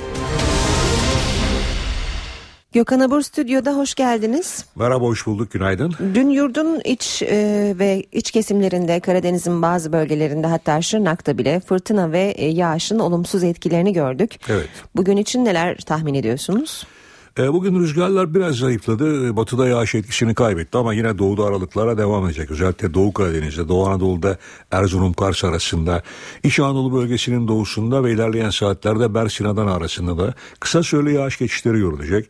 Gökhan 2.77 3.01
Abur 3.01 3.23
stüdyoda 3.23 3.77
hoş 3.77 3.95
geldiniz. 3.95 4.65
Merhaba 4.75 5.05
hoş 5.05 5.27
bulduk 5.27 5.51
günaydın. 5.51 5.95
Dün 6.15 6.31
yurdun 6.31 6.81
iç 6.85 7.23
e, 7.23 7.75
ve 7.79 8.03
iç 8.13 8.31
kesimlerinde 8.31 9.01
Karadeniz'in 9.01 9.63
bazı 9.63 9.93
bölgelerinde 9.93 10.47
hatta 10.47 10.83
Şırnak'ta 10.83 11.39
bile 11.39 11.61
fırtına 11.61 12.13
ve 12.13 12.21
e, 12.21 12.49
yağışın 12.49 12.99
olumsuz 12.99 13.45
etkilerini 13.45 13.93
gördük. 13.93 14.39
Evet. 14.49 14.69
Bugün 14.97 15.17
için 15.17 15.45
neler 15.45 15.77
tahmin 15.77 16.15
ediyorsunuz? 16.15 16.87
E, 17.39 17.53
bugün 17.53 17.81
rüzgarlar 17.81 18.35
biraz 18.35 18.57
zayıfladı. 18.57 19.27
E, 19.27 19.37
batıda 19.37 19.69
yağış 19.69 19.95
etkisini 19.95 20.35
kaybetti 20.35 20.79
ama 20.79 20.95
yine 20.95 21.19
doğuda 21.19 21.45
aralıklara 21.45 21.99
devam 21.99 22.27
edecek. 22.27 22.51
Özellikle 22.51 22.95
Doğu 22.95 23.13
Karadeniz'de, 23.13 23.69
Doğu 23.69 23.87
Anadolu'da 23.87 24.39
Erzurum 24.71 25.13
Kars 25.13 25.45
arasında, 25.45 26.03
İç 26.43 26.61
Anadolu 26.61 26.93
bölgesinin 26.95 27.49
doğusunda 27.49 28.05
ve 28.05 28.13
ilerleyen 28.13 28.51
saatlerde 28.51 29.15
Bersin 29.15 29.45
Adana 29.45 29.75
arasında 29.75 30.19
da 30.19 30.35
kısa 30.61 30.83
süreli 30.83 31.15
yağış 31.15 31.39
geçişleri 31.39 31.79
görülecek. 31.79 32.29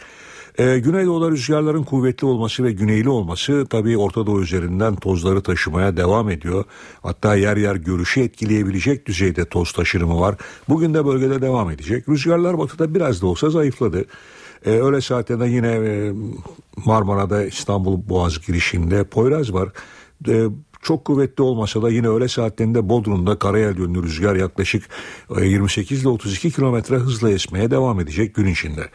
Ee, 0.58 0.78
Güneydoğu'da 0.78 1.30
rüzgarların 1.30 1.82
kuvvetli 1.82 2.26
olması 2.26 2.64
ve 2.64 2.72
güneyli 2.72 3.08
olması 3.08 3.66
tabii 3.70 3.98
Orta 3.98 4.26
Doğu 4.26 4.42
üzerinden 4.42 4.96
tozları 4.96 5.42
taşımaya 5.42 5.96
devam 5.96 6.30
ediyor. 6.30 6.64
Hatta 7.02 7.34
yer 7.34 7.56
yer 7.56 7.76
görüşü 7.76 8.20
etkileyebilecek 8.20 9.06
düzeyde 9.06 9.44
toz 9.44 9.72
taşınımı 9.72 10.20
var. 10.20 10.36
Bugün 10.68 10.94
de 10.94 11.06
bölgede 11.06 11.42
devam 11.42 11.70
edecek. 11.70 12.08
Rüzgarlar 12.08 12.58
batıda 12.58 12.94
biraz 12.94 13.22
da 13.22 13.26
olsa 13.26 13.50
zayıfladı. 13.50 14.04
Ee, 14.66 14.70
öğle 14.70 15.00
saatlerinde 15.00 15.46
yine 15.46 15.68
e, 15.68 16.12
Marmara'da 16.84 17.44
İstanbul 17.44 18.08
Boğaz 18.08 18.46
girişinde 18.46 19.04
Poyraz 19.04 19.52
var. 19.52 19.68
Ee, 20.28 20.46
çok 20.86 21.04
kuvvetli 21.04 21.42
olmasa 21.42 21.82
da 21.82 21.90
yine 21.90 22.08
öğle 22.08 22.28
saatlerinde 22.28 22.88
Bodrum'da 22.88 23.38
karayel 23.38 23.78
yönlü 23.78 24.02
rüzgar 24.02 24.36
yaklaşık 24.36 24.88
28 25.42 25.98
e, 25.98 26.00
ile 26.00 26.08
32 26.08 26.50
kilometre 26.50 26.96
hızla 26.96 27.30
esmeye 27.30 27.70
devam 27.70 28.00
edecek 28.00 28.34
gün 28.34 28.46
içinde. 28.46 28.88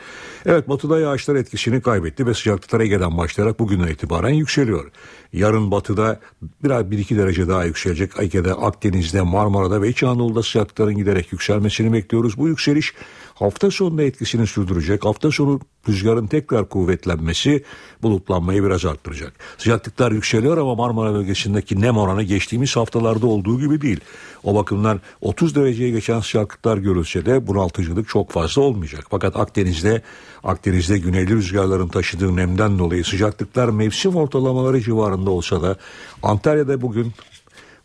Evet 0.46 0.70
batıda 0.70 1.00
yağışlar 1.00 1.36
etkisini 1.36 1.82
kaybetti 1.82 2.26
ve 2.26 2.34
sıcaklıklar 2.34 2.80
Ege'den 2.80 3.18
başlayarak 3.18 3.60
bugünden 3.60 3.88
itibaren 3.88 4.34
yükseliyor. 4.34 4.92
Yarın 5.34 5.72
batıda 5.72 6.20
biraz 6.64 6.86
1-2 6.86 7.18
derece 7.18 7.48
daha 7.48 7.66
yükselecek. 7.66 8.12
Ege'de, 8.20 8.54
Akdeniz'de, 8.54 9.22
Marmara'da 9.22 9.82
ve 9.82 9.90
İç 9.90 10.04
Anadolu'da 10.04 10.44
sıcaklıkların 10.44 10.96
giderek 10.96 11.32
yükselmesini 11.32 11.94
bekliyoruz. 11.94 12.38
Bu 12.38 12.48
yükseliş 12.48 12.94
hafta 13.42 13.72
sonunda 13.72 14.04
etkisini 14.04 14.48
sürdürecek. 14.48 15.06
Hafta 15.06 15.32
sonu 15.32 15.60
rüzgarın 15.90 16.28
tekrar 16.28 16.70
kuvvetlenmesi 16.70 17.64
bulutlanmayı 18.02 18.64
biraz 18.64 18.86
arttıracak. 18.86 19.34
Sıcaklıklar 19.58 20.12
yükseliyor 20.12 20.58
ama 20.58 20.76
Marmara 20.76 21.14
bölgesindeki 21.14 21.82
nem 21.82 21.98
oranı 21.98 22.24
geçtiğimiz 22.24 22.76
haftalarda 22.76 23.28
olduğu 23.28 23.60
gibi 23.60 23.82
değil. 23.82 24.00
O 24.44 24.56
bakımdan 24.56 25.02
30 25.22 25.56
dereceye 25.56 25.90
geçen 25.90 26.20
sıcaklıklar 26.20 26.78
görülse 26.78 27.26
de 27.26 27.48
bunaltıcılık 27.48 28.10
çok 28.10 28.32
fazla 28.32 28.62
olmayacak. 28.62 29.06
Fakat 29.10 29.36
Akdeniz'de 29.36 30.02
Akdeniz'de 30.44 30.98
güneyli 30.98 31.36
rüzgarların 31.36 31.88
taşıdığı 31.88 32.36
nemden 32.36 32.80
dolayı 32.80 33.06
sıcaklıklar 33.06 33.70
mevsim 33.70 34.16
ortalamaları 34.16 34.82
civarında 34.82 35.32
olsa 35.32 35.62
da 35.62 35.78
Antalya'da 36.24 36.82
bugün 36.82 37.14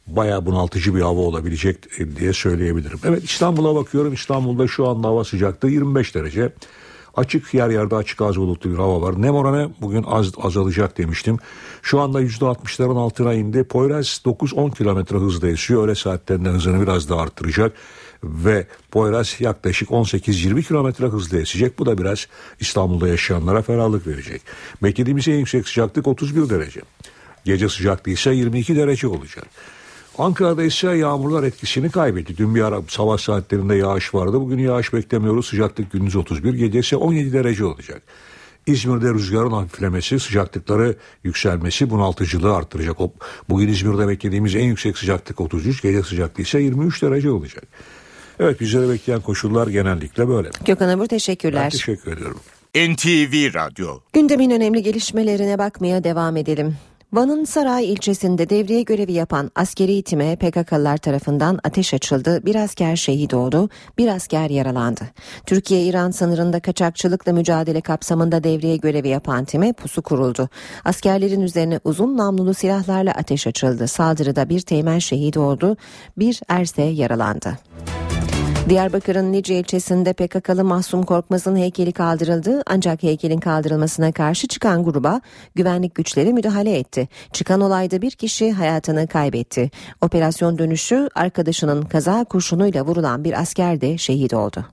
bayağı 0.06 0.46
bunaltıcı 0.46 0.94
bir 0.94 1.00
hava 1.00 1.20
olabilecek 1.20 1.76
e, 1.98 2.16
diye 2.16 2.32
söyleyebilirim. 2.32 2.98
Evet 3.04 3.24
İstanbul'a 3.24 3.74
bakıyorum. 3.74 4.12
İstanbul'da 4.12 4.68
şu 4.68 4.88
anda 4.88 5.08
hava 5.08 5.24
sıcaklığı 5.24 5.70
25 5.70 6.14
derece. 6.14 6.52
Açık 7.16 7.54
yer 7.54 7.70
yerde 7.70 7.96
açık 7.96 8.20
az 8.20 8.36
bulutlu 8.36 8.70
bir 8.70 8.76
hava 8.76 9.02
var. 9.02 9.22
Nem 9.22 9.34
oranı 9.34 9.70
bugün 9.80 10.02
az 10.02 10.32
azalacak 10.38 10.98
demiştim. 10.98 11.38
Şu 11.82 12.00
anda 12.00 12.22
%60'ların 12.22 12.98
altına 12.98 13.34
indi. 13.34 13.64
Poyraz 13.64 14.06
9-10 14.24 14.74
kilometre 14.74 15.16
hızla 15.16 15.48
esiyor. 15.48 15.84
Öğle 15.84 15.94
saatlerinde 15.94 16.48
hızını 16.48 16.82
biraz 16.82 17.08
daha 17.08 17.20
arttıracak. 17.20 17.72
Ve 18.24 18.66
Poyraz 18.90 19.36
yaklaşık 19.40 19.88
18-20 19.88 20.62
kilometre 20.62 21.06
hızla 21.06 21.38
esecek. 21.38 21.78
Bu 21.78 21.86
da 21.86 21.98
biraz 21.98 22.26
İstanbul'da 22.60 23.08
yaşayanlara 23.08 23.62
ferahlık 23.62 24.06
verecek. 24.06 24.42
Beklediğimiz 24.82 25.28
en 25.28 25.34
yüksek 25.34 25.68
sıcaklık 25.68 26.06
31 26.06 26.50
derece. 26.50 26.80
Gece 27.44 27.68
sıcaklığı 27.68 28.12
ise 28.12 28.30
22 28.30 28.76
derece 28.76 29.08
olacak. 29.08 29.46
Ankara'da 30.18 30.62
ise 30.62 30.96
yağmurlar 30.96 31.42
etkisini 31.42 31.90
kaybetti. 31.90 32.36
Dün 32.36 32.54
bir 32.54 32.62
ara 32.62 32.80
sabah 32.88 33.18
saatlerinde 33.18 33.74
yağış 33.74 34.14
vardı. 34.14 34.40
Bugün 34.40 34.58
yağış 34.58 34.92
beklemiyoruz. 34.92 35.46
Sıcaklık 35.46 35.92
gündüz 35.92 36.16
31, 36.16 36.54
gecesi 36.54 36.96
17 36.96 37.32
derece 37.32 37.64
olacak. 37.64 38.02
İzmir'de 38.66 39.14
rüzgarın 39.14 39.50
hafiflemesi, 39.50 40.20
sıcaklıkları 40.20 40.96
yükselmesi 41.24 41.90
bunaltıcılığı 41.90 42.54
arttıracak. 42.54 42.96
Bugün 43.48 43.68
İzmir'de 43.68 44.08
beklediğimiz 44.08 44.54
en 44.54 44.64
yüksek 44.64 44.98
sıcaklık 44.98 45.40
33, 45.40 45.82
gece 45.82 46.02
sıcaklığı 46.02 46.42
ise 46.42 46.60
23 46.60 47.02
derece 47.02 47.30
olacak. 47.30 47.64
Evet 48.40 48.60
bizleri 48.60 48.88
bekleyen 48.88 49.20
koşullar 49.20 49.66
genellikle 49.66 50.28
böyle. 50.28 50.50
Gökhan 50.64 50.88
Abur 50.88 51.06
teşekkürler. 51.06 51.64
Ben 51.64 51.70
teşekkür 51.70 52.12
ediyorum. 52.12 52.40
NTV 52.74 53.54
Radyo. 53.54 53.98
Gündemin 54.12 54.50
önemli 54.50 54.82
gelişmelerine 54.82 55.58
bakmaya 55.58 56.04
devam 56.04 56.36
edelim. 56.36 56.76
Van'ın 57.12 57.44
Saray 57.44 57.92
ilçesinde 57.92 58.50
devriye 58.50 58.82
görevi 58.82 59.12
yapan 59.12 59.50
askeri 59.54 60.02
time 60.02 60.36
PKK'lılar 60.36 60.96
tarafından 60.96 61.58
ateş 61.64 61.94
açıldı. 61.94 62.46
Bir 62.46 62.54
asker 62.54 62.96
şehit 62.96 63.34
oldu, 63.34 63.68
bir 63.98 64.08
asker 64.08 64.50
yaralandı. 64.50 65.00
Türkiye-İran 65.46 66.10
sınırında 66.10 66.60
kaçakçılıkla 66.60 67.32
mücadele 67.32 67.80
kapsamında 67.80 68.44
devriye 68.44 68.76
görevi 68.76 69.08
yapan 69.08 69.44
time 69.44 69.72
pusu 69.72 70.02
kuruldu. 70.02 70.48
Askerlerin 70.84 71.40
üzerine 71.40 71.80
uzun 71.84 72.16
namlulu 72.16 72.54
silahlarla 72.54 73.12
ateş 73.12 73.46
açıldı. 73.46 73.88
Saldırıda 73.88 74.48
bir 74.48 74.60
teğmen 74.60 74.98
şehit 74.98 75.36
oldu, 75.36 75.76
bir 76.16 76.40
erse 76.48 76.82
yaralandı. 76.82 77.58
Diyarbakır'ın 78.68 79.32
Nice 79.32 79.58
ilçesinde 79.58 80.12
PKK'lı 80.12 80.64
Mahsum 80.64 81.02
Korkmaz'ın 81.02 81.56
heykeli 81.56 81.92
kaldırıldı 81.92 82.62
ancak 82.66 83.02
heykelin 83.02 83.40
kaldırılmasına 83.40 84.12
karşı 84.12 84.48
çıkan 84.48 84.84
gruba 84.84 85.20
güvenlik 85.54 85.94
güçleri 85.94 86.32
müdahale 86.32 86.78
etti. 86.78 87.08
Çıkan 87.32 87.60
olayda 87.60 88.02
bir 88.02 88.10
kişi 88.10 88.52
hayatını 88.52 89.06
kaybetti. 89.06 89.70
Operasyon 90.00 90.58
dönüşü 90.58 91.08
arkadaşının 91.14 91.82
kaza 91.82 92.24
kurşunuyla 92.24 92.86
vurulan 92.86 93.24
bir 93.24 93.40
asker 93.40 93.80
de 93.80 93.98
şehit 93.98 94.34
oldu. 94.34 94.64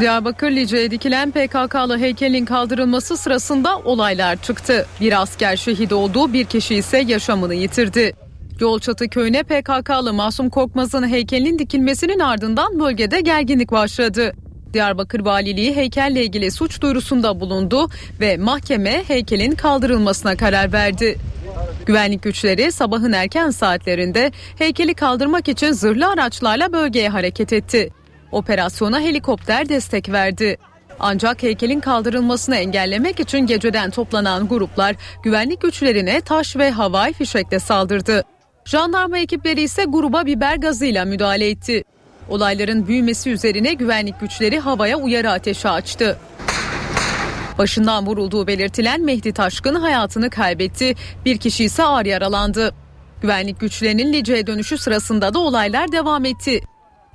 Diyarbakır 0.00 0.50
Lice'ye 0.50 0.90
dikilen 0.90 1.30
PKK'lı 1.30 1.98
heykelin 1.98 2.44
kaldırılması 2.44 3.16
sırasında 3.16 3.78
olaylar 3.78 4.36
çıktı. 4.42 4.86
Bir 5.00 5.22
asker 5.22 5.56
şehit 5.56 5.92
oldu, 5.92 6.32
bir 6.32 6.44
kişi 6.44 6.74
ise 6.74 6.98
yaşamını 6.98 7.54
yitirdi. 7.54 8.27
Yolçatı 8.60 9.08
köyüne 9.08 9.42
PKK'lı 9.42 10.12
Masum 10.12 10.50
Korkmaz'ın 10.50 11.08
heykelinin 11.08 11.58
dikilmesinin 11.58 12.18
ardından 12.18 12.80
bölgede 12.80 13.20
gerginlik 13.20 13.72
başladı. 13.72 14.32
Diyarbakır 14.72 15.20
Valiliği 15.20 15.76
heykelle 15.76 16.24
ilgili 16.24 16.50
suç 16.50 16.80
duyurusunda 16.80 17.40
bulundu 17.40 17.88
ve 18.20 18.36
mahkeme 18.36 19.04
heykelin 19.08 19.54
kaldırılmasına 19.54 20.36
karar 20.36 20.72
verdi. 20.72 21.18
Güvenlik 21.86 22.22
güçleri 22.22 22.72
sabahın 22.72 23.12
erken 23.12 23.50
saatlerinde 23.50 24.32
heykeli 24.58 24.94
kaldırmak 24.94 25.48
için 25.48 25.72
zırhlı 25.72 26.08
araçlarla 26.08 26.72
bölgeye 26.72 27.08
hareket 27.08 27.52
etti. 27.52 27.90
Operasyona 28.32 29.00
helikopter 29.00 29.68
destek 29.68 30.08
verdi. 30.08 30.56
Ancak 31.00 31.42
heykelin 31.42 31.80
kaldırılmasını 31.80 32.56
engellemek 32.56 33.20
için 33.20 33.38
geceden 33.38 33.90
toplanan 33.90 34.48
gruplar 34.48 34.96
güvenlik 35.22 35.62
güçlerine 35.62 36.20
taş 36.20 36.56
ve 36.56 36.70
havai 36.70 37.12
fişekle 37.12 37.58
saldırdı. 37.58 38.24
Jandarma 38.68 39.18
ekipleri 39.18 39.62
ise 39.62 39.84
gruba 39.84 40.26
biber 40.26 40.56
gazıyla 40.56 41.04
müdahale 41.04 41.48
etti. 41.48 41.84
Olayların 42.28 42.86
büyümesi 42.86 43.30
üzerine 43.30 43.72
güvenlik 43.72 44.20
güçleri 44.20 44.58
havaya 44.58 44.96
uyarı 44.98 45.30
ateşi 45.30 45.68
açtı. 45.68 46.18
Başından 47.58 48.06
vurulduğu 48.06 48.46
belirtilen 48.46 49.00
Mehdi 49.00 49.32
Taşkın 49.32 49.74
hayatını 49.74 50.30
kaybetti. 50.30 50.94
Bir 51.24 51.38
kişi 51.38 51.64
ise 51.64 51.82
ağır 51.82 52.06
yaralandı. 52.06 52.74
Güvenlik 53.22 53.60
güçlerinin 53.60 54.12
Lice'ye 54.12 54.46
dönüşü 54.46 54.78
sırasında 54.78 55.34
da 55.34 55.38
olaylar 55.38 55.92
devam 55.92 56.24
etti. 56.24 56.60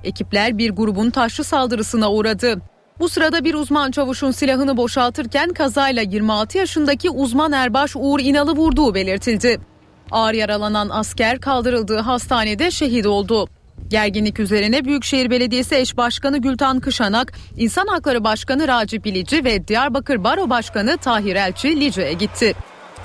Ekipler 0.04 0.58
bir 0.58 0.70
grubun 0.70 1.10
taşlı 1.10 1.44
saldırısına 1.44 2.12
uğradı. 2.12 2.60
Bu 2.98 3.08
sırada 3.08 3.44
bir 3.44 3.54
uzman 3.54 3.90
çavuşun 3.90 4.30
silahını 4.30 4.76
boşaltırken 4.76 5.52
kazayla 5.52 6.02
26 6.02 6.58
yaşındaki 6.58 7.10
uzman 7.10 7.52
erbaş 7.52 7.92
Uğur 7.96 8.20
İnal'ı 8.20 8.52
vurduğu 8.52 8.94
belirtildi. 8.94 9.73
Ağır 10.14 10.34
yaralanan 10.34 10.88
asker 10.88 11.40
kaldırıldığı 11.40 11.98
hastanede 11.98 12.70
şehit 12.70 13.06
oldu. 13.06 13.48
Gerginlik 13.88 14.40
üzerine 14.40 14.84
Büyükşehir 14.84 15.30
Belediyesi 15.30 15.74
eş 15.74 15.96
başkanı 15.96 16.38
Gültan 16.38 16.80
Kışanak, 16.80 17.32
İnsan 17.56 17.86
Hakları 17.86 18.24
Başkanı 18.24 18.68
Raci 18.68 19.04
Bilici 19.04 19.44
ve 19.44 19.68
Diyarbakır 19.68 20.24
Baro 20.24 20.50
Başkanı 20.50 20.96
Tahir 20.96 21.36
Elçi 21.36 21.80
Lice'ye 21.80 22.12
gitti. 22.12 22.54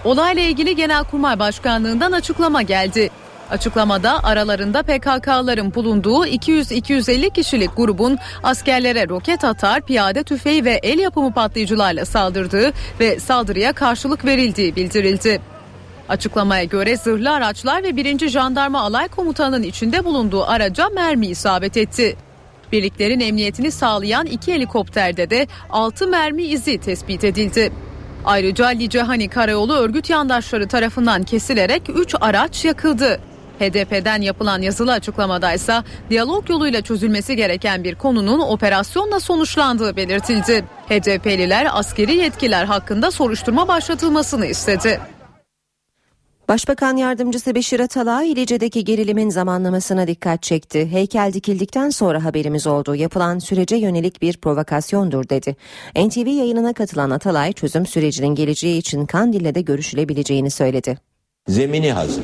Olayla 0.06 0.44
ilgili 0.44 0.76
Genelkurmay 0.76 1.40
Başkanlığından 1.40 2.12
açıklama 2.12 2.62
geldi. 2.62 3.10
Açıklamada 3.50 4.24
aralarında 4.24 4.84
PKK'ların 4.84 5.74
bulunduğu 5.74 6.26
200-250 6.26 7.34
kişilik 7.34 7.78
grubun 7.78 8.18
askerlere 8.44 9.10
roket 9.10 9.44
atar, 9.44 9.82
piyade 9.82 10.24
tüfeği 10.24 10.66
ve 10.66 10.80
el 10.84 11.00
yapımı 11.00 11.34
patlayıcılarla 11.34 12.06
saldırdığı 12.06 12.72
ve 13.00 13.20
saldırıya 13.20 13.74
karşılık 13.74 14.26
verildiği 14.26 14.76
bildirildi. 14.76 15.42
Açıklamaya 16.10 16.64
göre 16.64 16.98
zırhlı 16.98 17.32
araçlar 17.32 17.84
ve 17.84 17.96
1. 17.96 18.28
Jandarma 18.30 18.82
Alay 18.82 19.08
Komutanı'nın 19.08 19.64
içinde 19.64 20.06
bulunduğu 20.06 20.44
araca 20.44 20.90
mermi 20.90 21.28
isabet 21.28 21.78
etti. 21.78 22.16
Birliklerin 22.72 23.20
emniyetini 23.20 23.72
sağlayan 23.72 24.26
iki 24.26 24.54
helikopterde 24.54 25.30
de 25.30 25.48
6 25.70 26.08
mermi 26.08 26.44
izi 26.44 26.78
tespit 26.78 27.24
edildi. 27.24 27.72
Ayrıca 28.26 28.68
Licehani 28.68 29.30
Karayolu 29.30 29.74
örgüt 29.74 30.10
yandaşları 30.10 30.68
tarafından 30.68 31.24
kesilerek 31.24 31.82
3 31.96 32.16
araç 32.22 32.66
yakıldı. 32.66 33.20
HDP'den 33.60 34.22
yapılan 34.22 34.62
yazılı 34.62 34.92
açıklamada 34.92 35.54
ise 35.54 35.74
diyalog 36.10 36.50
yoluyla 36.50 36.82
çözülmesi 36.82 37.36
gereken 37.36 37.84
bir 37.84 37.96
konunun 37.96 38.40
operasyonla 38.40 39.20
sonuçlandığı 39.20 39.96
belirtildi. 39.96 40.66
HDP'liler 40.90 41.68
askeri 41.74 42.16
yetkiler 42.16 42.66
hakkında 42.66 43.12
soruşturma 43.12 43.68
başlatılmasını 43.68 44.46
istedi. 44.46 45.00
Başbakan 46.50 46.98
Yardımcısı 46.98 47.56
Beşir 47.56 47.80
Atalay 47.80 48.32
İlice'deki 48.32 48.84
gerilimin 48.84 49.30
zamanlamasına 49.30 50.08
dikkat 50.08 50.44
çekti. 50.44 50.92
Heykel 50.92 51.34
dikildikten 51.34 51.90
sonra 51.90 52.24
haberimiz 52.24 52.68
oldu. 52.68 52.96
Yapılan 52.96 53.40
sürece 53.40 53.76
yönelik 53.76 54.22
bir 54.22 54.38
provokasyondur 54.38 55.30
dedi. 55.30 55.56
NTV 55.96 56.28
yayınına 56.28 56.74
katılan 56.74 57.10
Atalay 57.10 57.54
çözüm 57.54 57.86
sürecinin 57.86 58.36
geleceği 58.36 58.78
için 58.78 59.06
Kandil'le 59.06 59.56
de 59.56 59.62
görüşülebileceğini 59.62 60.52
söyledi. 60.52 60.98
Zemini 61.48 61.92
hazır. 61.92 62.24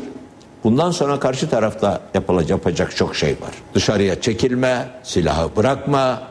Bundan 0.63 0.91
sonra 0.91 1.19
karşı 1.19 1.49
tarafta 1.49 2.01
yapılacak, 2.13 2.49
yapacak 2.49 2.95
çok 2.95 3.15
şey 3.15 3.31
var. 3.31 3.51
Dışarıya 3.73 4.21
çekilme, 4.21 4.89
silahı 5.03 5.55
bırakma 5.55 6.27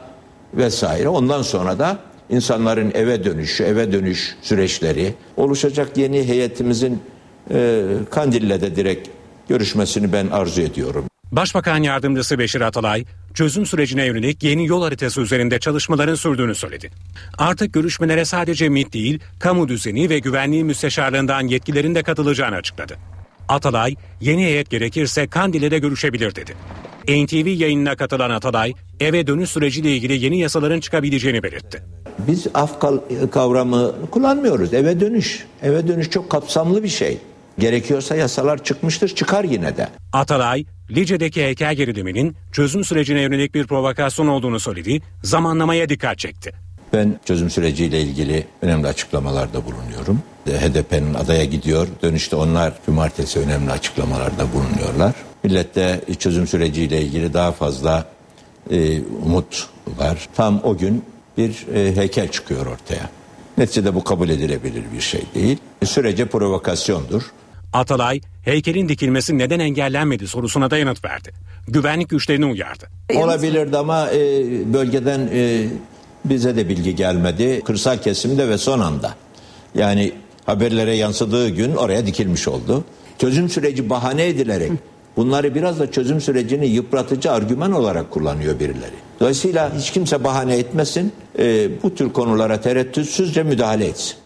vesaire. 0.55 1.09
Ondan 1.09 1.43
sonra 1.43 1.79
da 1.79 1.99
insanların 2.31 2.93
eve 2.95 3.25
dönüşü, 3.25 3.65
eve 3.65 3.93
dönüş 3.93 4.37
süreçleri, 4.43 5.15
oluşacak 5.37 5.97
yeni 5.97 6.29
heyetimizin 6.29 7.03
e, 7.51 7.83
Kandil'le 8.11 8.61
de 8.61 8.77
direkt 8.77 9.09
görüşmesini 9.49 10.13
ben 10.13 10.27
arzu 10.27 10.61
ediyorum. 10.61 11.05
Başbakan 11.33 11.83
Yardımcısı 11.83 12.39
Beşir 12.39 12.61
Atalay, 12.61 13.05
çözüm 13.35 13.67
sürecine 13.67 14.05
yönelik 14.05 14.43
yeni 14.43 14.67
yol 14.67 14.83
haritası 14.83 15.21
üzerinde 15.21 15.59
çalışmaların 15.59 16.15
sürdüğünü 16.15 16.55
söyledi. 16.55 16.91
Artık 17.39 17.73
görüşmelere 17.73 18.25
sadece 18.25 18.69
MİT 18.69 18.93
değil, 18.93 19.21
kamu 19.39 19.69
düzeni 19.69 20.11
ve 20.11 20.19
güvenliği 20.19 20.65
müsteşarlığından 20.65 21.49
yetkilerin 21.49 21.95
de 21.95 22.03
katılacağını 22.03 22.57
açıkladı. 22.57 22.97
Atalay, 23.49 23.95
yeni 24.21 24.45
heyet 24.45 24.71
gerekirse 24.71 25.27
Kandil'e 25.27 25.71
de 25.71 25.79
görüşebilir 25.79 26.35
dedi. 26.35 26.55
NTV 27.09 27.49
yayınına 27.49 27.97
katılan 27.97 28.31
Atalay, 28.31 28.73
eve 29.01 29.27
dönüş 29.27 29.51
süreciyle 29.51 29.97
ilgili 29.97 30.25
yeni 30.25 30.39
yasaların 30.39 30.81
çıkabileceğini 30.81 31.43
belirtti. 31.43 31.83
Biz 32.19 32.47
af 32.55 32.81
kavramı 33.33 33.95
kullanmıyoruz. 34.11 34.75
Eve 34.75 35.01
dönüş. 35.01 35.47
Eve 35.63 35.89
dönüş 35.89 36.11
çok 36.11 36.31
kapsamlı 36.31 36.83
bir 36.83 36.89
şey. 36.89 37.19
Gerekiyorsa 37.59 38.17
yasalar 38.17 38.65
çıkmıştır 38.65 39.09
çıkar 39.09 39.45
yine 39.45 39.77
de. 39.77 39.89
Atalay, 40.13 40.65
Lice'deki 40.91 41.43
heykel 41.43 41.75
geriliminin 41.75 42.37
çözüm 42.53 42.85
sürecine 42.85 43.21
yönelik 43.21 43.55
bir 43.55 43.67
provokasyon 43.67 44.27
olduğunu 44.27 44.61
söyledi, 44.61 45.01
zamanlamaya 45.23 45.89
dikkat 45.89 46.19
çekti. 46.19 46.53
Ben 46.93 47.21
çözüm 47.25 47.51
süreciyle 47.51 48.01
ilgili 48.01 48.47
önemli 48.63 48.87
açıklamalarda 48.87 49.65
bulunuyorum. 49.65 50.23
HDP'nin 50.47 51.15
adaya 51.15 51.45
gidiyor. 51.45 51.89
Dönüşte 52.03 52.37
onlar 52.37 52.73
cumartesi 52.87 53.39
önemli 53.39 53.71
açıklamalarda 53.71 54.47
bulunuyorlar. 54.53 55.15
Millette 55.45 56.01
çözüm 56.19 56.47
süreciyle 56.47 57.03
ilgili 57.03 57.35
daha 57.35 57.53
fazla 57.53 58.07
e, 58.71 59.01
umut 59.03 59.69
var. 59.99 60.29
Tam 60.37 60.61
o 60.65 60.77
gün 60.77 61.05
bir 61.39 61.67
e, 61.75 61.97
heykel 61.97 62.29
çıkıyor 62.29 62.67
ortaya. 62.67 63.11
Neticede 63.59 63.95
bu 63.95 64.05
kabul 64.05 64.29
edilebilir 64.29 64.85
bir 64.95 65.01
şey 65.01 65.23
değil. 65.35 65.59
Sürece 65.85 66.27
provokasyondur. 66.27 67.23
Atalay, 67.75 68.20
heykelin 68.43 68.89
dikilmesi 68.89 69.39
neden 69.39 69.59
engellenmedi 69.59 70.29
sorusuna 70.29 70.70
da 70.70 70.79
yanıt 70.79 71.05
verdi. 71.05 71.31
Güvenlik 71.68 72.09
güçlerini 72.09 72.47
uyardı. 72.47 72.85
Olabilirdi 73.14 73.77
ama 73.77 74.11
e, 74.11 74.18
bölgeden 74.72 75.29
e, 75.33 75.66
bize 76.25 76.57
de 76.57 76.68
bilgi 76.68 76.95
gelmedi. 76.95 77.62
Kırsal 77.64 77.99
kesimde 77.99 78.49
ve 78.49 78.59
son 78.59 78.81
anda. 78.81 79.14
Yani 79.75 80.12
haberlere 80.47 80.97
yansıdığı 80.97 81.49
gün 81.49 81.75
oraya 81.75 82.07
dikilmiş 82.07 82.49
oldu. 82.49 82.85
Çözüm 83.18 83.49
süreci 83.49 83.91
bahane 83.91 84.27
edilerek 84.27 84.72
bunları 85.16 85.55
biraz 85.55 85.81
da 85.81 85.93
çözüm 85.93 86.20
sürecini 86.20 86.66
yıpratıcı 86.66 87.33
argüman 87.33 87.72
olarak 87.72 88.11
kullanıyor 88.11 88.61
birileri. 88.61 88.95
Dolayısıyla 89.20 89.72
hiç 89.79 89.91
kimse 89.91 90.25
bahane 90.25 90.57
etmesin. 90.57 91.12
E, 91.39 91.68
bu 91.83 91.95
tür 91.95 92.12
konulara 92.12 92.61
tereddütsüzce 92.61 93.43
müdahale 93.43 93.87
etsin. 93.87 94.24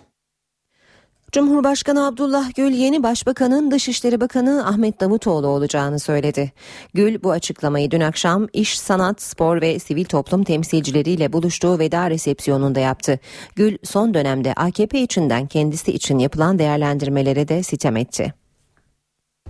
Cumhurbaşkanı 1.33 2.07
Abdullah 2.07 2.55
Gül 2.55 2.73
yeni 2.73 3.03
başbakanın 3.03 3.71
Dışişleri 3.71 4.21
Bakanı 4.21 4.67
Ahmet 4.67 5.01
Davutoğlu 5.01 5.47
olacağını 5.47 5.99
söyledi. 5.99 6.53
Gül 6.95 7.23
bu 7.23 7.31
açıklamayı 7.31 7.91
dün 7.91 8.01
akşam 8.01 8.47
iş, 8.53 8.79
sanat, 8.79 9.23
spor 9.23 9.61
ve 9.61 9.79
sivil 9.79 10.05
toplum 10.05 10.45
temsilcileriyle 10.45 11.33
buluştuğu 11.33 11.79
veda 11.79 12.11
resepsiyonunda 12.11 12.81
yaptı. 12.81 13.19
Gül 13.57 13.79
son 13.85 14.15
dönemde 14.15 14.53
AKP 14.53 15.01
içinden 15.01 15.47
kendisi 15.47 15.93
için 15.93 16.19
yapılan 16.19 16.59
değerlendirmelere 16.59 17.49
de 17.49 17.63
sitem 17.63 17.97
etti. 17.97 18.35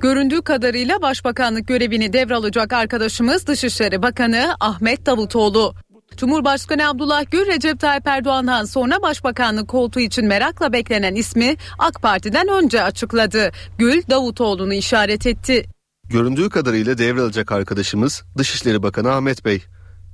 Göründüğü 0.00 0.42
kadarıyla 0.42 1.02
başbakanlık 1.02 1.68
görevini 1.68 2.12
devralacak 2.12 2.72
arkadaşımız 2.72 3.46
Dışişleri 3.46 4.02
Bakanı 4.02 4.54
Ahmet 4.60 5.06
Davutoğlu. 5.06 5.74
Cumhurbaşkanı 6.16 6.88
Abdullah 6.88 7.30
Gül 7.30 7.46
Recep 7.46 7.80
Tayyip 7.80 8.06
Erdoğan'dan 8.06 8.64
sonra 8.64 9.02
başbakanlık 9.02 9.68
koltuğu 9.68 10.00
için 10.00 10.26
merakla 10.26 10.72
beklenen 10.72 11.14
ismi 11.14 11.56
AK 11.78 12.02
Parti'den 12.02 12.48
önce 12.48 12.82
açıkladı. 12.82 13.50
Gül 13.78 14.02
Davutoğlu'nu 14.10 14.74
işaret 14.74 15.26
etti. 15.26 15.64
Göründüğü 16.08 16.48
kadarıyla 16.50 16.98
devralacak 16.98 17.52
arkadaşımız 17.52 18.22
Dışişleri 18.38 18.82
Bakanı 18.82 19.12
Ahmet 19.12 19.44
Bey. 19.44 19.62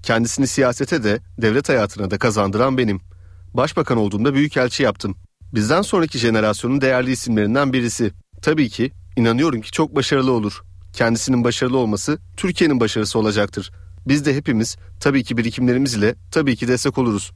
Kendisini 0.03 0.47
siyasete 0.47 1.05
de 1.05 1.21
devlet 1.39 1.69
hayatına 1.69 2.11
da 2.11 2.19
kazandıran 2.19 2.79
benim. 2.79 3.01
Başbakan 3.55 3.99
olduğumda 3.99 4.35
büyükelçi 4.35 4.83
yaptım. 4.83 5.17
Bizden 5.55 5.83
sonraki 5.83 6.19
jenerasyonun 6.19 6.81
değerli 6.81 7.11
isimlerinden 7.11 7.73
birisi. 7.73 8.13
Tabii 8.43 8.69
ki 8.69 8.93
inanıyorum 9.17 9.61
ki 9.61 9.71
çok 9.71 9.97
başarılı 9.97 10.33
olur. 10.33 10.63
Kendisinin 10.93 11.45
başarılı 11.45 11.79
olması 11.79 12.19
Türkiye'nin 12.37 12.81
başarısı 12.81 13.19
olacaktır. 13.19 13.71
Biz 14.07 14.27
de 14.27 14.35
hepimiz 14.35 14.77
tabii 15.01 15.25
ki 15.25 15.37
birikimlerimiz 15.37 15.95
ile 15.95 16.15
tabii 16.31 16.57
ki 16.57 16.69
destek 16.69 16.99
oluruz. 16.99 17.33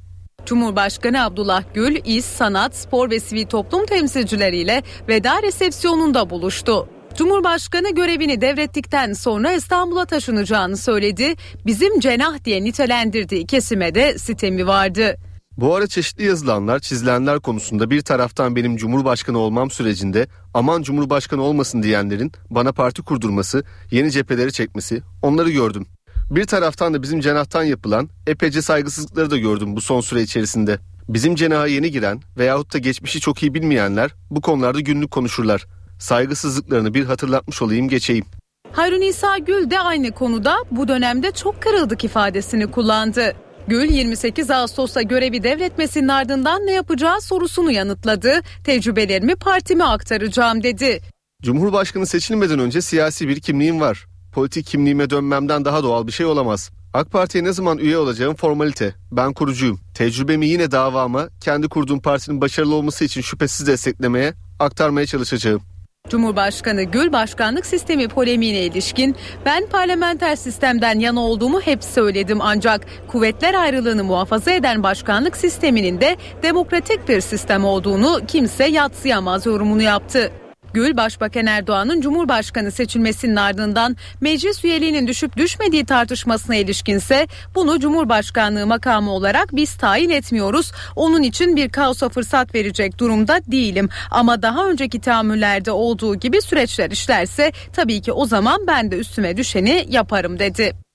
Cumhurbaşkanı 0.47 1.25
Abdullah 1.25 1.63
Gül, 1.75 1.97
İş, 2.05 2.25
Sanat, 2.25 2.77
Spor 2.77 3.11
ve 3.11 3.21
Sivil 3.21 3.47
Toplum 3.47 3.87
temsilcileriyle 3.87 4.83
veda 5.09 5.43
resepsiyonunda 5.43 6.31
buluştu. 6.31 6.89
Cumhurbaşkanı 7.15 7.95
görevini 7.95 8.41
devrettikten 8.41 9.13
sonra 9.13 9.53
İstanbul'a 9.53 10.05
taşınacağını 10.05 10.77
söyledi. 10.77 11.35
Bizim 11.67 12.01
cenah 12.01 12.45
diye 12.45 12.65
nitelendirdiği 12.65 13.47
kesime 13.47 13.95
de 13.95 14.19
sitemi 14.19 14.67
vardı. 14.67 15.17
Bu 15.57 15.75
ara 15.75 15.87
çeşitli 15.87 16.25
yazılanlar, 16.25 16.79
çizilenler 16.79 17.41
konusunda 17.41 17.91
bir 17.91 18.01
taraftan 18.01 18.57
benim 18.57 18.77
Cumhurbaşkanı 18.77 19.39
olmam 19.39 19.71
sürecinde 19.71 20.27
aman 20.55 20.83
Cumhurbaşkanı 20.83 21.43
olmasın 21.43 21.83
diyenlerin 21.83 22.33
bana 22.51 22.73
parti 22.73 23.03
kurdurması, 23.03 23.65
yeni 23.91 24.11
cepheleri 24.11 24.53
çekmesi, 24.53 25.03
onları 25.23 25.51
gördüm. 25.51 25.87
Bir 26.31 26.45
taraftan 26.45 26.95
da 26.95 27.03
bizim 27.03 27.21
cenahtan 27.21 27.65
yapılan 27.65 28.09
epeyce 28.27 28.63
saygısızlıkları 28.63 29.31
da 29.31 29.39
gördüm 29.39 29.77
bu 29.77 29.81
son 29.81 30.01
süre 30.01 30.23
içerisinde. 30.23 30.79
Bizim 31.09 31.35
cenaha 31.35 31.67
yeni 31.67 31.91
giren 31.91 32.21
veyahut 32.39 32.75
da 32.75 32.79
geçmişi 32.79 33.21
çok 33.21 33.43
iyi 33.43 33.55
bilmeyenler 33.55 34.11
bu 34.31 34.41
konularda 34.41 34.81
günlük 34.81 35.11
konuşurlar. 35.11 35.67
Saygısızlıklarını 35.99 36.95
bir 36.95 37.05
hatırlatmış 37.05 37.63
olayım 37.63 37.89
geçeyim. 37.89 38.25
Hayrun 38.73 39.01
İsa 39.01 39.39
Gül 39.39 39.71
de 39.71 39.81
aynı 39.81 40.13
konuda 40.13 40.57
bu 40.71 40.89
dönemde 40.89 41.33
çok 41.33 41.63
kırıldık 41.63 42.05
ifadesini 42.05 42.71
kullandı. 42.71 43.37
Gül 43.69 43.91
28 43.91 44.51
Ağustos'ta 44.51 45.03
görevi 45.03 45.43
devretmesinin 45.43 46.09
ardından 46.09 46.67
ne 46.67 46.73
yapacağı 46.73 47.21
sorusunu 47.21 47.71
yanıtladı. 47.71 48.41
Tecrübelerimi 48.65 49.37
partime 49.37 49.85
aktaracağım 49.85 50.63
dedi. 50.63 51.01
Cumhurbaşkanı 51.43 52.07
seçilmeden 52.07 52.59
önce 52.59 52.81
siyasi 52.83 53.29
bir 53.29 53.41
kimliğim 53.41 53.81
var. 53.81 54.07
Politik 54.33 54.67
kimliğime 54.67 55.11
dönmemden 55.11 55.65
daha 55.65 55.83
doğal 55.83 56.07
bir 56.07 56.13
şey 56.13 56.27
olamaz. 56.27 56.71
AK 56.95 57.11
Parti'ye 57.11 57.45
ne 57.45 57.53
zaman 57.53 57.79
üye 57.79 57.99
olacağım 57.99 58.35
formalite. 58.35 58.95
Ben 59.13 59.33
kurucuyum. 59.33 59.81
Tecrübemi 59.95 60.47
yine 60.47 60.71
davama, 60.71 61.29
kendi 61.41 61.69
kurduğum 61.69 62.01
partinin 62.01 62.41
başarılı 62.41 62.75
olması 62.75 63.05
için 63.05 63.21
şüphesiz 63.21 63.67
desteklemeye, 63.67 64.35
aktarmaya 64.61 65.07
çalışacağım. 65.07 65.63
Cumhurbaşkanı 66.09 66.83
Gül 66.83 67.13
başkanlık 67.13 67.67
sistemi 67.67 68.09
polemiğine 68.09 68.61
ilişkin 68.63 69.17
ben 69.45 69.69
parlamenter 69.69 70.37
sistemden 70.37 70.99
yana 70.99 71.21
olduğumu 71.21 71.61
hep 71.61 71.85
söyledim 71.85 72.39
ancak 72.41 72.87
kuvvetler 73.09 73.55
ayrılığını 73.55 74.05
muhafaza 74.05 74.51
eden 74.51 74.83
başkanlık 74.83 75.37
sisteminin 75.37 76.01
de 76.01 76.17
demokratik 76.43 77.09
bir 77.09 77.21
sistem 77.21 77.65
olduğunu 77.65 78.21
kimse 78.29 78.65
yatsıyamaz 78.65 79.47
yorumunu 79.47 79.83
yaptı. 79.83 80.33
Gül, 80.75 80.97
Başbakan 80.97 81.47
Erdoğan'ın 81.47 82.01
Cumhurbaşkanı 82.01 82.71
seçilmesinin 82.71 83.37
ardından 83.37 83.97
meclis 84.21 84.65
üyeliğinin 84.65 85.07
düşüp 85.07 85.37
düşmediği 85.37 85.85
tartışmasına 85.85 86.57
ilişkinse 86.57 87.27
bunu 87.55 87.81
Cumhurbaşkanlığı 87.81 88.67
makamı 88.67 89.11
olarak 89.11 89.49
biz 89.53 89.77
tayin 89.77 90.11
etmiyoruz. 90.11 90.73
Onun 90.97 91.23
için 91.23 91.57
bir 91.57 91.69
kaosa 91.69 92.09
fırsat 92.09 92.55
verecek 92.55 92.99
durumda 92.99 93.41
değilim. 93.47 93.89
Ama 94.11 94.43
daha 94.43 94.67
önceki 94.67 95.01
tahammüllerde 95.01 95.71
olduğu 95.71 96.15
gibi 96.15 96.43
süreçler 96.43 96.91
işlerse 96.91 97.53
tabii 97.73 98.01
ki 98.03 98.13
o 98.13 98.27
zaman 98.27 98.67
ben 98.67 98.91
de 98.91 98.97
üstüme 98.97 99.37
düşeni 99.37 99.87
yaparım 99.89 100.39
dedi. 100.39 100.88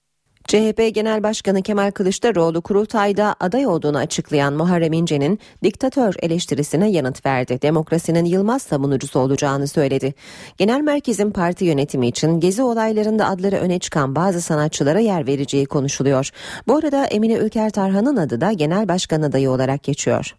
CHP 0.48 0.96
Genel 0.96 1.24
Başkanı 1.24 1.62
Kemal 1.62 1.92
Kılıçdaroğlu 1.92 2.62
kurultayda 2.62 3.36
aday 3.40 3.68
olduğunu 3.68 3.98
açıklayan 3.98 4.54
Muharrem 4.54 4.94
İnce'nin 4.94 5.40
diktatör 5.64 6.14
eleştirisine 6.20 6.92
yanıt 6.92 7.26
verdi. 7.26 7.60
Demokrasinin 7.62 8.26
yılmaz 8.26 8.62
savunucusu 8.62 9.20
olacağını 9.20 9.68
söyledi. 9.68 10.14
Genel 10.58 10.82
merkezin 10.82 11.32
parti 11.32 11.66
yönetimi 11.66 12.08
için 12.08 12.40
gezi 12.40 12.64
olaylarında 12.64 13.28
adları 13.28 13.56
öne 13.56 13.80
çıkan 13.80 14.16
bazı 14.16 14.42
sanatçılara 14.42 15.00
yer 15.00 15.28
vereceği 15.28 15.66
konuşuluyor. 15.66 16.30
Bu 16.68 16.76
arada 16.78 17.06
Emine 17.06 17.34
Ülker 17.34 17.70
Tarhan'ın 17.70 18.18
adı 18.18 18.42
da 18.42 18.52
genel 18.52 18.88
başkan 18.88 19.22
adayı 19.22 19.50
olarak 19.50 19.84
geçiyor. 19.84 20.36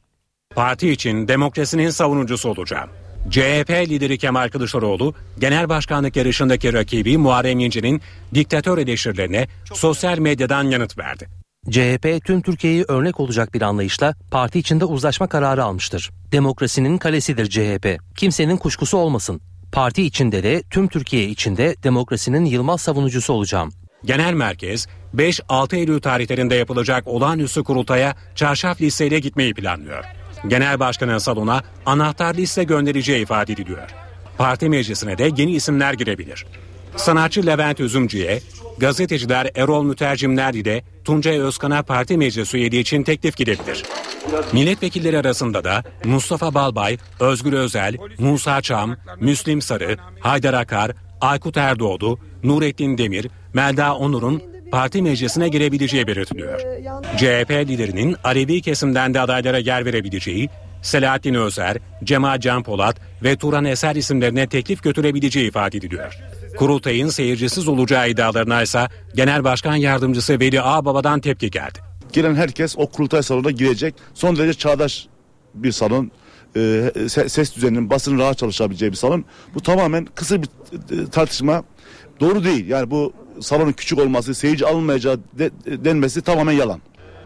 Parti 0.55 0.90
için 0.90 1.28
demokrasinin 1.28 1.90
savunucusu 1.90 2.48
olacağım. 2.48 2.90
CHP 3.30 3.70
lideri 3.70 4.18
Kemal 4.18 4.48
Kılıçdaroğlu, 4.48 5.14
genel 5.38 5.68
başkanlık 5.68 6.16
yarışındaki 6.16 6.72
rakibi 6.72 7.18
Muharrem 7.18 7.60
İnce'nin 7.60 8.02
diktatör 8.34 8.78
eleştirilerine 8.78 9.48
sosyal 9.74 10.18
medyadan 10.18 10.64
yanıt 10.64 10.98
verdi. 10.98 11.28
CHP 11.70 12.24
tüm 12.24 12.42
Türkiye'yi 12.42 12.84
örnek 12.88 13.20
olacak 13.20 13.54
bir 13.54 13.62
anlayışla 13.62 14.14
parti 14.30 14.58
içinde 14.58 14.84
uzlaşma 14.84 15.26
kararı 15.26 15.64
almıştır. 15.64 16.10
Demokrasinin 16.32 16.98
kalesidir 16.98 17.50
CHP. 17.50 17.98
Kimsenin 18.16 18.56
kuşkusu 18.56 18.98
olmasın. 18.98 19.40
Parti 19.72 20.02
içinde 20.02 20.42
de 20.42 20.62
tüm 20.70 20.88
Türkiye 20.88 21.28
içinde 21.28 21.76
demokrasinin 21.82 22.44
yılmaz 22.44 22.80
savunucusu 22.80 23.32
olacağım. 23.32 23.72
Genel 24.04 24.32
merkez 24.34 24.86
5-6 25.16 25.76
Eylül 25.76 26.00
tarihlerinde 26.00 26.54
yapılacak 26.54 27.08
olağanüstü 27.08 27.64
kurultaya 27.64 28.16
çarşaf 28.34 28.80
listeyle 28.80 29.18
gitmeyi 29.18 29.54
planlıyor. 29.54 30.04
Genel 30.49 30.80
başkanın 30.80 31.18
salona 31.18 31.62
anahtar 31.86 32.34
liste 32.34 32.64
göndereceği 32.64 33.22
ifade 33.22 33.53
ediliyor. 33.53 33.90
Parti 34.38 34.68
meclisine 34.68 35.18
de 35.18 35.30
yeni 35.36 35.53
isimler 35.53 35.95
girebilir. 35.95 36.47
Sanatçı 36.97 37.47
Levent 37.47 37.80
Üzümcü'ye, 37.80 38.40
gazeteciler 38.78 39.51
Erol 39.55 39.84
Mütercimler 39.84 40.55
ile 40.55 40.84
Tuncay 41.05 41.40
Özkan'a 41.40 41.82
parti 41.82 42.16
meclis 42.16 42.55
üyeliği 42.55 42.82
için 42.82 43.03
teklif 43.03 43.36
gidebilir. 43.36 43.84
Milletvekilleri 44.53 45.18
arasında 45.18 45.64
da 45.64 45.82
Mustafa 46.05 46.55
Balbay, 46.55 46.99
Özgür 47.20 47.53
Özel, 47.53 47.97
Musa 48.18 48.61
Çam, 48.62 48.97
Müslim 49.20 49.62
Sarı, 49.62 49.97
Haydar 50.20 50.55
Akar, 50.55 50.92
Aykut 51.20 51.57
Erdoğdu, 51.57 52.18
Nurettin 52.42 52.99
Demir, 52.99 53.30
Melda 53.55 53.97
Onur'un 53.97 54.42
parti 54.74 55.02
meclisine 55.02 55.48
girebileceği 55.48 56.06
belirtiliyor. 56.06 56.60
CHP 57.16 57.50
liderinin 57.50 58.16
Alevi 58.24 58.62
kesimden 58.62 59.14
de 59.14 59.20
adaylara 59.20 59.58
yer 59.58 59.84
verebileceği, 59.84 60.50
Selahattin 60.82 61.34
Özer, 61.34 61.76
Cemal 62.04 62.40
Can 62.40 62.62
Polat 62.62 62.96
ve 63.22 63.36
Turan 63.36 63.64
Eser 63.64 63.96
isimlerine 63.96 64.46
teklif 64.46 64.82
götürebileceği 64.82 65.48
ifade 65.48 65.78
ediliyor. 65.78 66.18
Kurultayın 66.58 67.08
seyircisiz 67.08 67.68
olacağı 67.68 68.10
iddialarına 68.10 68.62
ise 68.62 68.88
Genel 69.14 69.44
Başkan 69.44 69.76
Yardımcısı 69.76 70.40
Veli 70.40 70.62
Ağbaba'dan 70.62 71.20
tepki 71.20 71.50
geldi. 71.50 71.78
Giren 72.12 72.34
herkes 72.34 72.74
o 72.78 72.86
kurultay 72.86 73.22
salonuna 73.22 73.50
girecek. 73.50 73.94
Son 74.14 74.36
derece 74.36 74.58
çağdaş 74.58 75.06
bir 75.54 75.72
salon. 75.72 76.10
Ee, 76.56 76.90
ses 77.08 77.56
düzeninin 77.56 77.90
basının 77.90 78.18
rahat 78.18 78.38
çalışabileceği 78.38 78.92
bir 78.92 78.96
salon. 78.96 79.24
Bu 79.54 79.60
tamamen 79.60 80.04
kısa 80.14 80.42
bir 80.42 80.48
e, 80.48 81.10
tartışma. 81.10 81.64
Doğru 82.20 82.44
değil. 82.44 82.68
Yani 82.68 82.90
bu 82.90 83.12
salonun 83.41 83.72
küçük 83.72 83.99
olması, 83.99 84.35
seyirci 84.35 84.66
alınmayacağı 84.66 85.20
de, 85.32 85.51
denmesi 85.85 86.22
tamamen 86.22 86.53
yalan. 86.53 86.80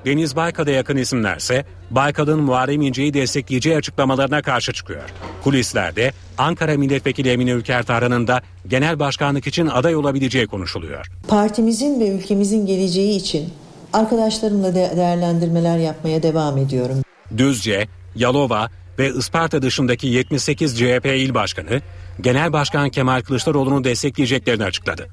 Deniz 0.06 0.36
Baykal'a 0.36 0.70
yakın 0.70 0.96
isimlerse 0.96 1.64
Baykal'ın 1.90 2.42
Muharrem 2.42 2.80
İnce'yi 2.80 3.14
destekleyeceği 3.14 3.76
açıklamalarına 3.76 4.42
karşı 4.42 4.72
çıkıyor. 4.72 5.02
Kulislerde 5.44 6.12
Ankara 6.38 6.76
Milletvekili 6.76 7.28
Emine 7.28 7.50
Ülker 7.50 7.82
Tarhan'ın 7.82 8.26
da 8.26 8.42
genel 8.68 8.98
başkanlık 8.98 9.46
için 9.46 9.66
aday 9.66 9.96
olabileceği 9.96 10.46
konuşuluyor. 10.46 11.06
Partimizin 11.28 12.00
ve 12.00 12.08
ülkemizin 12.08 12.66
geleceği 12.66 13.16
için 13.16 13.48
arkadaşlarımla 13.92 14.74
de 14.74 14.92
değerlendirmeler 14.96 15.78
yapmaya 15.78 16.22
devam 16.22 16.58
ediyorum. 16.58 16.96
Düzce, 17.36 17.88
Yalova 18.14 18.68
ve 18.98 19.08
Isparta 19.08 19.62
dışındaki 19.62 20.06
78 20.06 20.78
CHP 20.78 21.06
il 21.06 21.34
başkanı 21.34 21.80
Genel 22.20 22.52
Başkan 22.52 22.90
Kemal 22.90 23.20
Kılıçdaroğlu'nu 23.20 23.84
destekleyeceklerini 23.84 24.64
açıkladı. 24.64 25.08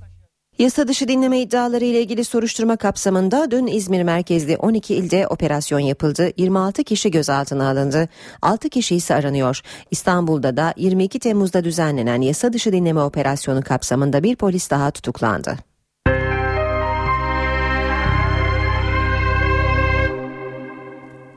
Yasa 0.60 0.88
dışı 0.88 1.08
dinleme 1.08 1.40
iddiaları 1.40 1.86
ile 1.86 2.02
ilgili 2.02 2.26
soruşturma 2.26 2.76
kapsamında 2.76 3.52
dün 3.52 3.68
İzmir 3.68 4.04
merkezli 4.04 4.58
12 4.58 4.96
ilde 4.96 5.28
operasyon 5.28 5.80
yapıldı. 5.80 6.32
26 6.38 6.84
kişi 6.84 7.12
gözaltına 7.12 7.70
alındı. 7.70 8.10
6 8.42 8.70
kişi 8.70 8.96
ise 8.96 9.16
aranıyor. 9.16 9.62
İstanbul'da 9.92 10.58
da 10.58 10.74
22 10.78 11.20
Temmuz'da 11.20 11.64
düzenlenen 11.64 12.22
yasa 12.22 12.54
dışı 12.54 12.72
dinleme 12.72 13.02
operasyonu 13.02 13.62
kapsamında 13.64 14.24
bir 14.24 14.36
polis 14.36 14.70
daha 14.70 14.92
tutuklandı. 14.92 15.75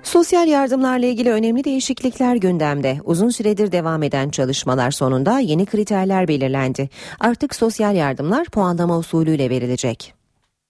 Sosyal 0.09 0.49
yardımlarla 0.49 1.07
ilgili 1.07 1.31
önemli 1.31 1.65
değişiklikler 1.65 2.37
gündemde. 2.37 3.01
Uzun 3.05 3.29
süredir 3.29 3.73
devam 3.73 4.03
eden 4.03 4.31
çalışmalar 4.31 4.91
sonunda 4.91 5.39
yeni 5.39 5.67
kriterler 5.67 6.29
belirlendi. 6.29 6.91
Artık 7.21 7.55
sosyal 7.55 7.97
yardımlar 7.97 8.47
puanlama 8.47 8.99
usulüyle 8.99 9.51
verilecek. 9.51 10.15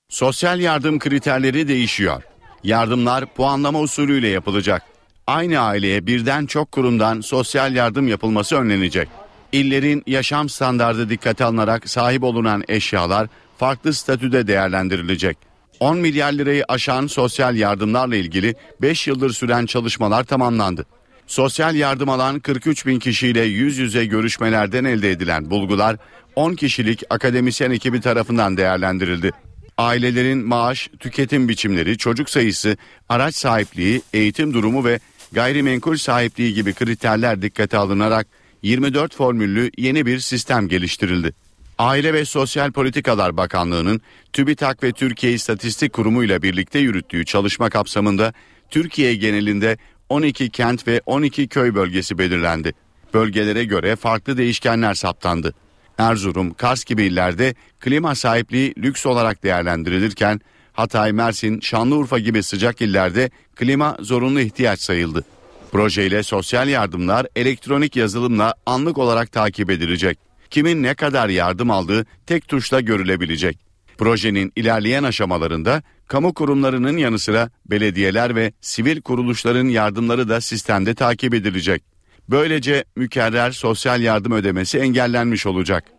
Sosyal 0.09 0.61
yardım 0.61 0.99
kriterleri 0.99 1.69
değişiyor. 1.69 2.23
Yardımlar 2.65 3.27
puanlama 3.27 3.81
usulüyle 3.81 4.29
yapılacak. 4.29 4.83
Aynı 5.27 5.59
aileye 5.59 6.07
birden 6.07 6.47
çok 6.47 6.73
kurumdan 6.73 7.21
sosyal 7.21 7.75
yardım 7.75 8.09
yapılması 8.09 8.57
önlenecek. 8.57 9.09
İllerin 9.53 10.03
yaşam 10.07 10.49
standardı 10.49 11.11
dikkate 11.11 11.45
alınarak 11.45 11.89
sahip 11.89 12.23
olunan 12.23 12.65
eşyalar 12.69 13.29
farklı 13.59 13.95
statüde 13.95 14.47
değerlendirilecek. 14.47 15.48
10 15.81 15.99
milyar 15.99 16.33
lirayı 16.33 16.65
aşan 16.69 17.07
sosyal 17.07 17.57
yardımlarla 17.57 18.17
ilgili 18.17 18.55
5 18.83 19.07
yıldır 19.07 19.33
süren 19.33 19.67
çalışmalar 19.67 20.25
tamamlandı. 20.25 20.87
Sosyal 21.27 21.75
yardım 21.75 22.09
alan 22.09 22.41
43 22.41 22.87
bin 22.87 22.99
kişiyle 22.99 23.43
yüz 23.43 23.79
yüze 23.79 24.07
görüşmelerden 24.07 24.85
elde 24.85 25.11
edilen 25.11 25.51
bulgular 25.51 25.97
10 26.37 26.55
kişilik 26.55 27.03
akademisyen 27.11 27.71
ekibi 27.71 28.01
tarafından 28.01 28.57
değerlendirildi. 28.57 29.31
Ailelerin 29.79 30.39
maaş, 30.39 30.89
tüketim 31.01 31.49
biçimleri, 31.49 31.99
çocuk 31.99 32.31
sayısı, 32.31 32.77
araç 33.09 33.35
sahipliği, 33.35 34.03
eğitim 34.13 34.55
durumu 34.55 34.85
ve 34.85 35.01
gayrimenkul 35.33 35.97
sahipliği 35.97 36.55
gibi 36.55 36.73
kriterler 36.73 37.43
dikkate 37.43 37.77
alınarak 37.77 38.27
24 38.63 39.15
formüllü 39.15 39.71
yeni 39.79 40.07
bir 40.07 40.19
sistem 40.19 40.69
geliştirildi. 40.69 41.33
Aile 41.79 42.15
ve 42.15 42.25
Sosyal 42.25 42.73
Politikalar 42.73 43.37
Bakanlığı'nın 43.37 44.01
TÜBİTAK 44.33 44.83
ve 44.83 44.93
Türkiye 44.93 45.33
İstatistik 45.33 45.93
Kurumu 45.93 46.25
ile 46.25 46.43
birlikte 46.43 46.79
yürüttüğü 46.79 47.25
çalışma 47.25 47.71
kapsamında 47.71 48.33
Türkiye 48.71 49.15
genelinde 49.15 49.79
12 50.09 50.51
kent 50.51 50.89
ve 50.89 51.01
12 51.07 51.49
köy 51.49 51.75
bölgesi 51.75 52.19
belirlendi. 52.19 52.73
Bölgelere 53.15 53.65
göre 53.65 53.97
farklı 53.97 54.37
değişkenler 54.37 54.95
saptandı. 54.95 55.55
Erzurum, 55.99 56.55
Kars 56.55 56.85
gibi 56.85 57.05
illerde 57.05 57.55
klima 57.81 58.15
sahipliği 58.15 58.75
lüks 58.79 59.07
olarak 59.07 59.45
değerlendirilirken 59.45 60.41
Hatay, 60.73 61.13
Mersin, 61.13 61.61
Şanlıurfa 61.61 62.19
gibi 62.19 62.43
sıcak 62.43 62.81
illerde 62.81 63.31
klima 63.55 63.97
zorunlu 64.01 64.41
ihtiyaç 64.41 64.81
sayıldı. 64.81 65.25
Projeyle 65.73 66.23
sosyal 66.23 66.69
yardımlar 66.69 67.27
elektronik 67.37 67.97
yazılımla 67.97 68.55
anlık 68.67 68.99
olarak 68.99 69.33
takip 69.33 69.71
edilecek 69.71 70.28
kimin 70.51 70.83
ne 70.83 70.95
kadar 70.95 71.29
yardım 71.29 71.71
aldığı 71.71 72.07
tek 72.27 72.49
tuşla 72.49 72.81
görülebilecek. 72.81 73.59
Projenin 73.99 74.53
ilerleyen 74.57 75.03
aşamalarında 75.03 75.83
kamu 76.07 76.35
kurumlarının 76.35 76.97
yanı 76.97 77.19
sıra 77.19 77.51
belediyeler 77.67 78.37
ve 78.37 78.53
sivil 78.61 79.01
kuruluşların 79.01 79.69
yardımları 79.69 80.29
da 80.29 80.41
sistemde 80.41 80.95
takip 80.95 81.35
edilecek. 81.35 81.83
Böylece 82.29 82.85
mükerrer 82.97 83.51
sosyal 83.51 84.03
yardım 84.03 84.33
ödemesi 84.33 84.79
engellenmiş 84.79 85.47
olacak. 85.47 85.98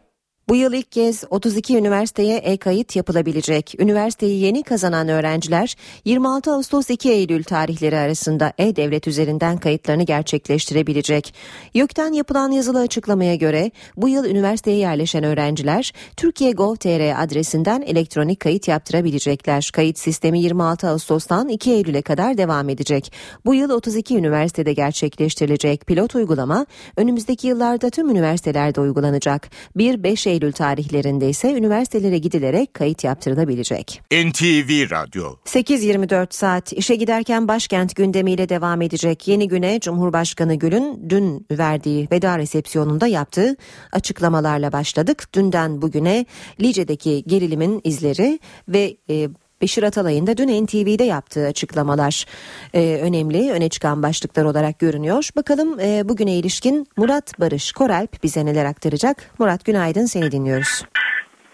Bu 0.50 0.56
yıl 0.56 0.74
ilk 0.74 0.92
kez 0.92 1.24
32 1.30 1.78
üniversiteye 1.78 2.38
e-kayıt 2.38 2.96
yapılabilecek. 2.96 3.76
Üniversiteyi 3.80 4.40
yeni 4.40 4.64
kazanan 4.64 5.10
öğrenciler 5.10 5.76
26 6.06 6.54
Ağustos 6.54 6.90
2 6.90 7.12
Eylül 7.12 7.44
tarihleri 7.44 7.98
arasında 7.98 8.54
e-devlet 8.58 9.08
üzerinden 9.08 9.58
kayıtlarını 9.58 10.04
gerçekleştirebilecek. 10.04 11.34
YÖK'ten 11.74 12.14
yapılan 12.14 12.52
yazılı 12.52 12.80
açıklamaya 12.80 13.36
göre 13.36 13.72
bu 13.98 14.10
yıl 14.10 14.26
üniversiteye 14.26 14.78
yerleşen 14.78 15.24
öğrenciler 15.24 15.94
Türkiye 16.18 16.52
Gov.tr 16.52 17.24
adresinden 17.24 17.82
elektronik 17.82 18.40
kayıt 18.40 18.68
yaptırabilecekler. 18.68 19.70
Kayıt 19.74 20.00
sistemi 20.00 20.40
26 20.40 20.88
Ağustos'tan 20.88 21.50
2 21.50 21.72
Eylül'e 21.72 22.02
kadar 22.02 22.38
devam 22.38 22.70
edecek. 22.70 23.14
Bu 23.46 23.56
yıl 23.56 23.70
32 23.70 24.18
üniversitede 24.18 24.74
gerçekleştirilecek 24.74 25.88
pilot 25.88 26.16
uygulama 26.16 26.66
önümüzdeki 26.98 27.48
yıllarda 27.48 27.90
tüm 27.90 28.10
üniversitelerde 28.10 28.82
uygulanacak. 28.82 29.50
1-5 29.78 30.30
Eylül 30.30 30.39
Eylül 30.40 30.52
tarihlerinde 30.52 31.30
ise 31.30 31.54
üniversitelere 31.54 32.18
gidilerek 32.18 32.74
kayıt 32.74 33.04
yaptırılabilecek. 33.04 34.02
NTV 34.12 34.92
Radyo 34.92 35.36
8.24 35.46 36.28
saat 36.30 36.74
işe 36.74 36.96
giderken 36.96 37.48
başkent 37.48 37.96
gündemiyle 37.96 38.50
devam 38.50 38.82
edecek. 38.82 39.28
Yeni 39.28 39.48
güne 39.48 39.80
Cumhurbaşkanı 39.80 40.56
Gül'ün 40.56 41.10
dün 41.10 41.48
verdiği 41.52 42.08
veda 42.12 42.38
resepsiyonunda 42.38 43.08
yaptığı 43.08 43.56
açıklamalarla 43.92 44.72
başladık. 44.72 45.34
Dünden 45.34 45.82
bugüne 45.82 46.26
Lice'deki 46.62 47.24
gerilimin 47.28 47.82
izleri 47.84 48.40
ve 48.68 48.98
e, 49.10 49.30
Beşir 49.62 49.84
Atalay'ın 49.84 50.28
da 50.28 50.38
dün 50.38 50.66
NTV'de 50.66 51.04
yaptığı 51.04 51.48
açıklamalar 51.48 52.26
e, 52.74 53.02
önemli, 53.02 53.52
öne 53.52 53.70
çıkan 53.70 54.04
başlıklar 54.04 54.46
olarak 54.46 54.80
görünüyor. 54.80 55.30
Bakalım 55.38 55.80
e, 55.80 56.10
bugüne 56.10 56.34
ilişkin 56.36 56.86
Murat 56.98 57.40
Barış 57.40 57.72
Koralp 57.72 58.24
bize 58.24 58.46
neler 58.46 58.66
aktaracak. 58.66 59.18
Murat 59.40 59.66
günaydın 59.66 60.06
seni 60.06 60.32
dinliyoruz. 60.32 60.86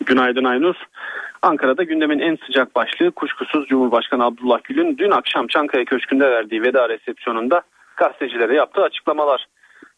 Günaydın 0.05 0.43
Aynur. 0.43 0.75
Ankara'da 1.41 1.83
gündemin 1.83 2.19
en 2.19 2.37
sıcak 2.45 2.75
başlığı 2.75 3.11
kuşkusuz 3.11 3.67
Cumhurbaşkanı 3.67 4.25
Abdullah 4.25 4.63
Gül'ün 4.63 4.97
dün 4.97 5.11
akşam 5.11 5.47
Çankaya 5.47 5.85
Köşkü'nde 5.85 6.29
verdiği 6.29 6.61
veda 6.61 6.89
resepsiyonunda 6.89 7.61
gazetecilere 7.97 8.55
yaptığı 8.55 8.81
açıklamalar. 8.81 9.45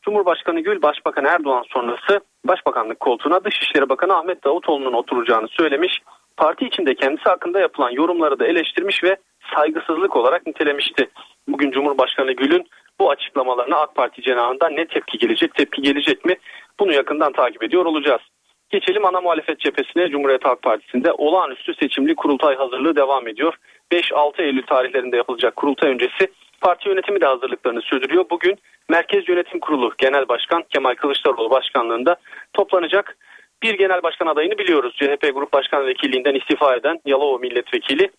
Cumhurbaşkanı 0.01 0.60
Gül 0.60 0.82
Başbakan 0.82 1.26
Erdoğan 1.26 1.64
sonrası 1.68 2.20
Başbakanlık 2.45 2.99
koltuğuna 2.99 3.43
Dışişleri 3.43 3.89
Bakanı 3.89 4.18
Ahmet 4.18 4.43
Davutoğlu'nun 4.43 4.93
oturacağını 4.93 5.47
söylemiş 5.47 6.01
parti 6.38 6.66
içinde 6.66 6.96
kendisi 6.96 7.24
hakkında 7.24 7.60
yapılan 7.60 7.90
yorumları 7.90 8.40
da 8.40 8.48
eleştirmiş 8.48 9.04
ve 9.04 9.18
saygısızlık 9.56 10.16
olarak 10.16 10.48
nitelemişti. 10.48 11.10
Bugün 11.48 11.72
Cumhurbaşkanı 11.72 12.32
Gül'ün 12.32 12.68
bu 13.00 13.12
açıklamalarına 13.12 13.76
AK 13.78 13.96
Parti 13.96 14.22
cenahından 14.22 14.76
ne 14.76 14.86
tepki 14.86 15.18
gelecek, 15.18 15.56
tepki 15.56 15.82
gelecek 15.82 16.26
mi? 16.26 16.36
Bunu 16.80 16.94
yakından 16.94 17.34
takip 17.34 17.64
ediyor 17.64 17.86
olacağız. 17.86 18.22
Geçelim 18.70 19.06
ana 19.06 19.22
muhalefet 19.22 19.60
cephesine 19.60 20.10
Cumhuriyet 20.10 20.46
Halk 20.46 20.62
Partisi'nde 20.62 21.12
olağanüstü 21.12 21.74
seçimli 21.74 22.16
kurultay 22.16 22.56
hazırlığı 22.56 22.96
devam 22.96 23.28
ediyor. 23.28 23.54
5-6 23.92 24.42
Eylül 24.42 24.64
tarihlerinde 24.64 25.18
yapılacak 25.18 25.56
kurultay 25.56 25.92
öncesi 25.92 26.28
parti 26.62 26.90
yönetimi 26.90 27.22
de 27.22 27.26
hazırlıklarını 27.26 27.82
sürdürüyor. 27.82 28.26
Bugün 28.30 28.58
Merkez 28.90 29.30
Yönetim 29.30 29.60
Kurulu 29.60 29.94
Genel 29.98 30.28
Başkan 30.28 30.64
Kemal 30.70 30.96
Kılıçdaroğlu 30.96 31.50
başkanlığında 31.50 32.16
toplanacak. 32.54 33.18
Bir 33.64 33.74
genel 33.74 34.03
başkan 34.03 34.28
adayını 34.28 34.58
biliyoruz. 34.58 34.95
CHP 34.95 35.34
Grup 35.34 35.53
Başkan 35.53 35.88
Vekilliğinden 35.88 36.36
istifa 36.36 36.76
eden 36.76 36.99
Yalova 37.05 37.38
Milletvekili 37.38 38.12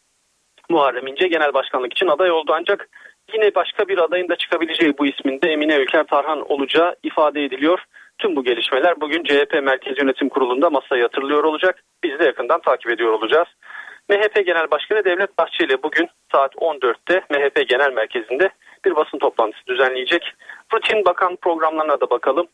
Muharrem 0.71 1.07
İnce 1.07 1.29
genel 1.29 1.55
başkanlık 1.55 1.93
için 1.93 2.07
aday 2.07 2.31
oldu 2.31 2.53
ancak 2.55 2.89
yine 3.35 3.55
başka 3.55 3.89
bir 3.89 3.99
adayın 3.99 4.29
da 4.29 4.37
çıkabileceği 4.37 4.99
bu 4.99 5.07
isminde 5.07 5.53
Emine 5.53 5.77
Ülker 5.77 6.05
Tarhan 6.05 6.53
olacağı 6.53 6.97
ifade 7.03 7.45
ediliyor. 7.45 7.85
Tüm 8.19 8.37
bu 8.37 8.45
gelişmeler 8.45 9.01
bugün 9.01 9.25
CHP 9.25 9.63
Merkez 9.63 9.99
Yönetim 9.99 10.29
Kurulu'nda 10.29 10.71
masaya 10.71 11.01
yatırılıyor 11.01 11.45
olacak. 11.45 11.85
Biz 12.05 12.19
de 12.19 12.25
yakından 12.25 12.61
takip 12.61 12.91
ediyor 12.91 13.13
olacağız. 13.13 13.49
MHP 14.09 14.47
Genel 14.47 14.71
Başkanı 14.71 15.05
Devlet 15.05 15.39
Bahçeli 15.39 15.83
bugün 15.83 16.09
saat 16.33 16.55
14'te 16.55 17.23
MHP 17.31 17.69
Genel 17.69 17.93
Merkezi'nde 17.93 18.51
bir 18.85 18.97
basın 18.97 19.19
toplantısı 19.19 19.67
düzenleyecek. 19.67 20.33
Rutin 20.75 21.05
bakan 21.05 21.37
programlarına 21.37 22.01
da 22.01 22.11
bakalım. 22.11 22.47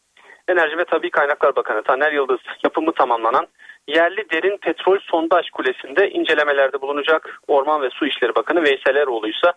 Enerji 0.48 0.78
ve 0.78 0.84
Tabi 0.84 1.10
Kaynaklar 1.10 1.56
Bakanı 1.56 1.82
Taner 1.82 2.12
Yıldız 2.12 2.40
yapımı 2.64 2.92
tamamlanan 2.92 3.46
yerli 3.88 4.30
derin 4.30 4.56
petrol 4.56 4.98
sondaj 4.98 5.50
kulesinde 5.50 6.10
incelemelerde 6.10 6.80
bulunacak. 6.80 7.40
Orman 7.48 7.82
ve 7.82 7.90
Su 7.90 8.06
İşleri 8.06 8.34
Bakanı 8.34 8.64
Veysel 8.64 8.96
Eroğlu 8.96 9.28
ise 9.28 9.52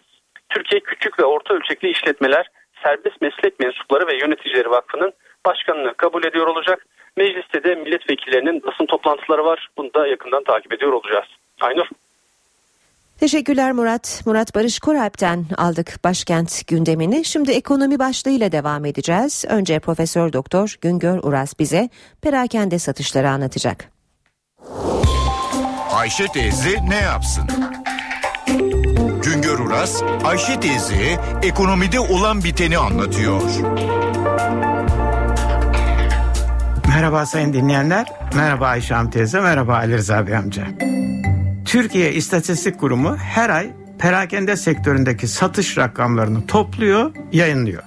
Türkiye 0.50 0.80
Küçük 0.82 1.20
ve 1.20 1.26
Orta 1.26 1.54
Ölçekli 1.54 1.90
İşletmeler 1.90 2.50
Serbest 2.84 3.22
Meslek 3.22 3.60
Mensupları 3.60 4.08
ve 4.08 4.18
Yöneticileri 4.18 4.70
Vakfı'nın 4.70 5.14
başkanını 5.46 5.94
kabul 5.94 6.24
ediyor 6.24 6.48
olacak. 6.48 6.86
Mecliste 7.18 7.64
de 7.64 7.76
milletvekillerinin 7.76 8.64
basın 8.64 8.86
toplantıları 8.86 9.46
var. 9.46 9.70
Bunu 9.78 9.94
da 9.94 10.08
yakından 10.08 10.44
takip 10.44 10.74
ediyor 10.74 10.94
olacağız. 10.94 11.28
Aynur. 11.62 11.88
Teşekkürler 13.18 13.72
Murat. 13.72 14.22
Murat 14.26 14.56
Barış 14.56 14.80
Koralp'ten 14.80 15.46
aldık 15.58 16.00
başkent 16.04 16.68
gündemini. 16.68 17.26
Şimdi 17.26 17.52
ekonomi 17.52 18.00
başlığıyla 18.00 18.52
devam 18.52 18.86
edeceğiz. 18.86 19.46
Önce 19.48 19.80
Profesör 19.80 20.34
Doktor 20.34 20.76
Güngör 20.82 21.20
Uras 21.24 21.60
bize 21.60 21.90
perakende 22.22 22.80
satışları 22.80 23.30
anlatacak. 23.30 23.92
Ayşe 25.92 26.28
teyze 26.28 26.90
ne 26.90 26.96
yapsın? 26.96 27.50
Güngör 29.24 29.60
Uras, 29.60 30.04
Ayşe 30.26 30.60
teyze 30.60 31.20
ekonomide 31.44 32.00
olan 32.00 32.44
biteni 32.44 32.78
anlatıyor. 32.78 33.42
Merhaba 36.88 37.26
sayın 37.26 37.54
dinleyenler. 37.54 38.08
Merhaba 38.36 38.68
Ayşe 38.68 38.94
Hanım 38.94 39.12
teyze. 39.12 39.40
Merhaba 39.40 39.76
Ali 39.76 39.98
Rıza 39.98 40.28
Bey 40.28 40.36
amca. 40.36 40.64
Türkiye 41.68 42.14
İstatistik 42.14 42.80
Kurumu 42.80 43.18
her 43.18 43.50
ay 43.50 43.72
perakende 44.00 44.56
sektöründeki 44.56 45.28
satış 45.28 45.78
rakamlarını 45.78 46.48
topluyor, 46.48 47.12
yayınlıyor. 47.32 47.84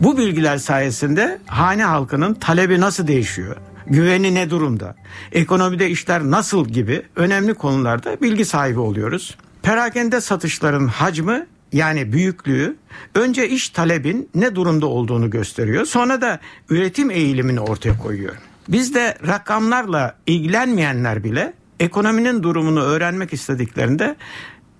Bu 0.00 0.18
bilgiler 0.18 0.58
sayesinde 0.58 1.38
hane 1.46 1.84
halkının 1.84 2.34
talebi 2.34 2.80
nasıl 2.80 3.06
değişiyor? 3.06 3.56
Güveni 3.86 4.34
ne 4.34 4.50
durumda? 4.50 4.94
Ekonomide 5.32 5.90
işler 5.90 6.22
nasıl 6.22 6.68
gibi 6.68 7.02
önemli 7.16 7.54
konularda 7.54 8.20
bilgi 8.20 8.44
sahibi 8.44 8.80
oluyoruz. 8.80 9.36
Perakende 9.62 10.20
satışların 10.20 10.86
hacmi 10.86 11.46
yani 11.72 12.12
büyüklüğü 12.12 12.76
önce 13.14 13.48
iş 13.48 13.68
talebin 13.68 14.28
ne 14.34 14.54
durumda 14.54 14.86
olduğunu 14.86 15.30
gösteriyor. 15.30 15.84
Sonra 15.84 16.20
da 16.20 16.40
üretim 16.68 17.10
eğilimini 17.10 17.60
ortaya 17.60 17.98
koyuyor. 17.98 18.34
Biz 18.68 18.94
de 18.94 19.18
rakamlarla 19.26 20.14
ilgilenmeyenler 20.26 21.24
bile 21.24 21.52
ekonominin 21.80 22.42
durumunu 22.42 22.82
öğrenmek 22.82 23.32
istediklerinde 23.32 24.16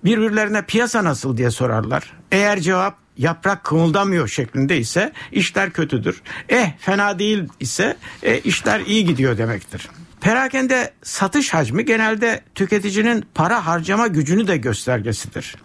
birbirlerine 0.03 0.61
piyasa 0.61 1.03
nasıl 1.03 1.37
diye 1.37 1.51
sorarlar. 1.51 2.13
Eğer 2.31 2.59
cevap 2.59 2.97
yaprak 3.17 3.63
kımıldamıyor 3.63 4.27
şeklinde 4.27 4.77
ise 4.77 5.11
işler 5.31 5.71
kötüdür. 5.71 6.21
Eh 6.49 6.71
fena 6.79 7.19
değil 7.19 7.43
ise 7.59 7.97
e, 8.23 8.39
işler 8.39 8.79
iyi 8.79 9.05
gidiyor 9.05 9.37
demektir. 9.37 9.89
Perakende 10.21 10.93
satış 11.03 11.53
hacmi 11.53 11.85
genelde 11.85 12.41
tüketicinin 12.55 13.25
para 13.35 13.65
harcama 13.65 14.07
gücünü 14.07 14.47
de 14.47 14.57
göstergesidir. 14.57 15.55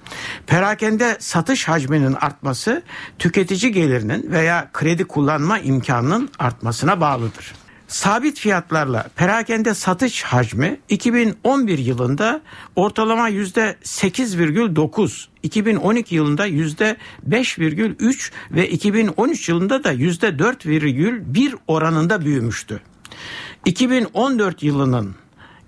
Perakende 0.47 1.17
satış 1.21 1.69
hacminin 1.69 2.13
artması 2.13 2.83
tüketici 3.19 3.73
gelirinin 3.73 4.33
veya 4.33 4.71
kredi 4.73 5.05
kullanma 5.05 5.59
imkanının 5.59 6.31
artmasına 6.39 7.01
bağlıdır. 7.01 7.55
Sabit 7.91 8.39
fiyatlarla 8.39 9.07
perakende 9.17 9.75
satış 9.75 10.23
hacmi 10.23 10.81
2011 10.89 11.79
yılında 11.79 12.41
ortalama 12.77 13.31
%8,9, 13.31 15.27
2012 15.43 16.15
yılında 16.15 16.49
%5,3 16.49 18.33
ve 18.51 18.69
2013 18.69 19.49
yılında 19.49 19.85
da 19.85 19.93
%4,1 19.93 21.59
oranında 21.67 22.25
büyümüştü. 22.25 22.81
2014 23.65 24.63
yılının 24.63 25.15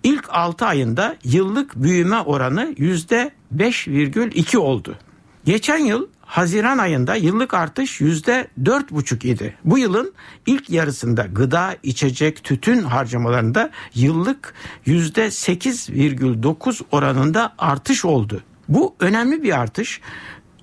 ilk 0.03 0.25
6 0.29 0.67
ayında 0.67 1.17
yıllık 1.25 1.75
büyüme 1.77 2.21
oranı 2.21 2.75
%5,2 2.79 4.57
oldu. 4.57 4.99
Geçen 5.45 5.79
yıl 5.79 6.07
Haziran 6.33 6.79
ayında 6.79 7.15
yıllık 7.15 7.55
artış 7.55 8.01
yüzde 8.01 8.49
dört 8.65 8.91
buçuk 8.91 9.25
idi. 9.25 9.57
Bu 9.65 9.79
yılın 9.79 10.13
ilk 10.47 10.71
yarısında 10.71 11.23
gıda, 11.23 11.77
içecek, 11.83 12.45
tütün 12.45 12.83
harcamalarında 12.83 13.71
yıllık 13.95 14.55
yüzde 14.87 15.31
sekiz 15.31 15.91
virgül 15.91 16.43
dokuz 16.43 16.81
oranında 16.91 17.55
artış 17.59 18.05
oldu. 18.05 18.43
Bu 18.69 18.95
önemli 19.01 19.43
bir 19.43 19.61
artış. 19.61 20.01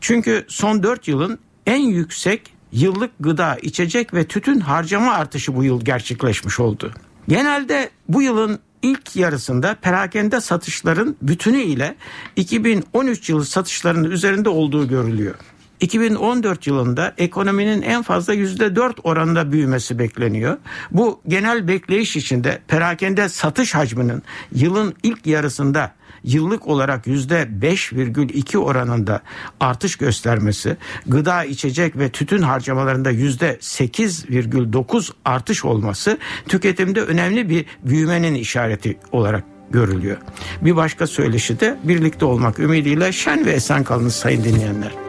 Çünkü 0.01 0.45
son 0.47 0.83
dört 0.83 1.07
yılın 1.07 1.39
en 1.65 1.81
yüksek 1.81 2.53
yıllık 2.71 3.11
gıda, 3.19 3.57
içecek 3.61 4.13
ve 4.13 4.27
tütün 4.27 4.59
harcama 4.59 5.13
artışı 5.13 5.55
bu 5.55 5.63
yıl 5.63 5.81
gerçekleşmiş 5.81 6.59
oldu. 6.59 6.93
Genelde 7.27 7.89
bu 8.07 8.21
yılın 8.21 8.59
ilk 8.81 9.15
yarısında 9.15 9.75
perakende 9.81 10.41
satışların 10.41 11.15
bütünü 11.21 11.61
ile 11.61 11.95
2013 12.35 13.29
yılı 13.29 13.45
satışlarının 13.45 14.11
üzerinde 14.11 14.49
olduğu 14.49 14.87
görülüyor. 14.87 15.35
2014 15.79 16.67
yılında 16.67 17.13
ekonominin 17.17 17.81
en 17.81 18.01
fazla 18.01 18.33
%4 18.33 18.93
oranında 19.03 19.51
büyümesi 19.51 19.99
bekleniyor. 19.99 20.57
Bu 20.91 21.21
genel 21.27 21.67
bekleyiş 21.67 22.15
içinde 22.15 22.61
perakende 22.67 23.29
satış 23.29 23.75
hacminin 23.75 24.23
yılın 24.51 24.93
ilk 25.03 25.27
yarısında 25.27 25.91
yıllık 26.23 26.67
olarak 26.67 27.07
%5,2 27.07 28.57
oranında 28.57 29.21
artış 29.59 29.95
göstermesi, 29.95 30.77
gıda, 31.07 31.43
içecek 31.43 31.97
ve 31.97 32.09
tütün 32.09 32.41
harcamalarında 32.41 33.11
%8,9 33.11 35.11
artış 35.25 35.65
olması 35.65 36.17
tüketimde 36.47 37.01
önemli 37.01 37.49
bir 37.49 37.65
büyümenin 37.83 38.35
işareti 38.35 38.97
olarak 39.11 39.43
görülüyor. 39.71 40.17
Bir 40.61 40.75
başka 40.75 41.07
söyleşi 41.07 41.59
de 41.59 41.77
birlikte 41.83 42.25
olmak 42.25 42.59
ümidiyle 42.59 43.11
şen 43.11 43.45
ve 43.45 43.51
esen 43.51 43.83
kalın 43.83 44.09
sayın 44.09 44.43
dinleyenler. 44.43 45.08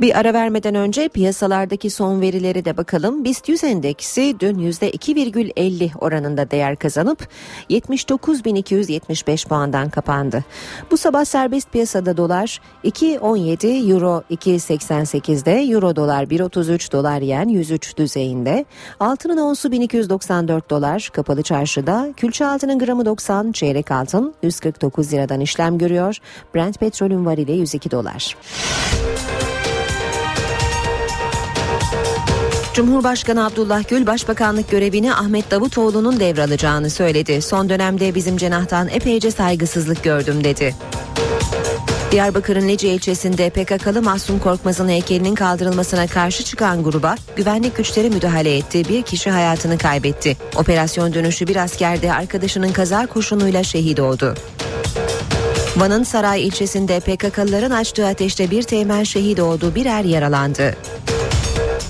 Bir 0.00 0.18
ara 0.18 0.34
vermeden 0.34 0.74
önce 0.74 1.08
piyasalardaki 1.08 1.90
son 1.90 2.20
verileri 2.20 2.64
de 2.64 2.76
bakalım. 2.76 3.24
BIST 3.24 3.48
100 3.48 3.64
endeksi 3.64 4.36
dün 4.40 4.54
%2,50 4.54 5.98
oranında 5.98 6.50
değer 6.50 6.76
kazanıp 6.76 7.28
79.275 7.70 9.48
puandan 9.48 9.90
kapandı. 9.90 10.44
Bu 10.90 10.96
sabah 10.96 11.24
serbest 11.24 11.72
piyasada 11.72 12.16
dolar 12.16 12.60
2.17, 12.84 13.92
euro 13.92 14.22
2.88'de, 14.30 15.72
euro 15.72 15.96
dolar 15.96 16.24
1.33, 16.24 16.92
dolar 16.92 17.20
yen 17.20 17.48
103 17.48 17.96
düzeyinde. 17.96 18.64
Altının 19.00 19.36
onsu 19.36 19.72
1294 19.72 20.70
dolar, 20.70 21.10
kapalı 21.12 21.42
çarşıda 21.42 22.12
külçe 22.16 22.46
altının 22.46 22.78
gramı 22.78 23.06
90, 23.06 23.52
çeyrek 23.52 23.90
altın 23.90 24.34
149 24.42 25.12
liradan 25.12 25.40
işlem 25.40 25.78
görüyor. 25.78 26.16
Brent 26.54 26.80
petrolün 26.80 27.26
varili 27.26 27.52
102 27.52 27.90
dolar. 27.90 28.36
Cumhurbaşkanı 32.78 33.46
Abdullah 33.46 33.88
Gül 33.88 34.06
başbakanlık 34.06 34.70
görevini 34.70 35.14
Ahmet 35.14 35.50
Davutoğlu'nun 35.50 36.20
devralacağını 36.20 36.90
söyledi. 36.90 37.42
Son 37.42 37.68
dönemde 37.68 38.14
bizim 38.14 38.36
cenahtan 38.36 38.88
epeyce 38.88 39.30
saygısızlık 39.30 40.04
gördüm 40.04 40.44
dedi. 40.44 40.74
Diyarbakır'ın 42.10 42.68
Lice 42.68 42.88
ilçesinde 42.88 43.50
PKK'lı 43.50 44.02
Mahsun 44.02 44.38
Korkmaz'ın 44.38 44.88
heykelinin 44.88 45.34
kaldırılmasına 45.34 46.06
karşı 46.06 46.44
çıkan 46.44 46.84
gruba 46.84 47.14
güvenlik 47.36 47.76
güçleri 47.76 48.10
müdahale 48.10 48.56
etti. 48.56 48.88
Bir 48.88 49.02
kişi 49.02 49.30
hayatını 49.30 49.78
kaybetti. 49.78 50.36
Operasyon 50.56 51.14
dönüşü 51.14 51.46
bir 51.46 51.56
asker 51.56 52.02
de 52.02 52.12
arkadaşının 52.12 52.72
kaza 52.72 53.06
kurşunuyla 53.06 53.62
şehit 53.62 54.00
oldu. 54.00 54.34
Van'ın 55.76 56.02
Saray 56.02 56.46
ilçesinde 56.46 57.00
PKK'lıların 57.00 57.70
açtığı 57.70 58.06
ateşte 58.06 58.50
bir 58.50 58.62
teğmen 58.62 59.04
şehit 59.04 59.40
oldu, 59.40 59.74
bir 59.74 59.86
er 59.86 60.04
yaralandı. 60.04 60.74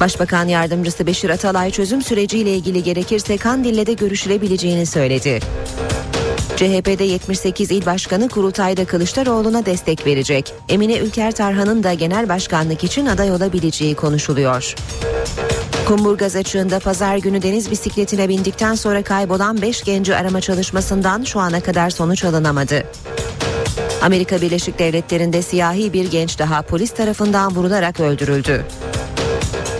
Başbakan 0.00 0.48
yardımcısı 0.48 1.06
Beşir 1.06 1.30
Atalay 1.30 1.70
çözüm 1.70 2.02
süreciyle 2.02 2.54
ilgili 2.54 2.82
gerekirse 2.82 3.36
Kandil'le 3.36 3.86
de 3.86 3.92
görüşülebileceğini 3.92 4.86
söyledi. 4.86 5.40
CHP'de 6.56 7.04
78 7.04 7.70
il 7.70 7.86
başkanı 7.86 8.28
kurultayda 8.28 8.84
Kılıçdaroğlu'na 8.84 9.66
destek 9.66 10.06
verecek. 10.06 10.54
Emine 10.68 10.98
Ülker 10.98 11.32
Tarhan'ın 11.32 11.82
da 11.82 11.92
genel 11.92 12.28
başkanlık 12.28 12.84
için 12.84 13.06
aday 13.06 13.30
olabileceği 13.30 13.94
konuşuluyor. 13.94 14.74
Kumburgaz 15.88 16.36
açığında 16.36 16.78
pazar 16.78 17.16
günü 17.16 17.42
deniz 17.42 17.70
bisikletine 17.70 18.28
bindikten 18.28 18.74
sonra 18.74 19.02
kaybolan 19.02 19.62
5 19.62 19.82
genci 19.82 20.16
arama 20.16 20.40
çalışmasından 20.40 21.24
şu 21.24 21.40
ana 21.40 21.60
kadar 21.60 21.90
sonuç 21.90 22.24
alınamadı. 22.24 22.84
Amerika 24.02 24.40
Birleşik 24.40 24.78
Devletleri'nde 24.78 25.42
siyahi 25.42 25.92
bir 25.92 26.10
genç 26.10 26.38
daha 26.38 26.62
polis 26.62 26.90
tarafından 26.90 27.56
vurularak 27.56 28.00
öldürüldü. 28.00 28.64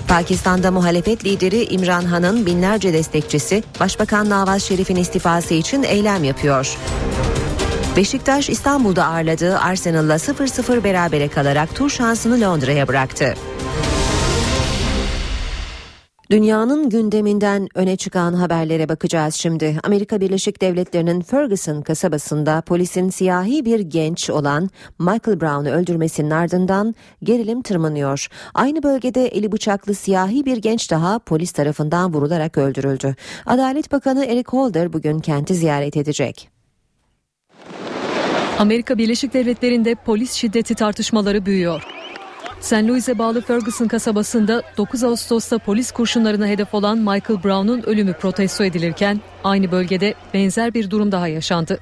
Pakistan'da 0.09 0.71
muhalefet 0.71 1.25
lideri 1.25 1.65
İmran 1.65 2.05
Han'ın 2.05 2.47
binlerce 2.47 2.93
destekçisi 2.93 3.63
Başbakan 3.81 4.31
Nawaz 4.31 4.63
Şerif'in 4.63 4.97
istifası 4.97 5.55
için 5.55 5.83
eylem 5.83 6.25
yapıyor. 6.25 6.77
Beşiktaş 7.97 8.51
İstanbul'da 8.51 9.05
ağırladığı 9.05 9.59
Arsenal'la 9.59 10.15
0-0 10.15 10.85
berabere 10.85 11.29
kalarak 11.29 11.75
tur 11.75 11.91
şansını 11.91 12.41
Londra'ya 12.41 12.89
bıraktı. 12.89 13.35
Dünyanın 16.31 16.91
gündeminden 16.91 17.69
öne 17.75 17.97
çıkan 17.97 18.33
haberlere 18.33 18.89
bakacağız 18.89 19.35
şimdi. 19.35 19.77
Amerika 19.85 20.21
Birleşik 20.21 20.61
Devletleri'nin 20.61 21.21
Ferguson 21.21 21.83
kasabasında 21.83 22.61
polisin 22.61 23.11
siyahi 23.11 23.65
bir 23.65 23.81
genç 23.81 24.31
olan 24.31 24.71
Michael 24.99 25.41
Brown'u 25.41 25.71
öldürmesinin 25.71 26.31
ardından 26.31 26.95
gerilim 27.23 27.63
tırmanıyor. 27.63 28.27
Aynı 28.55 28.83
bölgede 28.83 29.27
eli 29.27 29.53
bıçaklı 29.53 29.95
siyahi 29.95 30.45
bir 30.45 30.57
genç 30.57 30.91
daha 30.91 31.19
polis 31.19 31.53
tarafından 31.53 32.15
vurularak 32.15 32.59
öldürüldü. 32.59 33.15
Adalet 33.47 33.93
Bakanı 33.93 34.25
Eric 34.25 34.49
Holder 34.49 34.93
bugün 34.93 35.19
kenti 35.19 35.55
ziyaret 35.55 35.97
edecek. 35.97 36.49
Amerika 38.59 38.99
Birleşik 38.99 39.35
Devletleri'nde 39.35 39.95
polis 39.95 40.33
şiddeti 40.33 40.75
tartışmaları 40.75 41.47
büyüyor. 41.47 41.83
St. 42.61 42.73
Louis'e 42.73 43.19
bağlı 43.19 43.41
Ferguson 43.41 43.89
kasabasında 43.89 44.63
9 44.77 45.05
Ağustos'ta 45.05 45.59
polis 45.59 45.91
kurşunlarına 45.91 46.47
hedef 46.47 46.75
olan 46.75 46.99
Michael 46.99 47.45
Brown'un 47.45 47.83
ölümü 47.83 48.13
protesto 48.13 48.65
edilirken 48.65 49.21
aynı 49.45 49.73
bölgede 49.73 50.15
benzer 50.35 50.75
bir 50.75 50.91
durum 50.91 51.13
daha 51.13 51.29
yaşandı. 51.29 51.79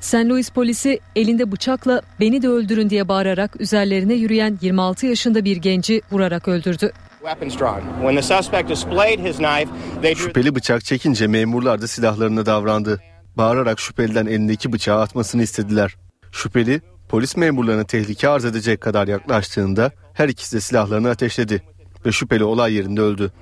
St. 0.00 0.14
Louis 0.14 0.50
polisi 0.50 1.00
elinde 1.16 1.52
bıçakla 1.52 2.02
beni 2.20 2.42
de 2.42 2.48
öldürün 2.48 2.90
diye 2.90 3.08
bağırarak 3.08 3.60
üzerlerine 3.60 4.14
yürüyen 4.14 4.58
26 4.60 5.06
yaşında 5.06 5.44
bir 5.44 5.56
genci 5.56 6.02
vurarak 6.12 6.48
öldürdü. 6.48 6.92
Şüpheli 10.16 10.54
bıçak 10.54 10.84
çekince 10.84 11.26
memurlar 11.26 11.82
da 11.82 11.86
silahlarına 11.86 12.46
davrandı. 12.46 13.00
Bağırarak 13.36 13.80
şüpheliden 13.80 14.26
elindeki 14.26 14.72
bıçağı 14.72 15.00
atmasını 15.00 15.42
istediler. 15.42 15.96
Şüpheli 16.32 16.80
polis 17.10 17.36
memurlarına 17.36 17.84
tehlike 17.84 18.28
arz 18.28 18.44
edecek 18.44 18.80
kadar 18.80 19.08
yaklaştığında 19.08 19.90
her 20.14 20.28
ikisi 20.28 20.56
de 20.56 20.60
silahlarını 20.60 21.10
ateşledi 21.10 21.62
ve 22.06 22.12
şüpheli 22.12 22.44
olay 22.44 22.74
yerinde 22.74 23.00
öldü. 23.00 23.32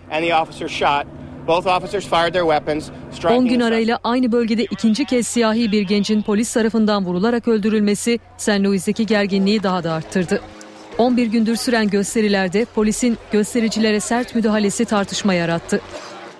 10 3.30 3.46
gün 3.46 3.60
arayla 3.60 3.98
aynı 4.04 4.32
bölgede 4.32 4.64
ikinci 4.64 5.04
kez 5.04 5.26
siyahi 5.26 5.72
bir 5.72 5.82
gencin 5.82 6.22
polis 6.22 6.52
tarafından 6.52 7.04
vurularak 7.04 7.48
öldürülmesi 7.48 8.18
St. 8.38 8.48
Louis'deki 8.48 9.06
gerginliği 9.06 9.62
daha 9.62 9.84
da 9.84 9.92
arttırdı. 9.92 10.40
11 10.98 11.26
gündür 11.26 11.56
süren 11.56 11.90
gösterilerde 11.90 12.66
polisin 12.74 13.18
göstericilere 13.32 14.00
sert 14.00 14.34
müdahalesi 14.34 14.84
tartışma 14.84 15.34
yarattı. 15.34 15.80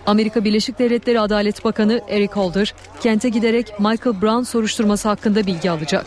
Amerika 0.07 0.45
Birleşik 0.45 0.79
Devletleri 0.79 1.21
Adalet 1.21 1.65
Bakanı 1.65 2.01
Eric 2.09 2.33
Holder 2.33 2.75
kente 3.01 3.29
giderek 3.29 3.81
Michael 3.81 4.23
Brown 4.23 4.43
soruşturması 4.43 5.09
hakkında 5.09 5.47
bilgi 5.47 5.71
alacak. 5.71 6.07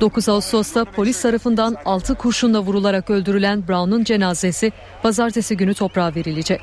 9 0.00 0.28
Ağustos'ta 0.28 0.84
polis 0.84 1.22
tarafından 1.22 1.76
6 1.84 2.14
kurşunla 2.14 2.60
vurularak 2.60 3.10
öldürülen 3.10 3.68
Brown'un 3.68 4.04
cenazesi 4.04 4.72
pazartesi 5.02 5.56
günü 5.56 5.74
toprağa 5.74 6.14
verilecek. 6.14 6.60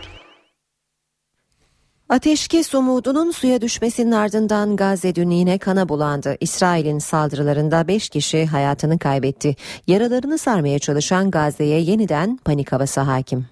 Ateşkes 2.09 2.75
umudunun 2.75 3.31
suya 3.31 3.61
düşmesinin 3.61 4.11
ardından 4.11 4.75
Gazze 4.75 5.15
dün 5.15 5.29
yine 5.29 5.57
kana 5.57 5.89
bulandı. 5.89 6.38
İsrail'in 6.39 6.99
saldırılarında 6.99 7.88
5 7.88 8.09
kişi 8.09 8.45
hayatını 8.45 8.99
kaybetti. 8.99 9.55
Yaralarını 9.88 10.38
sarmaya 10.38 10.79
çalışan 10.79 11.31
Gazze'ye 11.31 11.79
yeniden 11.79 12.38
panik 12.38 12.71
havası 12.71 13.01
hakim. 13.01 13.45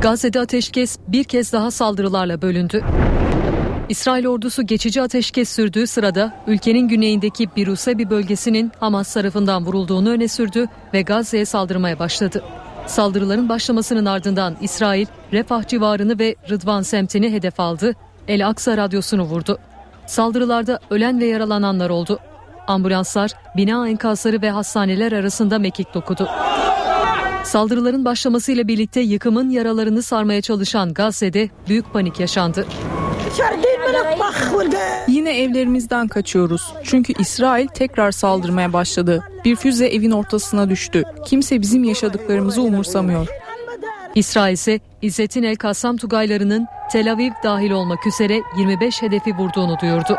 Gazze'de 0.00 0.40
ateşkes 0.40 0.98
bir 1.08 1.24
kez 1.24 1.52
daha 1.52 1.70
saldırılarla 1.70 2.42
bölündü. 2.42 2.84
İsrail 3.88 4.26
ordusu 4.26 4.62
geçici 4.66 5.02
ateşkes 5.02 5.48
sürdüğü 5.48 5.86
sırada 5.86 6.32
ülkenin 6.46 6.88
güneyindeki 6.88 7.48
Birusebi 7.56 8.10
bölgesinin 8.10 8.72
Hamas 8.80 9.14
tarafından 9.14 9.66
vurulduğunu 9.66 10.10
öne 10.10 10.28
sürdü 10.28 10.66
ve 10.94 11.02
Gazze'ye 11.02 11.44
saldırmaya 11.44 11.98
başladı. 11.98 12.42
Saldırıların 12.86 13.48
başlamasının 13.48 14.06
ardından 14.06 14.56
İsrail, 14.60 15.06
Refah 15.32 15.68
civarını 15.68 16.18
ve 16.18 16.36
Rıdvan 16.50 16.82
semtini 16.82 17.32
hedef 17.32 17.60
aldı, 17.60 17.94
El 18.28 18.48
Aksa 18.48 18.76
radyosunu 18.76 19.22
vurdu. 19.22 19.58
Saldırılarda 20.06 20.80
ölen 20.90 21.20
ve 21.20 21.26
yaralananlar 21.26 21.90
oldu. 21.90 22.18
Ambulanslar, 22.66 23.30
bina 23.56 23.88
enkazları 23.88 24.42
ve 24.42 24.50
hastaneler 24.50 25.12
arasında 25.12 25.58
mekik 25.58 25.94
dokudu. 25.94 26.28
Saldırıların 27.44 28.04
başlamasıyla 28.04 28.68
birlikte 28.68 29.00
yıkımın 29.00 29.50
yaralarını 29.50 30.02
sarmaya 30.02 30.42
çalışan 30.42 30.94
Gazze'de 30.94 31.50
büyük 31.68 31.92
panik 31.92 32.20
yaşandı. 32.20 32.66
Yine 35.08 35.42
evlerimizden 35.42 36.08
kaçıyoruz. 36.08 36.72
Çünkü 36.84 37.12
İsrail 37.18 37.66
tekrar 37.66 38.12
saldırmaya 38.12 38.72
başladı. 38.72 39.24
Bir 39.44 39.56
füze 39.56 39.86
evin 39.86 40.10
ortasına 40.10 40.70
düştü. 40.70 41.04
Kimse 41.26 41.60
bizim 41.60 41.84
yaşadıklarımızı 41.84 42.62
umursamıyor. 42.62 43.28
İsrail 44.14 44.52
ise 44.52 44.80
İzzettin 45.02 45.42
El 45.42 45.56
Kassam 45.56 45.96
Tugaylarının 45.96 46.66
Tel 46.92 47.12
Aviv 47.12 47.30
dahil 47.44 47.70
olmak 47.70 48.06
üzere 48.06 48.42
25 48.58 49.02
hedefi 49.02 49.34
vurduğunu 49.34 49.78
duyurdu. 49.82 50.16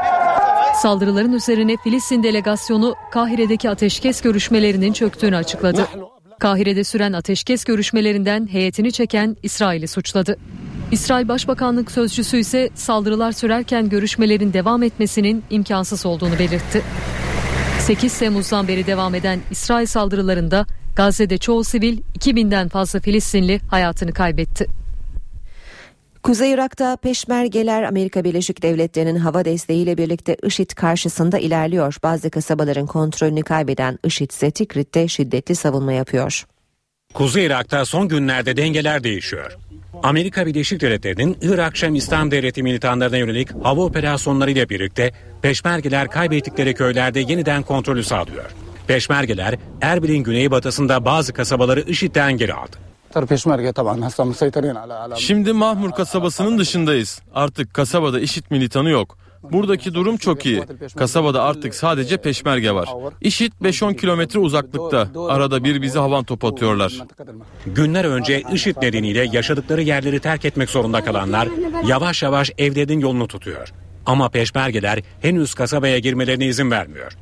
Saldırıların 0.81 1.33
üzerine 1.33 1.77
Filistin 1.83 2.23
delegasyonu 2.23 2.95
Kahire'deki 3.11 3.69
ateşkes 3.69 4.21
görüşmelerinin 4.21 4.93
çöktüğünü 4.93 5.35
açıkladı. 5.35 5.87
Kahire'de 6.39 6.83
süren 6.83 7.13
ateşkes 7.13 7.63
görüşmelerinden 7.63 8.47
heyetini 8.47 8.91
çeken 8.91 9.37
İsrail'i 9.43 9.87
suçladı. 9.87 10.37
İsrail 10.91 11.27
Başbakanlık 11.27 11.91
Sözcüsü 11.91 12.37
ise 12.37 12.69
saldırılar 12.75 13.31
sürerken 13.31 13.89
görüşmelerin 13.89 14.53
devam 14.53 14.83
etmesinin 14.83 15.43
imkansız 15.49 16.05
olduğunu 16.05 16.39
belirtti. 16.39 16.81
8 17.79 18.19
Temmuz'dan 18.19 18.67
beri 18.67 18.87
devam 18.87 19.15
eden 19.15 19.39
İsrail 19.51 19.85
saldırılarında 19.85 20.65
Gazze'de 20.95 21.37
çoğu 21.37 21.63
sivil 21.63 21.97
2000'den 22.19 22.69
fazla 22.69 22.99
Filistinli 22.99 23.59
hayatını 23.69 24.13
kaybetti. 24.13 24.67
Kuzey 26.23 26.51
Irak'ta 26.51 26.95
peşmergeler 26.95 27.83
Amerika 27.83 28.23
Birleşik 28.23 28.63
Devletleri'nin 28.63 29.15
hava 29.15 29.45
desteğiyle 29.45 29.97
birlikte 29.97 30.37
IŞİD 30.43 30.71
karşısında 30.71 31.37
ilerliyor. 31.39 31.97
Bazı 32.03 32.29
kasabaların 32.29 32.85
kontrolünü 32.85 33.43
kaybeden 33.43 33.99
IŞİD 34.03 34.31
ise 34.31 34.51
Tikrit'te 34.51 35.07
şiddetli 35.07 35.55
savunma 35.55 35.93
yapıyor. 35.93 36.45
Kuzey 37.13 37.45
Irak'ta 37.45 37.85
son 37.85 38.07
günlerde 38.07 38.57
dengeler 38.57 39.03
değişiyor. 39.03 39.57
Amerika 40.03 40.45
Birleşik 40.45 40.81
Devletleri'nin 40.81 41.37
Irak 41.41 41.77
Şam 41.77 41.95
İslam 41.95 42.31
Devleti 42.31 42.63
militanlarına 42.63 43.17
yönelik 43.17 43.49
hava 43.65 43.81
operasyonlarıyla 43.81 44.69
birlikte 44.69 45.11
peşmergeler 45.41 46.07
kaybettikleri 46.11 46.73
köylerde 46.73 47.19
yeniden 47.19 47.63
kontrolü 47.63 48.03
sağlıyor. 48.03 48.45
Peşmergeler 48.87 49.55
Erbil'in 49.81 50.23
güneybatısında 50.23 51.05
bazı 51.05 51.33
kasabaları 51.33 51.81
IŞİD'den 51.81 52.37
geri 52.37 52.53
aldı. 52.53 52.77
Şimdi 55.15 55.53
Mahmur 55.53 55.91
kasabasının 55.91 56.57
dışındayız. 56.57 57.21
Artık 57.33 57.73
kasabada 57.73 58.19
IŞİD 58.19 58.43
militanı 58.49 58.89
yok. 58.89 59.17
Buradaki 59.43 59.93
durum 59.93 60.17
çok 60.17 60.45
iyi. 60.45 60.63
Kasabada 60.97 61.43
artık 61.43 61.75
sadece 61.75 62.17
peşmerge 62.17 62.71
var. 62.71 62.89
İşit 63.21 63.53
5-10 63.61 63.95
kilometre 63.95 64.39
uzaklıkta. 64.39 65.09
Arada 65.29 65.63
bir 65.63 65.81
bizi 65.81 65.99
havan 65.99 66.23
top 66.23 66.45
atıyorlar. 66.45 66.93
Günler 67.65 68.05
önce 68.05 68.43
IŞİD 68.53 68.75
nedeniyle 68.81 69.27
yaşadıkları 69.31 69.81
yerleri 69.81 70.19
terk 70.19 70.45
etmek 70.45 70.69
zorunda 70.69 71.03
kalanlar 71.03 71.47
yavaş 71.85 72.23
yavaş 72.23 72.51
evlerinin 72.57 72.99
yolunu 72.99 73.27
tutuyor. 73.27 73.73
Ama 74.05 74.29
peşmergeler 74.29 74.99
henüz 75.21 75.53
kasabaya 75.53 75.99
girmelerine 75.99 76.45
izin 76.45 76.71
vermiyor. 76.71 77.17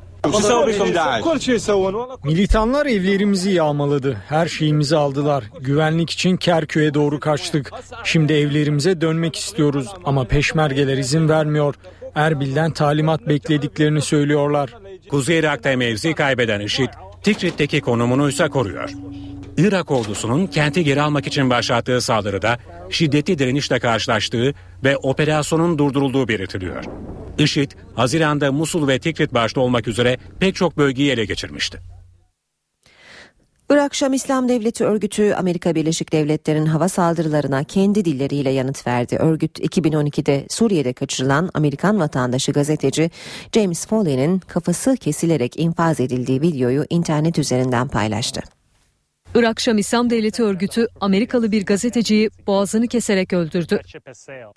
Militanlar 2.23 2.85
evlerimizi 2.85 3.51
yağmaladı. 3.51 4.17
Her 4.29 4.47
şeyimizi 4.47 4.97
aldılar. 4.97 5.43
Güvenlik 5.61 6.09
için 6.09 6.37
Kerkük'e 6.37 6.93
doğru 6.93 7.19
kaçtık. 7.19 7.71
Şimdi 8.03 8.33
evlerimize 8.33 9.01
dönmek 9.01 9.35
istiyoruz 9.35 9.87
ama 10.05 10.23
peşmergeler 10.23 10.97
izin 10.97 11.29
vermiyor. 11.29 11.75
Erbil'den 12.15 12.71
talimat 12.71 13.27
beklediklerini 13.27 14.01
söylüyorlar. 14.01 14.69
Kuzey 15.09 15.39
Irak'ta 15.39 15.77
mevzi 15.77 16.13
kaybeden 16.13 16.59
IŞİD, 16.59 16.89
Tikrit'teki 17.23 17.81
konumunu 17.81 18.29
ise 18.29 18.47
koruyor. 18.47 18.89
Irak 19.57 19.91
ordusunun 19.91 20.47
kenti 20.47 20.83
geri 20.83 21.01
almak 21.01 21.27
için 21.27 21.49
başlattığı 21.49 22.01
saldırıda 22.01 22.57
şiddetli 22.89 23.39
direnişle 23.39 23.79
karşılaştığı 23.79 24.53
ve 24.83 24.97
operasyonun 24.97 25.77
durdurulduğu 25.77 26.27
belirtiliyor. 26.27 26.83
IŞİD, 27.37 27.71
Haziran'da 27.95 28.51
Musul 28.51 28.87
ve 28.87 28.99
Tikrit 28.99 29.33
başta 29.33 29.61
olmak 29.61 29.87
üzere 29.87 30.17
pek 30.39 30.55
çok 30.55 30.77
bölgeyi 30.77 31.11
ele 31.11 31.25
geçirmişti. 31.25 31.79
Irak 33.69 33.95
Şam 33.95 34.13
İslam 34.13 34.49
Devleti 34.49 34.85
örgütü 34.85 35.33
Amerika 35.33 35.75
Birleşik 35.75 36.11
Devletleri'nin 36.11 36.65
hava 36.65 36.89
saldırılarına 36.89 37.63
kendi 37.63 38.05
dilleriyle 38.05 38.49
yanıt 38.49 38.87
verdi. 38.87 39.15
Örgüt 39.15 39.59
2012'de 39.59 40.45
Suriye'de 40.49 40.93
kaçırılan 40.93 41.49
Amerikan 41.53 41.99
vatandaşı 41.99 42.51
gazeteci 42.51 43.11
James 43.55 43.87
Foley'nin 43.87 44.39
kafası 44.39 44.95
kesilerek 44.97 45.59
infaz 45.59 45.99
edildiği 45.99 46.41
videoyu 46.41 46.85
internet 46.89 47.39
üzerinden 47.39 47.87
paylaştı. 47.87 48.54
Irak 49.35 49.59
Şam 49.59 49.77
İslam 49.77 50.09
Devleti 50.09 50.43
örgütü 50.43 50.87
Amerikalı 51.01 51.51
bir 51.51 51.65
gazeteciyi 51.65 52.29
boğazını 52.47 52.87
keserek 52.87 53.33
öldürdü. 53.33 53.81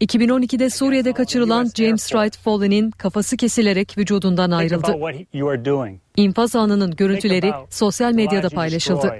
2012'de 0.00 0.70
Suriye'de 0.70 1.12
kaçırılan 1.12 1.70
James 1.76 2.08
Wright 2.08 2.38
Foley'nin 2.38 2.90
kafası 2.90 3.36
kesilerek 3.36 3.98
vücudundan 3.98 4.50
ayrıldı. 4.50 4.94
İnfaz 6.16 6.56
anının 6.56 6.96
görüntüleri 6.96 7.52
sosyal 7.70 8.12
medyada 8.12 8.48
paylaşıldı. 8.50 9.14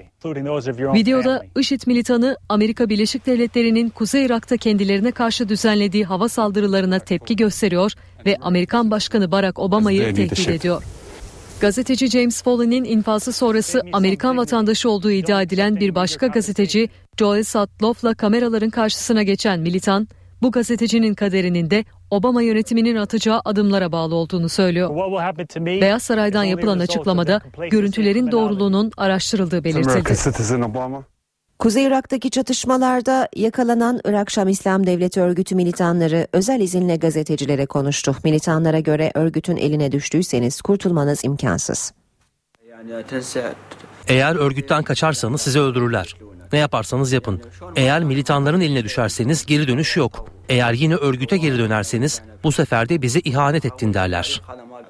Videoda 0.94 1.42
IŞİD 1.58 1.80
militanı 1.86 2.36
Amerika 2.48 2.88
Birleşik 2.88 3.26
Devletleri'nin 3.26 3.88
Kuzey 3.88 4.26
Irak'ta 4.26 4.56
kendilerine 4.56 5.12
karşı 5.12 5.48
düzenlediği 5.48 6.04
hava 6.04 6.28
saldırılarına 6.28 6.98
tepki 6.98 7.36
gösteriyor 7.36 7.92
ve 8.26 8.36
Amerikan 8.40 8.90
Başkanı 8.90 9.30
Barack 9.30 9.58
Obama'yı 9.58 10.14
tehdit 10.14 10.48
ediyor. 10.48 10.82
Gazeteci 11.60 12.06
James 12.08 12.42
Foley'nin 12.42 12.84
infazı 12.84 13.32
sonrası 13.32 13.82
Amerikan 13.92 14.36
vatandaşı 14.36 14.90
olduğu 14.90 15.10
iddia 15.10 15.42
edilen 15.42 15.76
bir 15.76 15.94
başka 15.94 16.26
gazeteci 16.26 16.88
Joel 17.18 17.44
Sutloff'la 17.44 18.14
kameraların 18.14 18.70
karşısına 18.70 19.22
geçen 19.22 19.60
militan, 19.60 20.08
bu 20.42 20.52
gazetecinin 20.52 21.14
kaderinin 21.14 21.70
de 21.70 21.84
Obama 22.10 22.42
yönetiminin 22.42 22.96
atacağı 22.96 23.40
adımlara 23.44 23.92
bağlı 23.92 24.14
olduğunu 24.14 24.48
söylüyor. 24.48 24.90
Beyaz 25.80 26.02
Saray'dan 26.02 26.44
yapılan 26.44 26.78
açıklamada 26.78 27.40
görüntülerin 27.70 28.30
doğruluğunun 28.32 28.92
araştırıldığı 28.96 29.64
belirtildi. 29.64 30.14
Kuzey 31.58 31.84
Irak'taki 31.84 32.30
çatışmalarda 32.30 33.28
yakalanan 33.36 34.00
Irak 34.04 34.30
Şam 34.30 34.48
İslam 34.48 34.86
Devleti 34.86 35.20
örgütü 35.20 35.54
militanları 35.54 36.26
özel 36.32 36.60
izinle 36.60 36.96
gazetecilere 36.96 37.66
konuştu. 37.66 38.16
Militanlara 38.24 38.80
göre 38.80 39.10
örgütün 39.14 39.56
eline 39.56 39.92
düştüyseniz 39.92 40.60
kurtulmanız 40.60 41.24
imkansız. 41.24 41.92
Eğer 44.08 44.36
örgütten 44.36 44.82
kaçarsanız 44.82 45.40
sizi 45.40 45.60
öldürürler. 45.60 46.16
Ne 46.52 46.58
yaparsanız 46.58 47.12
yapın. 47.12 47.42
Eğer 47.76 48.04
militanların 48.04 48.60
eline 48.60 48.84
düşerseniz 48.84 49.46
geri 49.46 49.68
dönüş 49.68 49.96
yok. 49.96 50.28
Eğer 50.48 50.72
yine 50.72 50.94
örgüte 50.94 51.36
geri 51.36 51.58
dönerseniz 51.58 52.22
bu 52.44 52.52
sefer 52.52 52.88
de 52.88 53.02
bize 53.02 53.20
ihanet 53.20 53.64
ettin 53.64 53.94
derler. 53.94 54.42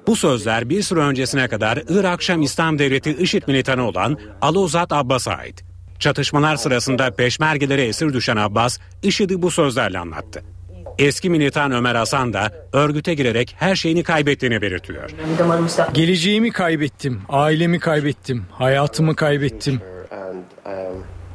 Bu 0.07 0.15
sözler 0.15 0.69
bir 0.69 0.81
süre 0.83 0.99
öncesine 0.99 1.47
kadar 1.47 1.83
Irak 1.89 2.21
Şam 2.21 2.41
İslam 2.41 2.79
Devleti 2.79 3.11
IŞİD 3.11 3.43
militanı 3.47 3.87
olan 3.87 4.17
Aluzat 4.41 4.91
Abbas'a 4.91 5.31
ait. 5.31 5.68
Çatışmalar 5.99 6.55
sırasında 6.55 7.11
peşmergelere 7.11 7.83
esir 7.85 8.13
düşen 8.13 8.37
Abbas, 8.37 8.77
IŞİD'i 9.03 9.41
bu 9.41 9.51
sözlerle 9.51 9.99
anlattı. 9.99 10.43
Eski 10.97 11.29
militan 11.29 11.71
Ömer 11.71 11.95
Hasan 11.95 12.33
da 12.33 12.51
örgüte 12.73 13.13
girerek 13.13 13.55
her 13.59 13.75
şeyini 13.75 14.03
kaybettiğini 14.03 14.61
belirtiyor. 14.61 15.09
Geleceğimi 15.93 16.51
kaybettim, 16.51 17.21
ailemi 17.29 17.79
kaybettim, 17.79 18.45
hayatımı 18.51 19.15
kaybettim. 19.15 19.81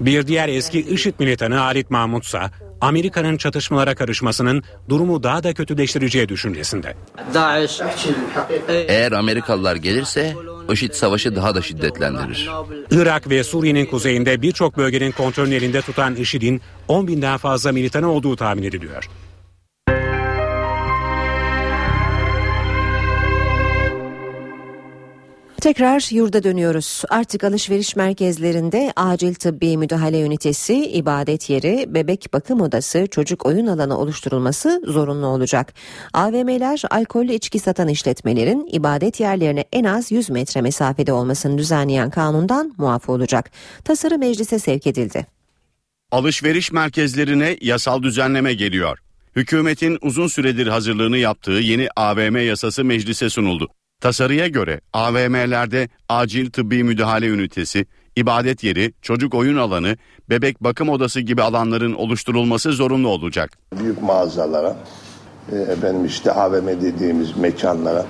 Bir 0.01 0.27
diğer 0.27 0.49
eski 0.49 0.81
IŞİD 0.81 1.15
militanı 1.19 1.55
Halit 1.55 1.91
Mahmut 1.91 2.25
ise 2.25 2.41
Amerika'nın 2.81 3.37
çatışmalara 3.37 3.95
karışmasının 3.95 4.63
durumu 4.89 5.23
daha 5.23 5.43
da 5.43 5.55
kötüleştireceği 5.55 6.29
düşüncesinde. 6.29 6.95
Eğer 8.69 9.13
Amerikalılar 9.13 9.77
gelirse 9.77 10.35
IŞİD 10.73 10.93
savaşı 10.93 11.37
daha 11.37 11.55
da 11.55 11.63
şiddetlendirir. 11.63 12.51
Irak 12.91 13.31
ve 13.31 13.45
Suriye'nin 13.45 13.87
kuzeyinde 13.87 14.43
birçok 14.43 14.77
bölgenin 14.77 15.13
kontrolünü 15.13 15.55
elinde 15.55 15.83
tutan 15.83 16.17
IŞİD'in 16.17 16.61
10 16.89 17.07
binden 17.07 17.37
fazla 17.37 17.73
militanı 17.73 18.13
olduğu 18.13 18.37
tahmin 18.37 18.63
ediliyor. 18.63 19.09
Tekrar 25.65 26.15
yurda 26.15 26.43
dönüyoruz. 26.43 27.03
Artık 27.09 27.45
alışveriş 27.45 27.97
merkezlerinde 27.97 28.93
acil 28.97 29.35
tıbbi 29.35 29.77
müdahale 29.77 30.23
ünitesi, 30.23 30.75
ibadet 30.75 31.51
yeri, 31.51 31.87
bebek 31.89 32.29
bakım 32.33 32.61
odası, 32.61 33.07
çocuk 33.11 33.47
oyun 33.47 33.67
alanı 33.67 33.99
oluşturulması 33.99 34.83
zorunlu 34.87 35.27
olacak. 35.27 35.75
AVM'ler 36.15 36.83
alkollü 36.91 37.33
içki 37.33 37.59
satan 37.59 37.89
işletmelerin 37.89 38.69
ibadet 38.73 39.21
yerlerine 39.21 39.65
en 39.73 39.85
az 39.85 40.13
100 40.13 40.31
metre 40.31 40.61
mesafede 40.61 41.13
olmasını 41.13 41.59
düzenleyen 41.59 42.11
kanundan 42.11 42.75
muaf 42.79 43.09
olacak. 43.09 43.51
Tasarı 43.85 44.19
meclise 44.19 44.59
sevk 44.59 44.87
edildi. 44.87 45.27
Alışveriş 46.13 46.73
merkezlerine 46.73 47.57
yasal 47.61 48.03
düzenleme 48.03 48.55
geliyor. 48.55 48.99
Hükümetin 49.37 49.99
uzun 50.03 50.27
süredir 50.27 50.67
hazırlığını 50.67 51.19
yaptığı 51.19 51.51
yeni 51.53 51.89
AVM 51.97 52.37
yasası 52.37 52.85
meclise 52.85 53.31
sunuldu. 53.31 53.69
Tasarıya 54.05 54.47
göre 54.49 54.81
AVM'lerde 54.93 55.89
acil 56.09 56.51
tıbbi 56.51 56.85
müdahale 56.85 57.27
ünitesi, 57.27 57.87
ibadet 58.17 58.65
yeri, 58.65 58.93
çocuk 59.03 59.35
oyun 59.35 59.57
alanı, 59.57 59.97
bebek 60.31 60.65
bakım 60.65 60.89
odası 60.89 61.21
gibi 61.21 61.43
alanların 61.43 61.95
oluşturulması 61.95 62.73
zorunlu 62.73 63.09
olacak. 63.09 63.59
Büyük 63.81 64.03
mağazalara, 64.03 64.77
e, 65.53 65.57
efendim 65.57 66.05
işte 66.05 66.33
AVM 66.33 66.67
dediğimiz 66.67 67.37
mekanlara, 67.37 68.07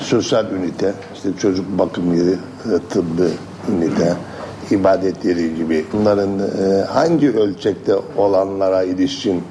sosyal 0.00 0.50
ünite, 0.50 0.94
işte 1.14 1.28
çocuk 1.40 1.78
bakım 1.78 2.14
yeri, 2.16 2.32
e, 2.32 2.78
tıbbi 2.90 3.28
ünite, 3.72 4.16
ibadet 4.70 5.24
yeri 5.24 5.54
gibi 5.54 5.84
bunların 5.92 6.38
e, 6.38 6.84
hangi 6.84 7.30
ölçekte 7.30 7.94
olanlara 8.16 8.82
ilişkin 8.82 9.44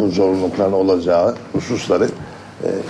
bu 0.00 0.08
zorunlulukların 0.08 0.72
olacağı 0.72 1.36
hususları 1.52 2.08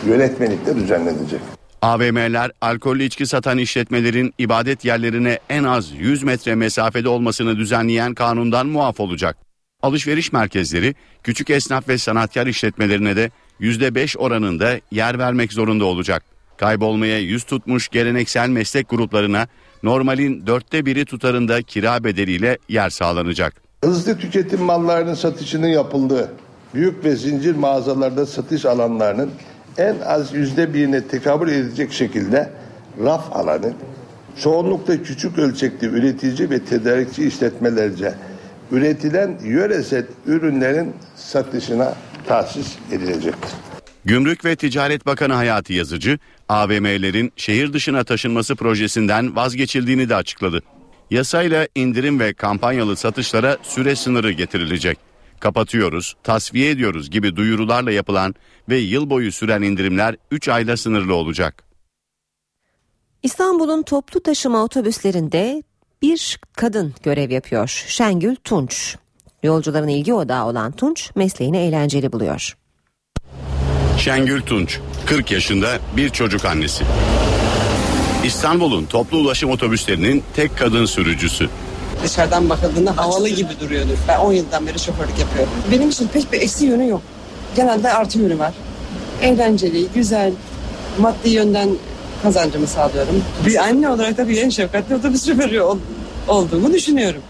yönetmelikte 0.07 0.77
düzenlenecek. 0.77 1.56
AVM'ler 1.87 2.51
alkollü 2.61 3.03
içki 3.03 3.27
satan 3.27 3.59
işletmelerin 3.59 4.35
ibadet 4.39 4.85
yerlerine 4.85 5.39
en 5.49 5.65
az 5.65 5.91
100 5.91 6.23
metre 6.23 6.55
mesafede 6.55 7.09
olmasını 7.09 7.57
düzenleyen 7.57 8.15
kanundan 8.15 8.67
muaf 8.67 9.01
olacak. 9.01 9.37
Alışveriş 9.83 10.33
merkezleri 10.33 10.95
küçük 11.23 11.51
esnaf 11.51 11.89
ve 11.89 11.99
sanatkar 11.99 12.47
işletmelerine 12.47 13.17
de 13.17 13.31
%5 13.61 14.19
oranında 14.19 14.81
yer 14.91 15.19
vermek 15.19 15.53
zorunda 15.53 15.85
olacak. 15.85 16.23
Kaybolmaya 16.57 17.19
yüz 17.19 17.45
tutmuş 17.45 17.89
geleneksel 17.89 18.49
meslek 18.49 18.89
gruplarına 18.89 19.47
normalin 19.83 20.47
dörtte 20.47 20.87
biri 20.87 21.05
tutarında 21.05 21.63
kira 21.63 22.05
bedeliyle 22.05 22.59
yer 22.69 22.91
sağlanacak. 22.91 23.63
Hızlı 23.85 24.19
tüketim 24.19 24.63
mallarının 24.63 25.15
satışının 25.15 25.69
yapıldığı 25.69 26.33
büyük 26.75 27.05
ve 27.05 27.17
zincir 27.17 27.55
mağazalarda 27.55 28.27
satış 28.27 28.65
alanlarının 28.65 29.31
en 29.79 29.97
az 30.07 30.35
yüzde 30.35 30.75
birine 30.75 31.09
tekabül 31.09 31.49
edecek 31.49 31.93
şekilde 31.93 32.51
raf 33.05 33.37
alanı, 33.37 33.73
çoğunlukla 34.43 35.03
küçük 35.03 35.39
ölçekli 35.39 35.87
üretici 35.87 36.51
ve 36.51 36.59
tedarikçi 36.59 37.27
işletmelerce 37.27 38.15
üretilen 38.71 39.39
yöresel 39.45 40.07
ürünlerin 40.27 40.95
satışına 41.17 41.95
tahsis 42.27 42.77
edilecektir. 42.93 43.51
Gümrük 44.05 44.45
ve 44.45 44.57
Ticaret 44.57 45.07
Bakanı 45.07 45.35
Hayati 45.35 45.75
Yazıcı, 45.75 46.19
AVM'lerin 46.49 47.33
şehir 47.37 47.73
dışına 47.73 48.05
taşınması 48.05 48.57
projesinden 48.57 49.37
vazgeçildiğini 49.37 50.09
de 50.09 50.15
açıkladı. 50.15 50.63
Yasayla 51.11 51.69
indirim 51.75 52.21
ve 52.21 52.33
kampanyalı 52.33 52.97
satışlara 52.97 53.57
süre 53.63 53.97
sınırı 53.97 54.31
getirilecek 54.31 54.99
kapatıyoruz, 55.41 56.15
tasfiye 56.23 56.71
ediyoruz 56.71 57.11
gibi 57.11 57.37
duyurularla 57.37 57.93
yapılan 57.93 58.35
ve 58.69 58.77
yıl 58.77 59.11
boyu 59.11 59.33
süren 59.33 59.63
indirimler 59.63 60.17
3 60.31 60.49
ayla 60.49 60.77
sınırlı 60.77 61.15
olacak. 61.15 61.65
İstanbul'un 63.23 63.83
toplu 63.83 64.23
taşıma 64.23 64.65
otobüslerinde 64.65 65.63
bir 66.03 66.39
kadın 66.57 66.95
görev 67.03 67.31
yapıyor. 67.31 67.85
Şengül 67.87 68.37
Tunç. 68.37 68.97
Yolcuların 69.43 69.89
ilgi 69.89 70.15
odağı 70.15 70.47
olan 70.47 70.73
Tunç 70.73 71.11
mesleğini 71.15 71.57
eğlenceli 71.57 72.13
buluyor. 72.13 72.57
Şengül 73.99 74.43
Tunç, 74.43 74.81
40 75.07 75.31
yaşında 75.31 75.79
bir 75.97 76.11
çocuk 76.11 76.45
annesi. 76.45 76.85
İstanbul'un 78.25 78.85
toplu 78.85 79.19
ulaşım 79.19 79.51
otobüslerinin 79.51 80.23
tek 80.37 80.59
kadın 80.59 80.85
sürücüsü. 80.85 81.49
Dışarıdan 82.05 82.49
bakıldığında 82.49 82.97
havalı 82.97 83.29
gibi 83.29 83.61
duruyordur. 83.61 83.95
Ben 84.09 84.19
10 84.19 84.33
yıldan 84.33 84.67
beri 84.67 84.79
şoförlük 84.79 85.19
yapıyorum. 85.19 85.53
Benim 85.73 85.89
için 85.89 86.09
pek 86.09 86.33
bir 86.33 86.41
eksi 86.41 86.67
yönü 86.67 86.89
yok. 86.89 87.03
Genelde 87.57 87.93
artı 87.93 88.19
yönü 88.19 88.39
var. 88.39 88.55
Eğlenceli, 89.23 89.87
güzel, 89.95 90.33
maddi 90.99 91.29
yönden 91.29 91.69
kazancımı 92.23 92.67
sağlıyorum. 92.67 93.25
Bir 93.47 93.57
anne 93.57 93.89
olarak 93.89 94.19
da 94.19 94.29
bir 94.29 94.43
en 94.43 94.49
şefkatli 94.49 94.95
otobüs 94.95 95.27
şoförü 95.27 95.61
ol, 95.61 95.79
olduğumu 96.29 96.73
düşünüyorum. 96.73 97.23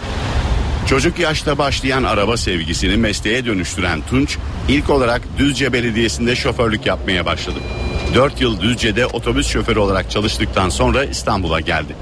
Çocuk 0.87 1.19
yaşta 1.19 1.59
başlayan 1.59 2.05
araba 2.05 2.37
sevgisini 2.37 2.97
mesleğe 2.97 3.45
dönüştüren 3.45 4.01
Tunç, 4.11 4.39
ilk 4.69 4.91
olarak 4.91 5.23
Düzce 5.39 5.73
Belediyesi'nde 5.73 6.37
şoförlük 6.37 6.87
yapmaya 6.87 7.27
başladı. 7.27 7.59
4 8.15 8.41
yıl 8.41 8.61
Düzce'de 8.61 9.07
otobüs 9.07 9.49
şoförü 9.49 9.79
olarak 9.79 10.11
çalıştıktan 10.11 10.69
sonra 10.69 11.05
İstanbul'a 11.05 11.61
geldi. 11.61 11.97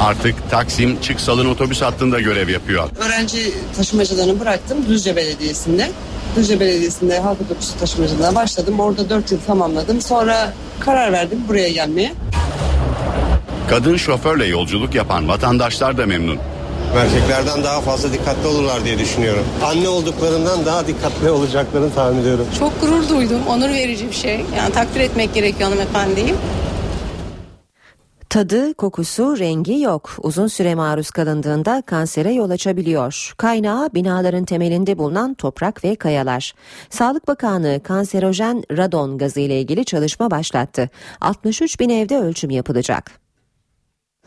Artık 0.00 0.50
Taksim 0.50 1.00
Çıksal'ın 1.00 1.46
otobüs 1.46 1.82
hattında 1.82 2.20
görev 2.20 2.48
yapıyor. 2.48 2.88
Öğrenci 3.06 3.52
taşımacılığını 3.76 4.40
bıraktım 4.40 4.78
Düzce 4.88 5.16
Belediyesi'nde. 5.16 5.90
Düzce 6.36 6.60
Belediyesi'nde 6.60 7.18
halk 7.18 7.40
otobüsü 7.40 7.78
taşımacılığına 7.78 8.34
başladım. 8.34 8.80
Orada 8.80 9.10
4 9.10 9.32
yıl 9.32 9.38
tamamladım. 9.46 10.00
Sonra 10.00 10.52
karar 10.80 11.12
verdim 11.12 11.38
buraya 11.48 11.68
gelmeye. 11.68 12.12
Kadın 13.70 13.96
şoförle 13.96 14.46
yolculuk 14.46 14.94
yapan 14.94 15.28
vatandaşlar 15.28 15.98
da 15.98 16.06
memnun. 16.06 16.38
Erkeklerden 16.96 17.64
daha 17.64 17.80
fazla 17.80 18.12
dikkatli 18.12 18.46
olurlar 18.48 18.84
diye 18.84 18.98
düşünüyorum. 18.98 19.44
Anne 19.64 19.88
olduklarından 19.88 20.66
daha 20.66 20.86
dikkatli 20.86 21.30
olacaklarını 21.30 21.94
tahmin 21.94 22.20
ediyorum. 22.20 22.46
Çok 22.58 22.80
gurur 22.80 23.08
duydum. 23.08 23.40
Onur 23.48 23.68
verici 23.68 24.08
bir 24.08 24.14
şey. 24.16 24.44
Yani 24.56 24.72
takdir 24.72 25.00
etmek 25.00 25.34
gerekiyor 25.34 25.70
hanımefendiyi. 25.70 26.34
Tadı, 28.30 28.74
kokusu, 28.74 29.38
rengi 29.38 29.80
yok. 29.80 30.16
Uzun 30.22 30.46
süre 30.46 30.74
maruz 30.74 31.10
kalındığında 31.10 31.82
kansere 31.86 32.32
yol 32.32 32.50
açabiliyor. 32.50 33.32
Kaynağı 33.36 33.94
binaların 33.94 34.44
temelinde 34.44 34.98
bulunan 34.98 35.34
toprak 35.34 35.84
ve 35.84 35.94
kayalar. 35.94 36.52
Sağlık 36.90 37.28
Bakanlığı 37.28 37.82
kanserojen 37.82 38.62
radon 38.76 39.18
gazı 39.18 39.40
ile 39.40 39.60
ilgili 39.60 39.84
çalışma 39.84 40.30
başlattı. 40.30 40.90
63 41.20 41.80
bin 41.80 41.88
evde 41.88 42.18
ölçüm 42.18 42.50
yapılacak. 42.50 43.10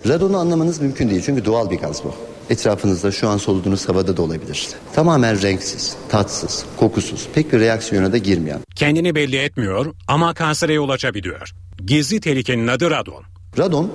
Radonu 0.08 0.38
anlamanız 0.38 0.82
mümkün 0.82 1.10
değil 1.10 1.22
çünkü 1.26 1.46
doğal 1.46 1.70
bir 1.70 1.80
gaz 1.80 2.04
bu. 2.04 2.14
etrafınızda 2.50 3.12
şu 3.12 3.30
an 3.30 3.38
soluduğunuz 3.38 3.90
havada 3.90 4.18
da 4.18 4.22
olabilir. 4.22 4.70
Tamamen 4.94 5.42
renksiz, 5.42 5.96
tatsız, 6.10 6.66
kokusuz, 6.78 7.28
pek 7.34 7.54
bir 7.54 7.60
reaksiyona 7.60 8.12
da 8.12 8.18
girmeyen. 8.18 8.60
Kendini 8.76 9.16
belli 9.16 9.38
etmiyor 9.38 9.94
ama 10.08 10.34
kansere 10.34 10.74
yol 10.74 10.90
açabiliyor. 10.90 11.52
Gizli 11.86 12.20
tehlikenin 12.20 12.68
adı 12.68 12.92
radon. 12.92 13.33
Radon 13.58 13.92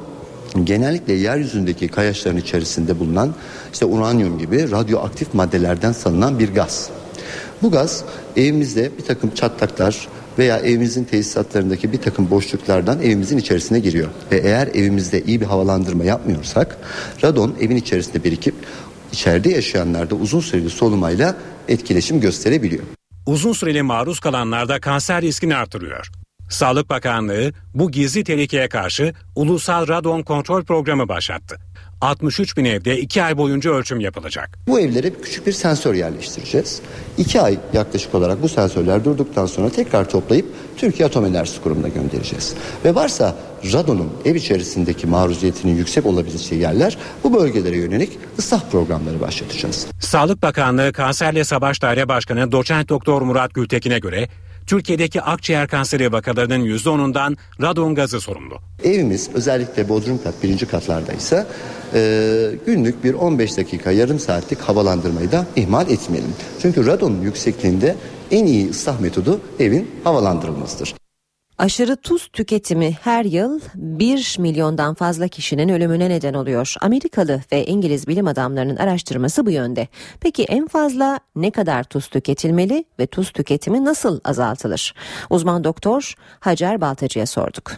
genellikle 0.64 1.12
yeryüzündeki 1.12 1.88
kayaçların 1.88 2.36
içerisinde 2.36 2.98
bulunan 2.98 3.34
işte 3.72 3.84
uranyum 3.84 4.38
gibi 4.38 4.70
radyoaktif 4.70 5.34
maddelerden 5.34 5.92
salınan 5.92 6.38
bir 6.38 6.54
gaz. 6.54 6.90
Bu 7.62 7.70
gaz 7.70 8.04
evimizde 8.36 8.90
bir 8.98 9.04
takım 9.04 9.30
çatlaklar 9.34 10.08
veya 10.38 10.58
evimizin 10.58 11.04
tesisatlarındaki 11.04 11.92
bir 11.92 11.98
takım 11.98 12.30
boşluklardan 12.30 13.02
evimizin 13.02 13.38
içerisine 13.38 13.80
giriyor. 13.80 14.08
Ve 14.32 14.36
eğer 14.36 14.66
evimizde 14.66 15.22
iyi 15.22 15.40
bir 15.40 15.46
havalandırma 15.46 16.04
yapmıyorsak 16.04 16.78
radon 17.24 17.54
evin 17.60 17.76
içerisinde 17.76 18.24
birikip 18.24 18.54
içeride 19.12 19.50
yaşayanlarda 19.50 20.14
uzun 20.14 20.40
süreli 20.40 20.70
solumayla 20.70 21.36
etkileşim 21.68 22.20
gösterebiliyor. 22.20 22.84
Uzun 23.26 23.52
süreli 23.52 23.82
maruz 23.82 24.20
kalanlarda 24.20 24.80
kanser 24.80 25.22
riskini 25.22 25.56
artırıyor. 25.56 26.10
Sağlık 26.48 26.90
Bakanlığı 26.90 27.52
bu 27.74 27.90
gizli 27.90 28.24
tehlikeye 28.24 28.68
karşı 28.68 29.14
Ulusal 29.34 29.88
Radon 29.88 30.22
Kontrol 30.22 30.64
Programı 30.64 31.08
başlattı. 31.08 31.56
63 32.00 32.56
bin 32.56 32.64
evde 32.64 32.98
2 32.98 33.22
ay 33.22 33.36
boyunca 33.36 33.70
ölçüm 33.70 34.00
yapılacak. 34.00 34.58
Bu 34.66 34.80
evlere 34.80 35.10
küçük 35.22 35.46
bir 35.46 35.52
sensör 35.52 35.94
yerleştireceğiz. 35.94 36.80
2 37.18 37.40
ay 37.40 37.58
yaklaşık 37.72 38.14
olarak 38.14 38.42
bu 38.42 38.48
sensörler 38.48 39.04
durduktan 39.04 39.46
sonra 39.46 39.70
tekrar 39.70 40.10
toplayıp 40.10 40.46
Türkiye 40.76 41.08
Atom 41.08 41.24
Enerjisi 41.24 41.60
Kurumu'na 41.60 41.88
göndereceğiz. 41.88 42.54
Ve 42.84 42.94
varsa 42.94 43.36
radonun 43.72 44.12
ev 44.24 44.34
içerisindeki 44.34 45.06
maruziyetinin 45.06 45.76
yüksek 45.76 46.06
olabileceği 46.06 46.60
yerler 46.60 46.98
bu 47.24 47.34
bölgelere 47.34 47.76
yönelik 47.76 48.18
ıslah 48.38 48.60
programları 48.70 49.20
başlatacağız. 49.20 49.86
Sağlık 50.00 50.42
Bakanlığı 50.42 50.92
Kanserle 50.92 51.44
Savaş 51.44 51.82
Daire 51.82 52.08
Başkanı 52.08 52.52
Doçent 52.52 52.88
Doktor 52.88 53.22
Murat 53.22 53.54
Gültekin'e 53.54 53.98
göre 53.98 54.28
Türkiye'deki 54.68 55.22
akciğer 55.22 55.68
kanseri 55.68 56.12
vakalarının 56.12 56.64
%10'undan 56.64 57.36
radon 57.62 57.94
gazı 57.94 58.20
sorumlu. 58.20 58.58
Evimiz 58.84 59.30
özellikle 59.34 59.88
bodrum 59.88 60.22
kat 60.22 60.34
birinci 60.42 60.66
katlarda 60.66 61.12
ise 61.12 61.46
günlük 62.66 63.04
bir 63.04 63.14
15 63.14 63.56
dakika 63.56 63.90
yarım 63.90 64.18
saatlik 64.18 64.60
havalandırmayı 64.60 65.32
da 65.32 65.46
ihmal 65.56 65.90
etmeyelim. 65.90 66.34
Çünkü 66.62 66.86
radonun 66.86 67.20
yüksekliğinde 67.22 67.96
en 68.30 68.46
iyi 68.46 68.70
ıslah 68.70 69.00
metodu 69.00 69.40
evin 69.58 69.90
havalandırılmasıdır. 70.04 70.97
Aşırı 71.58 71.96
tuz 71.96 72.28
tüketimi 72.28 72.96
her 73.02 73.24
yıl 73.24 73.60
1 73.74 74.36
milyondan 74.38 74.94
fazla 74.94 75.28
kişinin 75.28 75.68
ölümüne 75.68 76.10
neden 76.10 76.34
oluyor. 76.34 76.74
Amerikalı 76.80 77.40
ve 77.52 77.66
İngiliz 77.66 78.08
bilim 78.08 78.26
adamlarının 78.26 78.76
araştırması 78.76 79.46
bu 79.46 79.50
yönde. 79.50 79.88
Peki 80.20 80.44
en 80.44 80.66
fazla 80.66 81.20
ne 81.36 81.50
kadar 81.50 81.84
tuz 81.84 82.08
tüketilmeli 82.08 82.84
ve 83.00 83.06
tuz 83.06 83.30
tüketimi 83.30 83.84
nasıl 83.84 84.20
azaltılır? 84.24 84.94
Uzman 85.30 85.64
doktor 85.64 86.14
Hacer 86.40 86.80
Baltacı'ya 86.80 87.26
sorduk. 87.26 87.72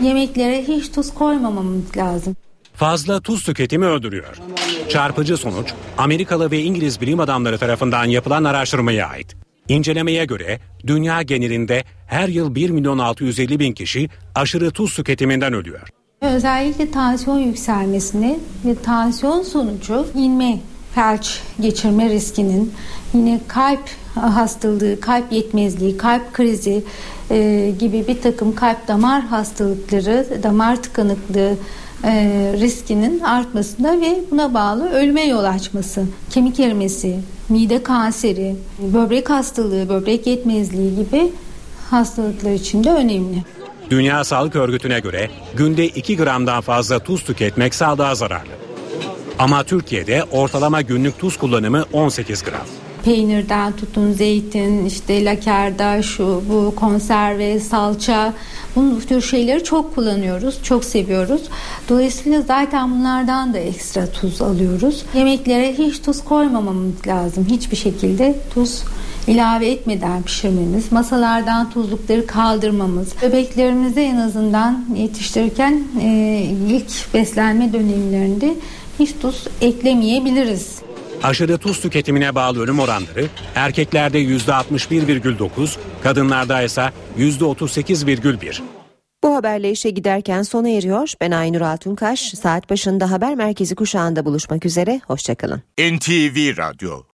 Yemeklere 0.00 0.62
hiç 0.62 0.92
tuz 0.92 1.14
koymamamız 1.14 1.96
lazım. 1.96 2.36
Fazla 2.74 3.20
tuz 3.20 3.44
tüketimi 3.44 3.86
öldürüyor. 3.86 4.40
Çarpıcı 4.88 5.36
sonuç 5.36 5.74
Amerikalı 5.98 6.50
ve 6.50 6.62
İngiliz 6.62 7.00
bilim 7.00 7.20
adamları 7.20 7.58
tarafından 7.58 8.04
yapılan 8.04 8.44
araştırmaya 8.44 9.06
ait. 9.06 9.39
İncelemeye 9.68 10.24
göre 10.24 10.58
dünya 10.86 11.22
genelinde 11.22 11.84
her 12.06 12.28
yıl 12.28 12.54
1 12.54 12.70
milyon 12.70 12.98
650 12.98 13.58
bin 13.58 13.72
kişi 13.72 14.08
aşırı 14.34 14.70
tuz 14.70 14.94
tüketiminden 14.94 15.52
ölüyor. 15.52 15.88
Özellikle 16.20 16.90
tansiyon 16.90 17.38
yükselmesini 17.38 18.38
ve 18.64 18.74
tansiyon 18.74 19.42
sonucu 19.42 20.06
inme, 20.14 20.58
felç 20.94 21.40
geçirme 21.60 22.08
riskinin 22.08 22.72
yine 23.14 23.40
kalp 23.48 23.82
hastalığı, 24.14 25.00
kalp 25.00 25.32
yetmezliği, 25.32 25.96
kalp 25.96 26.32
krizi 26.32 26.82
e, 27.30 27.70
gibi 27.78 28.08
bir 28.08 28.20
takım 28.20 28.54
kalp 28.54 28.88
damar 28.88 29.22
hastalıkları, 29.22 30.42
damar 30.42 30.82
tıkanıklığı 30.82 31.56
e, 32.04 32.12
riskinin 32.60 33.20
artmasına 33.20 34.00
ve 34.00 34.20
buna 34.30 34.54
bağlı 34.54 34.90
ölüme 34.90 35.26
yol 35.26 35.44
açması, 35.44 36.04
kemik 36.30 36.60
erimesi, 36.60 37.20
mide 37.48 37.82
kanseri, 37.82 38.56
böbrek 38.78 39.30
hastalığı, 39.30 39.88
böbrek 39.88 40.26
yetmezliği 40.26 40.96
gibi 40.96 41.32
hastalıklar 41.90 42.52
için 42.52 42.84
de 42.84 42.90
önemli. 42.90 43.44
Dünya 43.90 44.24
Sağlık 44.24 44.56
Örgütü'ne 44.56 45.00
göre 45.00 45.30
günde 45.56 45.86
2 45.86 46.16
gramdan 46.16 46.60
fazla 46.60 46.98
tuz 46.98 47.24
tüketmek 47.24 47.74
sağlığa 47.74 48.14
zararlı. 48.14 48.52
Ama 49.38 49.64
Türkiye'de 49.64 50.24
ortalama 50.24 50.82
günlük 50.82 51.18
tuz 51.18 51.36
kullanımı 51.36 51.84
18 51.92 52.42
gram. 52.42 52.79
Peynirden 53.04 53.72
tutun 53.72 54.12
zeytin, 54.12 54.84
işte 54.84 55.24
lakerda, 55.24 56.02
şu 56.02 56.42
bu 56.50 56.74
konserve, 56.76 57.60
salça 57.60 58.32
bu 58.76 59.00
tür 59.00 59.22
şeyleri 59.22 59.64
çok 59.64 59.94
kullanıyoruz, 59.94 60.62
çok 60.62 60.84
seviyoruz. 60.84 61.42
Dolayısıyla 61.88 62.40
zaten 62.40 62.90
bunlardan 62.90 63.54
da 63.54 63.58
ekstra 63.58 64.06
tuz 64.06 64.42
alıyoruz. 64.42 65.04
Yemeklere 65.14 65.72
hiç 65.78 66.02
tuz 66.02 66.24
koymamamız 66.24 67.06
lazım. 67.06 67.46
Hiçbir 67.50 67.76
şekilde 67.76 68.38
tuz 68.54 68.82
ilave 69.26 69.70
etmeden 69.70 70.22
pişirmemiz, 70.22 70.92
masalardan 70.92 71.70
tuzlukları 71.70 72.26
kaldırmamız, 72.26 73.08
bebeklerimize 73.22 74.02
en 74.02 74.16
azından 74.16 74.84
yetiştirirken 74.96 75.82
e, 76.02 76.40
ilk 76.68 77.14
beslenme 77.14 77.72
dönemlerinde 77.72 78.54
hiç 78.98 79.10
tuz 79.22 79.46
eklemeyebiliriz. 79.60 80.89
Aşırı 81.22 81.58
tuz 81.58 81.80
tüketimine 81.80 82.34
bağlı 82.34 82.62
ölüm 82.62 82.78
oranları 82.78 83.26
erkeklerde 83.54 84.22
%61,9, 84.22 85.78
kadınlarda 86.02 86.62
ise 86.62 86.90
%38,1. 87.18 88.60
Bu 89.22 89.34
haberle 89.34 89.70
işe 89.70 89.90
giderken 89.90 90.42
sona 90.42 90.68
eriyor. 90.68 91.12
Ben 91.20 91.30
Aynur 91.30 91.60
Altunkaş. 91.60 92.20
Saat 92.20 92.70
başında 92.70 93.10
haber 93.10 93.34
merkezi 93.34 93.74
kuşağında 93.74 94.24
buluşmak 94.24 94.66
üzere. 94.66 95.00
Hoşçakalın. 95.06 95.62
NTV 95.78 96.56
Radyo 96.56 97.02